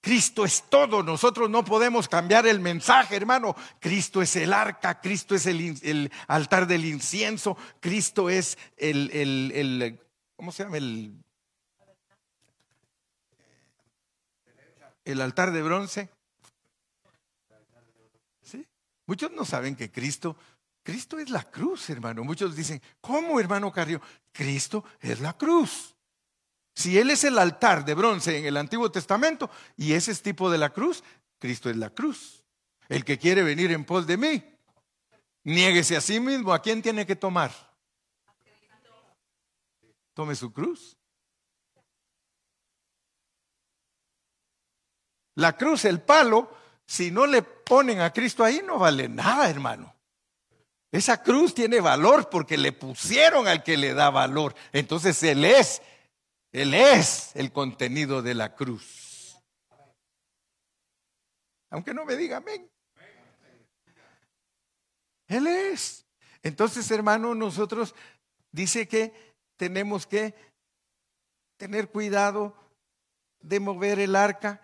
Cristo 0.00 0.44
es 0.44 0.64
todo. 0.70 1.02
Nosotros 1.02 1.50
no 1.50 1.64
podemos 1.64 2.08
cambiar 2.08 2.46
el 2.46 2.60
mensaje, 2.60 3.14
hermano. 3.16 3.54
Cristo 3.78 4.22
es 4.22 4.36
el 4.36 4.52
arca, 4.52 5.00
Cristo 5.00 5.34
es 5.34 5.46
el, 5.46 6.10
altar 6.28 6.66
del 6.66 6.84
incienso, 6.84 7.56
Cristo 7.80 8.30
es 8.30 8.56
el, 8.76 9.10
el 9.12 10.00
¿cómo 10.36 10.52
se 10.52 10.62
llama? 10.62 10.76
El, 10.76 11.12
el 15.04 15.20
altar 15.20 15.52
de 15.52 15.62
bronce. 15.62 16.15
Muchos 19.06 19.30
no 19.32 19.44
saben 19.44 19.76
que 19.76 19.90
Cristo, 19.90 20.36
Cristo 20.82 21.18
es 21.18 21.30
la 21.30 21.44
cruz, 21.44 21.88
hermano. 21.90 22.24
Muchos 22.24 22.54
dicen, 22.54 22.82
¿cómo, 23.00 23.40
hermano 23.40 23.72
Carrillo? 23.72 24.00
Cristo 24.32 24.84
es 25.00 25.20
la 25.20 25.36
cruz. 25.36 25.94
Si 26.74 26.98
Él 26.98 27.10
es 27.10 27.24
el 27.24 27.38
altar 27.38 27.84
de 27.84 27.94
bronce 27.94 28.36
en 28.36 28.44
el 28.44 28.56
Antiguo 28.56 28.90
Testamento 28.90 29.50
y 29.76 29.94
ese 29.94 30.12
es 30.12 30.20
tipo 30.20 30.50
de 30.50 30.58
la 30.58 30.70
cruz, 30.70 31.02
Cristo 31.38 31.70
es 31.70 31.76
la 31.76 31.90
cruz. 31.90 32.44
El 32.88 33.04
que 33.04 33.18
quiere 33.18 33.42
venir 33.42 33.72
en 33.72 33.84
pos 33.84 34.06
de 34.06 34.16
mí, 34.16 34.44
niéguese 35.44 35.96
a 35.96 36.00
sí 36.00 36.20
mismo. 36.20 36.52
¿A 36.52 36.60
quién 36.60 36.82
tiene 36.82 37.06
que 37.06 37.16
tomar? 37.16 37.50
Tome 40.12 40.34
su 40.34 40.52
cruz. 40.52 40.96
La 45.34 45.56
cruz, 45.56 45.84
el 45.84 46.00
palo, 46.00 46.50
si 46.86 47.10
no 47.10 47.26
le 47.26 47.42
ponen 47.42 48.00
a 48.00 48.12
Cristo 48.12 48.44
ahí, 48.44 48.62
no 48.64 48.78
vale 48.78 49.08
nada, 49.08 49.50
hermano. 49.50 49.94
Esa 50.92 51.22
cruz 51.22 51.52
tiene 51.52 51.80
valor 51.80 52.30
porque 52.30 52.56
le 52.56 52.72
pusieron 52.72 53.48
al 53.48 53.62
que 53.62 53.76
le 53.76 53.92
da 53.92 54.10
valor. 54.10 54.54
Entonces 54.72 55.22
Él 55.24 55.44
es, 55.44 55.82
Él 56.52 56.74
es 56.74 57.34
el 57.34 57.52
contenido 57.52 58.22
de 58.22 58.34
la 58.34 58.54
cruz. 58.54 59.36
Aunque 61.70 61.92
no 61.92 62.04
me 62.04 62.16
diga 62.16 62.38
amén. 62.38 62.70
Él 65.26 65.48
es. 65.48 66.06
Entonces, 66.42 66.88
hermano, 66.92 67.34
nosotros 67.34 67.94
dice 68.52 68.86
que 68.86 69.12
tenemos 69.56 70.06
que 70.06 70.34
tener 71.56 71.88
cuidado 71.88 72.54
de 73.40 73.58
mover 73.58 73.98
el 73.98 74.14
arca 74.14 74.62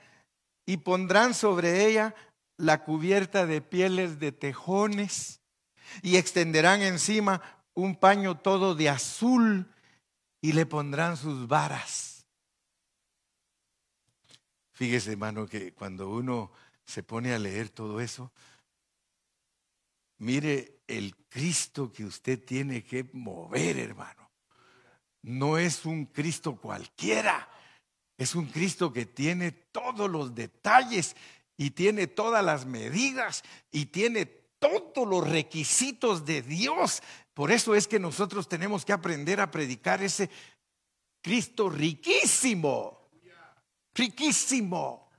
y 0.72 0.78
pondrán 0.78 1.34
sobre 1.34 1.86
ella 1.86 2.14
la 2.56 2.82
cubierta 2.82 3.44
de 3.44 3.60
pieles 3.60 4.18
de 4.18 4.32
tejones 4.32 5.42
y 6.00 6.16
extenderán 6.16 6.80
encima 6.80 7.42
un 7.74 7.94
paño 7.94 8.38
todo 8.38 8.74
de 8.74 8.88
azul 8.88 9.70
y 10.40 10.52
le 10.52 10.64
pondrán 10.64 11.18
sus 11.18 11.46
varas. 11.46 12.26
Fíjese, 14.72 15.12
hermano, 15.12 15.46
que 15.46 15.74
cuando 15.74 16.08
uno 16.08 16.50
se 16.86 17.02
pone 17.02 17.34
a 17.34 17.38
leer 17.38 17.68
todo 17.68 18.00
eso, 18.00 18.32
mire 20.16 20.80
el 20.86 21.14
Cristo 21.28 21.92
que 21.92 22.06
usted 22.06 22.42
tiene 22.42 22.82
que 22.82 23.10
mover, 23.12 23.78
hermano 23.78 24.22
no 25.22 25.56
es 25.56 25.84
un 25.84 26.06
Cristo 26.06 26.56
cualquiera, 26.56 27.48
es 28.18 28.34
un 28.34 28.46
Cristo 28.46 28.92
que 28.92 29.06
tiene 29.06 29.52
todos 29.52 30.10
los 30.10 30.34
detalles 30.34 31.16
y 31.56 31.70
tiene 31.70 32.06
todas 32.06 32.44
las 32.44 32.66
medidas 32.66 33.42
y 33.70 33.86
tiene 33.86 34.26
todos 34.26 35.08
los 35.08 35.28
requisitos 35.28 36.24
de 36.24 36.42
Dios. 36.42 37.02
Por 37.34 37.50
eso 37.50 37.74
es 37.74 37.88
que 37.88 37.98
nosotros 37.98 38.48
tenemos 38.48 38.84
que 38.84 38.92
aprender 38.92 39.40
a 39.40 39.50
predicar 39.50 40.02
ese 40.02 40.30
Cristo 41.20 41.70
riquísimo, 41.70 43.08
riquísimo. 43.94 45.10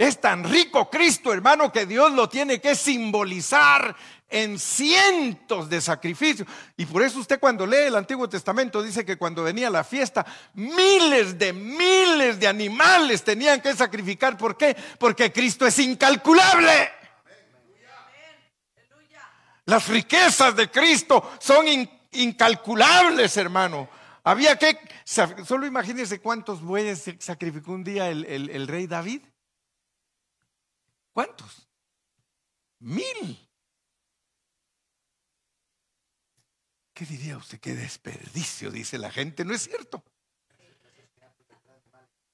Es 0.00 0.18
tan 0.18 0.44
rico 0.44 0.88
Cristo, 0.88 1.30
hermano, 1.30 1.70
que 1.70 1.84
Dios 1.84 2.10
lo 2.12 2.26
tiene 2.26 2.58
que 2.58 2.74
simbolizar 2.74 3.94
en 4.30 4.58
cientos 4.58 5.68
de 5.68 5.78
sacrificios. 5.82 6.48
Y 6.78 6.86
por 6.86 7.02
eso 7.02 7.18
usted 7.18 7.38
cuando 7.38 7.66
lee 7.66 7.88
el 7.88 7.94
Antiguo 7.94 8.26
Testamento 8.26 8.82
dice 8.82 9.04
que 9.04 9.18
cuando 9.18 9.42
venía 9.42 9.68
la 9.68 9.84
fiesta, 9.84 10.24
miles 10.54 11.38
de 11.38 11.52
miles 11.52 12.40
de 12.40 12.48
animales 12.48 13.22
tenían 13.22 13.60
que 13.60 13.76
sacrificar. 13.76 14.38
¿Por 14.38 14.56
qué? 14.56 14.74
Porque 14.98 15.30
Cristo 15.30 15.66
es 15.66 15.78
incalculable. 15.78 16.92
Las 19.66 19.86
riquezas 19.86 20.56
de 20.56 20.70
Cristo 20.70 21.32
son 21.38 21.66
incalculables, 22.12 23.36
hermano. 23.36 23.86
Había 24.24 24.56
que, 24.56 24.78
solo 25.04 25.66
imagínense 25.66 26.20
cuántos 26.20 26.62
bueyes 26.62 27.04
sacrificó 27.18 27.72
un 27.72 27.84
día 27.84 28.08
el 28.08 28.66
rey 28.66 28.86
David. 28.86 29.20
¿Cuántos? 31.20 31.68
Mil. 32.78 33.46
¿Qué 36.94 37.04
diría 37.04 37.36
usted? 37.36 37.60
Qué 37.60 37.74
desperdicio, 37.74 38.70
dice 38.70 38.96
la 38.96 39.10
gente. 39.10 39.44
¿No 39.44 39.52
es 39.52 39.64
cierto? 39.64 40.02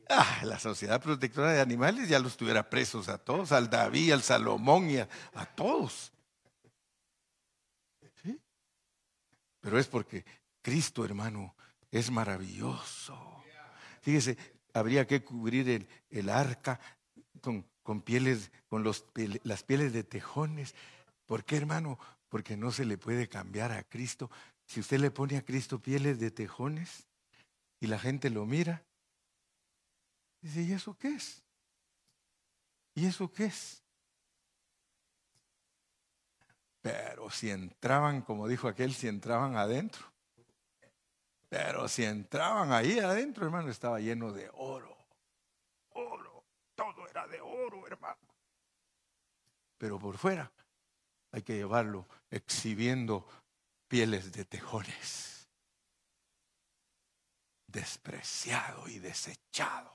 Ah, 0.09 0.41
la 0.45 0.61
sociedad 0.61 1.03
protectora 1.03 1.51
de 1.51 1.61
animales 1.61 2.09
ya 2.09 2.20
los 2.20 2.37
tuviera 2.37 2.70
presos 2.70 3.09
a 3.09 3.18
todos, 3.18 3.51
al 3.51 3.68
David, 3.68 4.12
al 4.12 4.22
Salomón 4.22 4.89
y 4.89 4.99
a, 4.99 5.09
todos. 5.57 6.12
¿Sí? 8.22 8.41
Pero 9.59 9.80
es 9.80 9.89
porque 9.89 10.24
Cristo, 10.62 11.05
hermano, 11.05 11.57
es 11.91 12.09
maravilloso. 12.09 13.43
Fíjese, 14.01 14.39
habría 14.72 15.09
que 15.09 15.24
cubrir 15.24 15.89
el 16.09 16.28
arca 16.28 16.78
con, 17.41 17.66
con 17.87 18.01
pieles, 18.03 18.51
con 18.68 18.82
los, 18.82 19.07
las 19.45 19.62
pieles 19.62 19.93
de 19.93 20.03
tejones. 20.03 20.74
¿Por 21.24 21.45
qué, 21.45 21.57
hermano? 21.57 22.01
Porque 22.28 22.57
no 22.57 22.72
se 22.72 22.84
le 22.84 22.99
puede 22.99 23.28
cambiar 23.28 23.70
a 23.70 23.84
Cristo. 23.84 24.28
Si 24.66 24.80
usted 24.80 24.99
le 24.99 25.12
pone 25.12 25.37
a 25.37 25.45
Cristo 25.45 25.78
pieles 25.78 26.18
de 26.18 26.32
tejones 26.32 27.07
y 27.78 27.87
la 27.87 28.01
gente 28.01 28.28
lo 28.28 28.45
mira, 28.45 28.82
dice, 30.43 30.62
¿y 30.62 30.72
eso 30.72 30.99
qué 30.99 31.14
es? 31.14 31.45
¿Y 32.97 33.07
eso 33.07 33.30
qué 33.30 33.45
es? 33.45 33.80
Pero 36.82 37.30
si 37.30 37.51
entraban, 37.51 38.22
como 38.22 38.49
dijo 38.49 38.66
aquel, 38.66 38.95
si 38.95 39.07
entraban 39.07 39.55
adentro. 39.55 40.05
Pero 41.49 41.87
si 41.87 42.05
entraban 42.05 42.72
ahí 42.72 42.99
adentro, 42.99 43.45
hermano, 43.45 43.70
estaba 43.70 44.01
lleno 44.01 44.32
de 44.32 44.51
oro. 44.55 44.57
Oro. 44.59 44.95
De 47.26 47.40
oro, 47.40 47.86
hermano. 47.86 48.20
Pero 49.78 49.98
por 49.98 50.16
fuera 50.16 50.50
hay 51.32 51.42
que 51.42 51.54
llevarlo 51.54 52.06
exhibiendo 52.30 53.26
pieles 53.88 54.32
de 54.32 54.44
tejones. 54.44 55.48
Despreciado 57.66 58.88
y 58.88 58.98
desechado. 58.98 59.92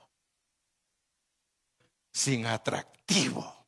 Sin 2.12 2.46
atractivo 2.46 3.62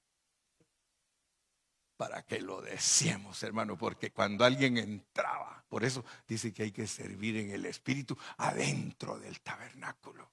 para 1.97 2.23
que 2.23 2.41
lo 2.41 2.61
deseemos, 2.61 3.43
hermano, 3.43 3.79
porque 3.79 4.11
cuando 4.11 4.45
alguien 4.45 4.79
entraba, 4.79 5.65
por 5.69 5.85
eso 5.85 6.05
dice 6.27 6.53
que 6.53 6.65
hay 6.65 6.73
que 6.73 6.87
servir 6.87 7.37
en 7.37 7.51
el 7.51 7.65
Espíritu 7.67 8.17
adentro 8.37 9.19
del 9.19 9.41
tabernáculo. 9.41 10.31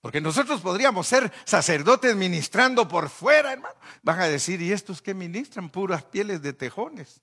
Porque 0.00 0.20
nosotros 0.20 0.60
podríamos 0.60 1.06
ser 1.06 1.32
sacerdotes 1.44 2.14
ministrando 2.14 2.86
por 2.86 3.08
fuera, 3.08 3.52
hermano. 3.52 3.74
Van 4.02 4.20
a 4.20 4.28
decir, 4.28 4.62
¿y 4.62 4.72
estos 4.72 5.02
que 5.02 5.14
ministran? 5.14 5.70
Puras 5.70 6.04
pieles 6.04 6.40
de 6.40 6.52
tejones. 6.52 7.22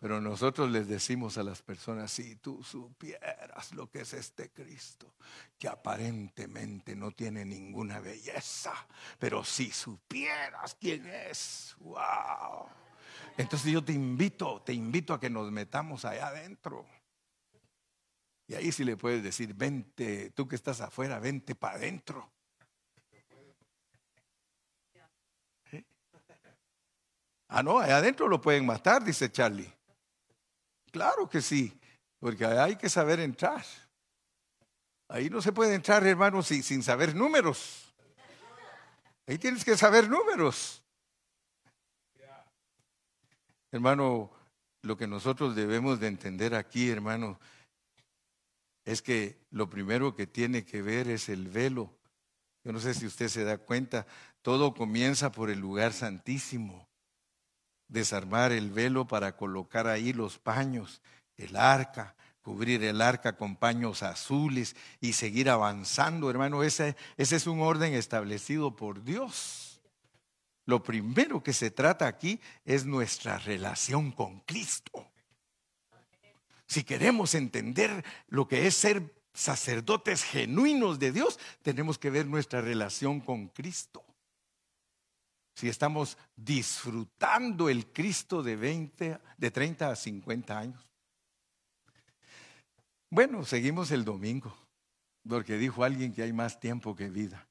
Pero 0.00 0.20
nosotros 0.20 0.70
les 0.70 0.86
decimos 0.86 1.38
a 1.38 1.42
las 1.42 1.60
personas, 1.60 2.12
si 2.12 2.36
tú 2.36 2.62
supieras 2.62 3.72
lo 3.72 3.90
que 3.90 4.02
es 4.02 4.14
este 4.14 4.50
Cristo, 4.50 5.12
que 5.58 5.66
aparentemente 5.66 6.94
no 6.94 7.10
tiene 7.10 7.44
ninguna 7.44 7.98
belleza, 7.98 8.72
pero 9.18 9.44
si 9.44 9.72
supieras 9.72 10.76
quién 10.80 11.04
es, 11.04 11.74
wow. 11.80 12.68
Entonces 13.36 13.72
yo 13.72 13.82
te 13.82 13.92
invito, 13.92 14.62
te 14.62 14.72
invito 14.72 15.14
a 15.14 15.18
que 15.18 15.30
nos 15.30 15.50
metamos 15.50 16.04
allá 16.04 16.28
adentro. 16.28 16.86
Y 18.48 18.54
ahí 18.54 18.72
sí 18.72 18.82
le 18.82 18.96
puedes 18.96 19.22
decir, 19.22 19.52
vente, 19.54 20.30
tú 20.30 20.48
que 20.48 20.56
estás 20.56 20.80
afuera, 20.80 21.18
vente 21.20 21.54
para 21.54 21.76
adentro. 21.76 22.32
Ah, 27.46 27.62
no, 27.62 27.78
allá 27.78 27.98
adentro 27.98 28.26
lo 28.26 28.40
pueden 28.40 28.64
matar, 28.66 29.04
dice 29.04 29.30
Charlie. 29.30 29.72
Claro 30.90 31.28
que 31.28 31.42
sí, 31.42 31.78
porque 32.18 32.46
hay 32.46 32.76
que 32.76 32.88
saber 32.88 33.20
entrar. 33.20 33.64
Ahí 35.08 35.28
no 35.28 35.40
se 35.40 35.52
puede 35.52 35.74
entrar, 35.74 36.06
hermanos, 36.06 36.46
sin 36.46 36.82
saber 36.82 37.14
números. 37.14 37.94
Ahí 39.26 39.38
tienes 39.38 39.62
que 39.62 39.76
saber 39.76 40.08
números. 40.08 40.82
Hermano, 43.70 44.30
lo 44.82 44.96
que 44.96 45.06
nosotros 45.06 45.54
debemos 45.54 46.00
de 46.00 46.08
entender 46.08 46.54
aquí, 46.54 46.90
hermano, 46.90 47.38
es 48.88 49.02
que 49.02 49.36
lo 49.50 49.68
primero 49.68 50.16
que 50.16 50.26
tiene 50.26 50.64
que 50.64 50.80
ver 50.80 51.08
es 51.08 51.28
el 51.28 51.48
velo. 51.48 51.92
Yo 52.64 52.72
no 52.72 52.80
sé 52.80 52.94
si 52.94 53.04
usted 53.04 53.28
se 53.28 53.44
da 53.44 53.58
cuenta, 53.58 54.06
todo 54.40 54.72
comienza 54.72 55.30
por 55.30 55.50
el 55.50 55.58
lugar 55.58 55.92
santísimo 55.92 56.88
desarmar 57.86 58.50
el 58.50 58.70
velo 58.70 59.06
para 59.06 59.36
colocar 59.36 59.88
ahí 59.88 60.14
los 60.14 60.38
paños, 60.38 61.02
el 61.36 61.56
arca, 61.56 62.16
cubrir 62.40 62.82
el 62.82 63.02
arca 63.02 63.36
con 63.36 63.56
paños 63.56 64.02
azules 64.02 64.74
y 65.02 65.12
seguir 65.12 65.50
avanzando, 65.50 66.30
hermano. 66.30 66.62
Ese, 66.62 66.96
ese 67.18 67.36
es 67.36 67.46
un 67.46 67.60
orden 67.60 67.92
establecido 67.92 68.74
por 68.74 69.04
Dios. 69.04 69.82
Lo 70.64 70.82
primero 70.82 71.42
que 71.42 71.52
se 71.52 71.70
trata 71.70 72.06
aquí 72.06 72.40
es 72.64 72.86
nuestra 72.86 73.38
relación 73.38 74.12
con 74.12 74.40
Cristo. 74.40 75.07
Si 76.68 76.84
queremos 76.84 77.34
entender 77.34 78.04
lo 78.28 78.46
que 78.46 78.68
es 78.68 78.74
ser 78.76 79.14
sacerdotes 79.32 80.22
genuinos 80.22 81.00
de 81.00 81.10
Dios, 81.10 81.40
tenemos 81.62 81.98
que 81.98 82.10
ver 82.10 82.26
nuestra 82.26 82.60
relación 82.60 83.20
con 83.20 83.48
Cristo 83.48 84.04
si 85.58 85.68
estamos 85.68 86.16
disfrutando 86.36 87.68
el 87.68 87.86
Cristo 87.92 88.44
de 88.44 88.54
20, 88.54 89.18
de 89.36 89.50
30 89.50 89.90
a 89.90 89.96
50 89.96 90.56
años. 90.56 90.88
Bueno, 93.10 93.44
seguimos 93.44 93.90
el 93.90 94.04
domingo, 94.04 94.56
porque 95.28 95.58
dijo 95.58 95.82
alguien 95.82 96.12
que 96.12 96.22
hay 96.22 96.32
más 96.32 96.60
tiempo 96.60 96.94
que 96.94 97.10
vida. 97.10 97.48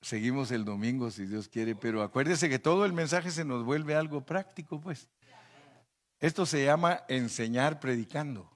Seguimos 0.00 0.50
el 0.50 0.64
domingo 0.64 1.10
si 1.10 1.26
Dios 1.26 1.46
quiere, 1.46 1.76
pero 1.76 2.00
acuérdese 2.00 2.48
que 2.48 2.58
todo 2.58 2.86
el 2.86 2.94
mensaje 2.94 3.30
se 3.30 3.44
nos 3.44 3.62
vuelve 3.62 3.94
algo 3.94 4.24
práctico, 4.24 4.80
pues. 4.80 5.10
Esto 6.20 6.46
se 6.46 6.64
llama 6.64 7.04
enseñar 7.08 7.80
predicando. 7.80 8.50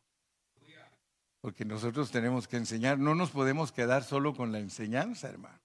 Porque 1.41 1.65
nosotros 1.65 2.11
tenemos 2.11 2.47
que 2.47 2.57
enseñar, 2.57 2.99
no 2.99 3.15
nos 3.15 3.31
podemos 3.31 3.73
quedar 3.73 4.05
solo 4.05 4.35
con 4.35 4.53
la 4.53 4.61
enseñanza, 4.61 5.29
hermano 5.29 5.63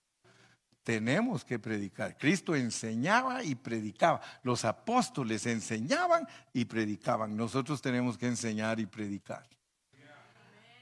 tenemos 0.88 1.43
que 1.43 1.60
predicar. 1.60 2.18
Cristo 2.18 2.56
enseñaba 2.56 3.43
y 3.43 3.56
predicaba. 3.56 4.22
Los 4.41 4.64
apóstoles 4.64 5.45
enseñaban 5.45 6.26
y 6.54 6.64
predicaban. 6.64 7.36
Nosotros 7.36 7.82
tenemos 7.82 8.18
que 8.18 8.28
enseñar 8.28 8.80
y 8.80 8.86
predicar. 8.86 9.45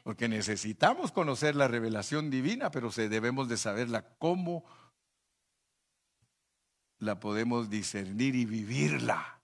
Porque 0.04 0.28
necesitamos 0.28 1.12
conocer 1.12 1.56
la 1.56 1.68
revelación 1.68 2.30
divina, 2.30 2.70
pero 2.70 2.92
debemos 2.92 3.50
de 3.50 3.58
saberla 3.58 4.06
cómo 4.20 4.64
la 7.00 7.20
podemos 7.20 7.72
discernir 7.72 8.36
y 8.36 8.46
vivirla. 8.46 9.35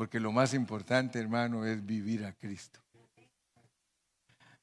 Porque 0.00 0.18
lo 0.18 0.32
más 0.32 0.54
importante, 0.54 1.18
hermano, 1.18 1.66
es 1.66 1.84
vivir 1.84 2.24
a 2.24 2.32
Cristo. 2.32 2.80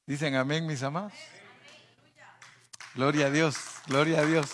Dicen 0.04 0.34
amén, 0.34 0.66
mis 0.66 0.82
amados. 0.82 1.12
Gloria 2.96 3.26
a 3.26 3.30
Dios, 3.30 3.56
gloria 3.86 4.18
a 4.18 4.26
Dios. 4.26 4.50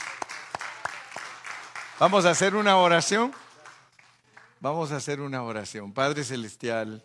Vamos 1.99 2.27
a 2.27 2.33
hacer 2.33 2.55
una 2.55 2.77
oración. 2.77 3.33
Vamos 4.61 4.93
a 4.93 4.97
hacer 4.97 5.23
una 5.23 5.43
oración. 5.43 5.95
Padre 5.95 6.23
Celestial, 6.23 7.03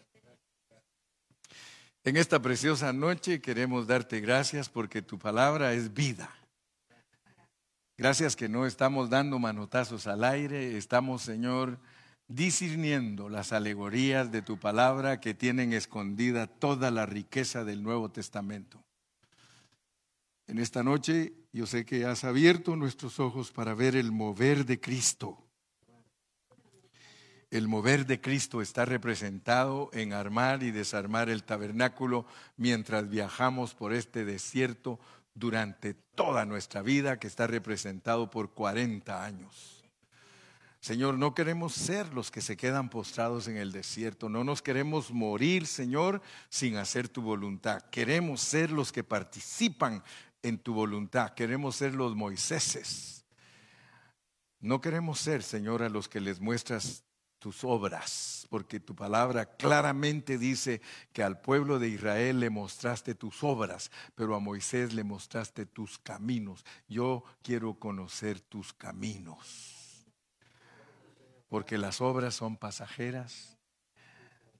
en 2.03 2.17
esta 2.17 2.41
preciosa 2.41 2.91
noche 2.91 3.39
queremos 3.39 3.87
darte 3.87 4.19
gracias 4.19 4.67
porque 4.67 5.01
tu 5.01 5.17
palabra 5.17 5.71
es 5.71 5.93
vida. 5.93 6.29
Gracias 7.97 8.35
que 8.35 8.49
no 8.49 8.65
estamos 8.65 9.09
dando 9.09 9.39
manotazos 9.39 10.05
al 10.05 10.25
aire, 10.25 10.75
estamos, 10.75 11.21
Señor, 11.21 11.79
discerniendo 12.29 13.27
las 13.27 13.51
alegorías 13.51 14.31
de 14.31 14.43
tu 14.43 14.59
palabra 14.59 15.19
que 15.19 15.33
tienen 15.33 15.73
escondida 15.73 16.47
toda 16.47 16.91
la 16.91 17.07
riqueza 17.07 17.65
del 17.65 17.83
Nuevo 17.83 18.09
Testamento. 18.09 18.83
En 20.47 20.59
esta 20.59 20.83
noche 20.83 21.33
yo 21.51 21.65
sé 21.65 21.85
que 21.85 22.05
has 22.05 22.23
abierto 22.23 22.75
nuestros 22.75 23.19
ojos 23.19 23.51
para 23.51 23.73
ver 23.73 23.95
el 23.95 24.11
mover 24.11 24.65
de 24.65 24.79
Cristo. 24.79 25.43
El 27.49 27.67
mover 27.67 28.05
de 28.05 28.21
Cristo 28.21 28.61
está 28.61 28.85
representado 28.85 29.89
en 29.91 30.13
armar 30.13 30.61
y 30.61 30.69
desarmar 30.69 31.29
el 31.29 31.43
tabernáculo 31.43 32.27
mientras 32.57 33.09
viajamos 33.09 33.73
por 33.73 33.91
este 33.91 34.23
desierto 34.23 34.99
durante 35.33 35.95
toda 35.95 36.45
nuestra 36.45 36.83
vida, 36.83 37.17
que 37.17 37.25
está 37.25 37.47
representado 37.47 38.29
por 38.29 38.53
40 38.53 39.25
años. 39.25 39.78
Señor, 40.81 41.17
no 41.17 41.35
queremos 41.35 41.73
ser 41.73 42.13
los 42.13 42.31
que 42.31 42.41
se 42.41 42.55
quedan 42.55 42.89
postrados 42.89 43.47
en 43.47 43.57
el 43.57 43.71
desierto, 43.71 44.29
no 44.29 44.43
nos 44.45 44.61
queremos 44.61 45.11
morir, 45.11 45.67
Señor, 45.67 46.21
sin 46.49 46.77
hacer 46.77 47.09
tu 47.09 47.21
voluntad. 47.21 47.81
Queremos 47.89 48.39
ser 48.41 48.71
los 48.71 48.91
que 48.91 49.03
participan 49.03 50.03
en 50.41 50.57
tu 50.57 50.73
voluntad. 50.73 51.33
Queremos 51.33 51.75
ser 51.75 51.93
los 51.93 52.15
Moiséses. 52.15 53.25
No 54.61 54.81
queremos 54.81 55.19
ser, 55.19 55.43
Señor, 55.43 55.83
a 55.83 55.89
los 55.89 56.09
que 56.09 56.19
les 56.19 56.39
muestras 56.39 57.03
tus 57.39 57.63
obras, 57.63 58.45
porque 58.49 58.81
tu 58.81 58.93
palabra 58.93 59.45
claramente 59.45 60.37
dice 60.37 60.81
que 61.13 61.23
al 61.23 61.39
pueblo 61.39 61.79
de 61.79 61.87
Israel 61.87 62.41
le 62.41 62.49
mostraste 62.49 63.15
tus 63.15 63.43
obras, 63.45 63.89
pero 64.15 64.35
a 64.35 64.39
Moisés 64.39 64.93
le 64.93 65.05
mostraste 65.05 65.65
tus 65.65 65.97
caminos. 65.97 66.65
Yo 66.89 67.23
quiero 67.41 67.75
conocer 67.75 68.41
tus 68.41 68.73
caminos, 68.73 69.78
porque 71.49 71.77
las 71.77 71.99
obras 71.99 72.35
son 72.35 72.55
pasajeras. 72.55 73.57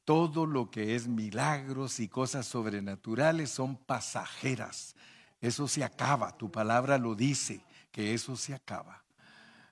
Todo 0.03 0.45
lo 0.45 0.71
que 0.71 0.95
es 0.95 1.07
milagros 1.07 1.99
y 1.99 2.07
cosas 2.07 2.47
sobrenaturales 2.47 3.51
son 3.51 3.77
pasajeras. 3.77 4.95
Eso 5.39 5.67
se 5.67 5.83
acaba, 5.83 6.35
tu 6.35 6.51
palabra 6.51 6.97
lo 6.97 7.15
dice. 7.15 7.63
que 7.91 8.13
eso 8.13 8.35
se 8.35 8.53
acaba. 8.53 9.03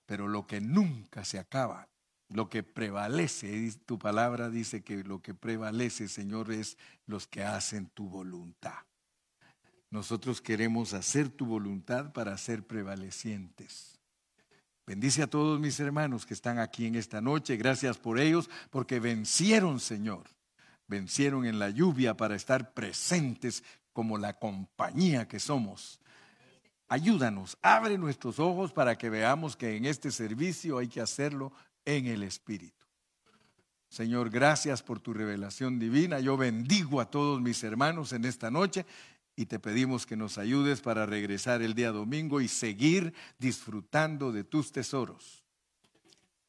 Pero 0.07 0.27
lo 0.27 0.47
que 0.47 0.59
nunca 0.59 1.23
se 1.23 1.37
acaba, 1.37 1.87
lo 2.29 2.49
que 2.49 2.63
prevalece, 2.63 3.71
tu 3.85 3.99
palabra 3.99 4.49
dice 4.49 4.83
que 4.83 5.03
lo 5.03 5.21
que 5.21 5.33
prevalece, 5.33 6.07
Señor, 6.07 6.51
es 6.51 6.77
los 7.05 7.27
que 7.27 7.43
hacen 7.43 7.87
tu 7.87 8.09
voluntad. 8.09 8.79
Nosotros 9.89 10.41
queremos 10.41 10.93
hacer 10.93 11.29
tu 11.29 11.45
voluntad 11.45 12.11
para 12.11 12.37
ser 12.37 12.65
prevalecientes. 12.65 13.96
Bendice 14.87 15.21
a 15.21 15.27
todos 15.27 15.59
mis 15.59 15.77
hermanos 15.81 16.25
que 16.25 16.33
están 16.33 16.59
aquí 16.59 16.85
en 16.85 16.95
esta 16.95 17.19
noche. 17.19 17.57
Gracias 17.57 17.97
por 17.97 18.17
ellos, 18.17 18.49
porque 18.69 19.01
vencieron, 19.01 19.81
Señor. 19.81 20.23
Vencieron 20.87 21.45
en 21.45 21.59
la 21.59 21.69
lluvia 21.69 22.15
para 22.15 22.37
estar 22.37 22.73
presentes 22.73 23.65
como 23.91 24.17
la 24.17 24.39
compañía 24.39 25.27
que 25.27 25.41
somos. 25.41 25.99
Ayúdanos, 26.87 27.57
abre 27.61 27.97
nuestros 27.97 28.39
ojos 28.39 28.71
para 28.71 28.97
que 28.97 29.09
veamos 29.09 29.57
que 29.57 29.75
en 29.75 29.83
este 29.83 30.09
servicio 30.09 30.77
hay 30.77 30.87
que 30.87 31.01
hacerlo 31.01 31.51
en 31.83 32.07
el 32.07 32.23
Espíritu. 32.23 32.85
Señor, 33.89 34.29
gracias 34.29 34.83
por 34.83 35.01
tu 35.01 35.13
revelación 35.13 35.79
divina. 35.79 36.21
Yo 36.21 36.37
bendigo 36.37 37.01
a 37.01 37.11
todos 37.11 37.41
mis 37.41 37.61
hermanos 37.61 38.13
en 38.13 38.23
esta 38.23 38.49
noche 38.49 38.85
y 39.37 39.45
te 39.45 39.59
pedimos 39.59 40.07
que 40.07 40.17
nos 40.17 40.39
ayudes 40.39 40.81
para 40.81 41.05
regresar 41.05 41.61
el 41.61 41.75
día 41.75 41.91
domingo 41.91 42.41
y 42.41 42.47
seguir 42.47 43.13
disfrutando 43.37 44.31
de 44.31 44.43
tus 44.43 44.71
tesoros. 44.71 45.43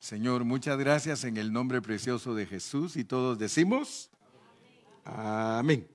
Señor, 0.01 0.45
muchas 0.45 0.79
gracias 0.79 1.25
en 1.25 1.37
el 1.37 1.53
nombre 1.53 1.83
precioso 1.83 2.35
de 2.35 2.47
Jesús 2.47 2.97
y 2.97 3.05
todos 3.05 3.39
decimos, 3.39 4.11
amén. 5.05 5.87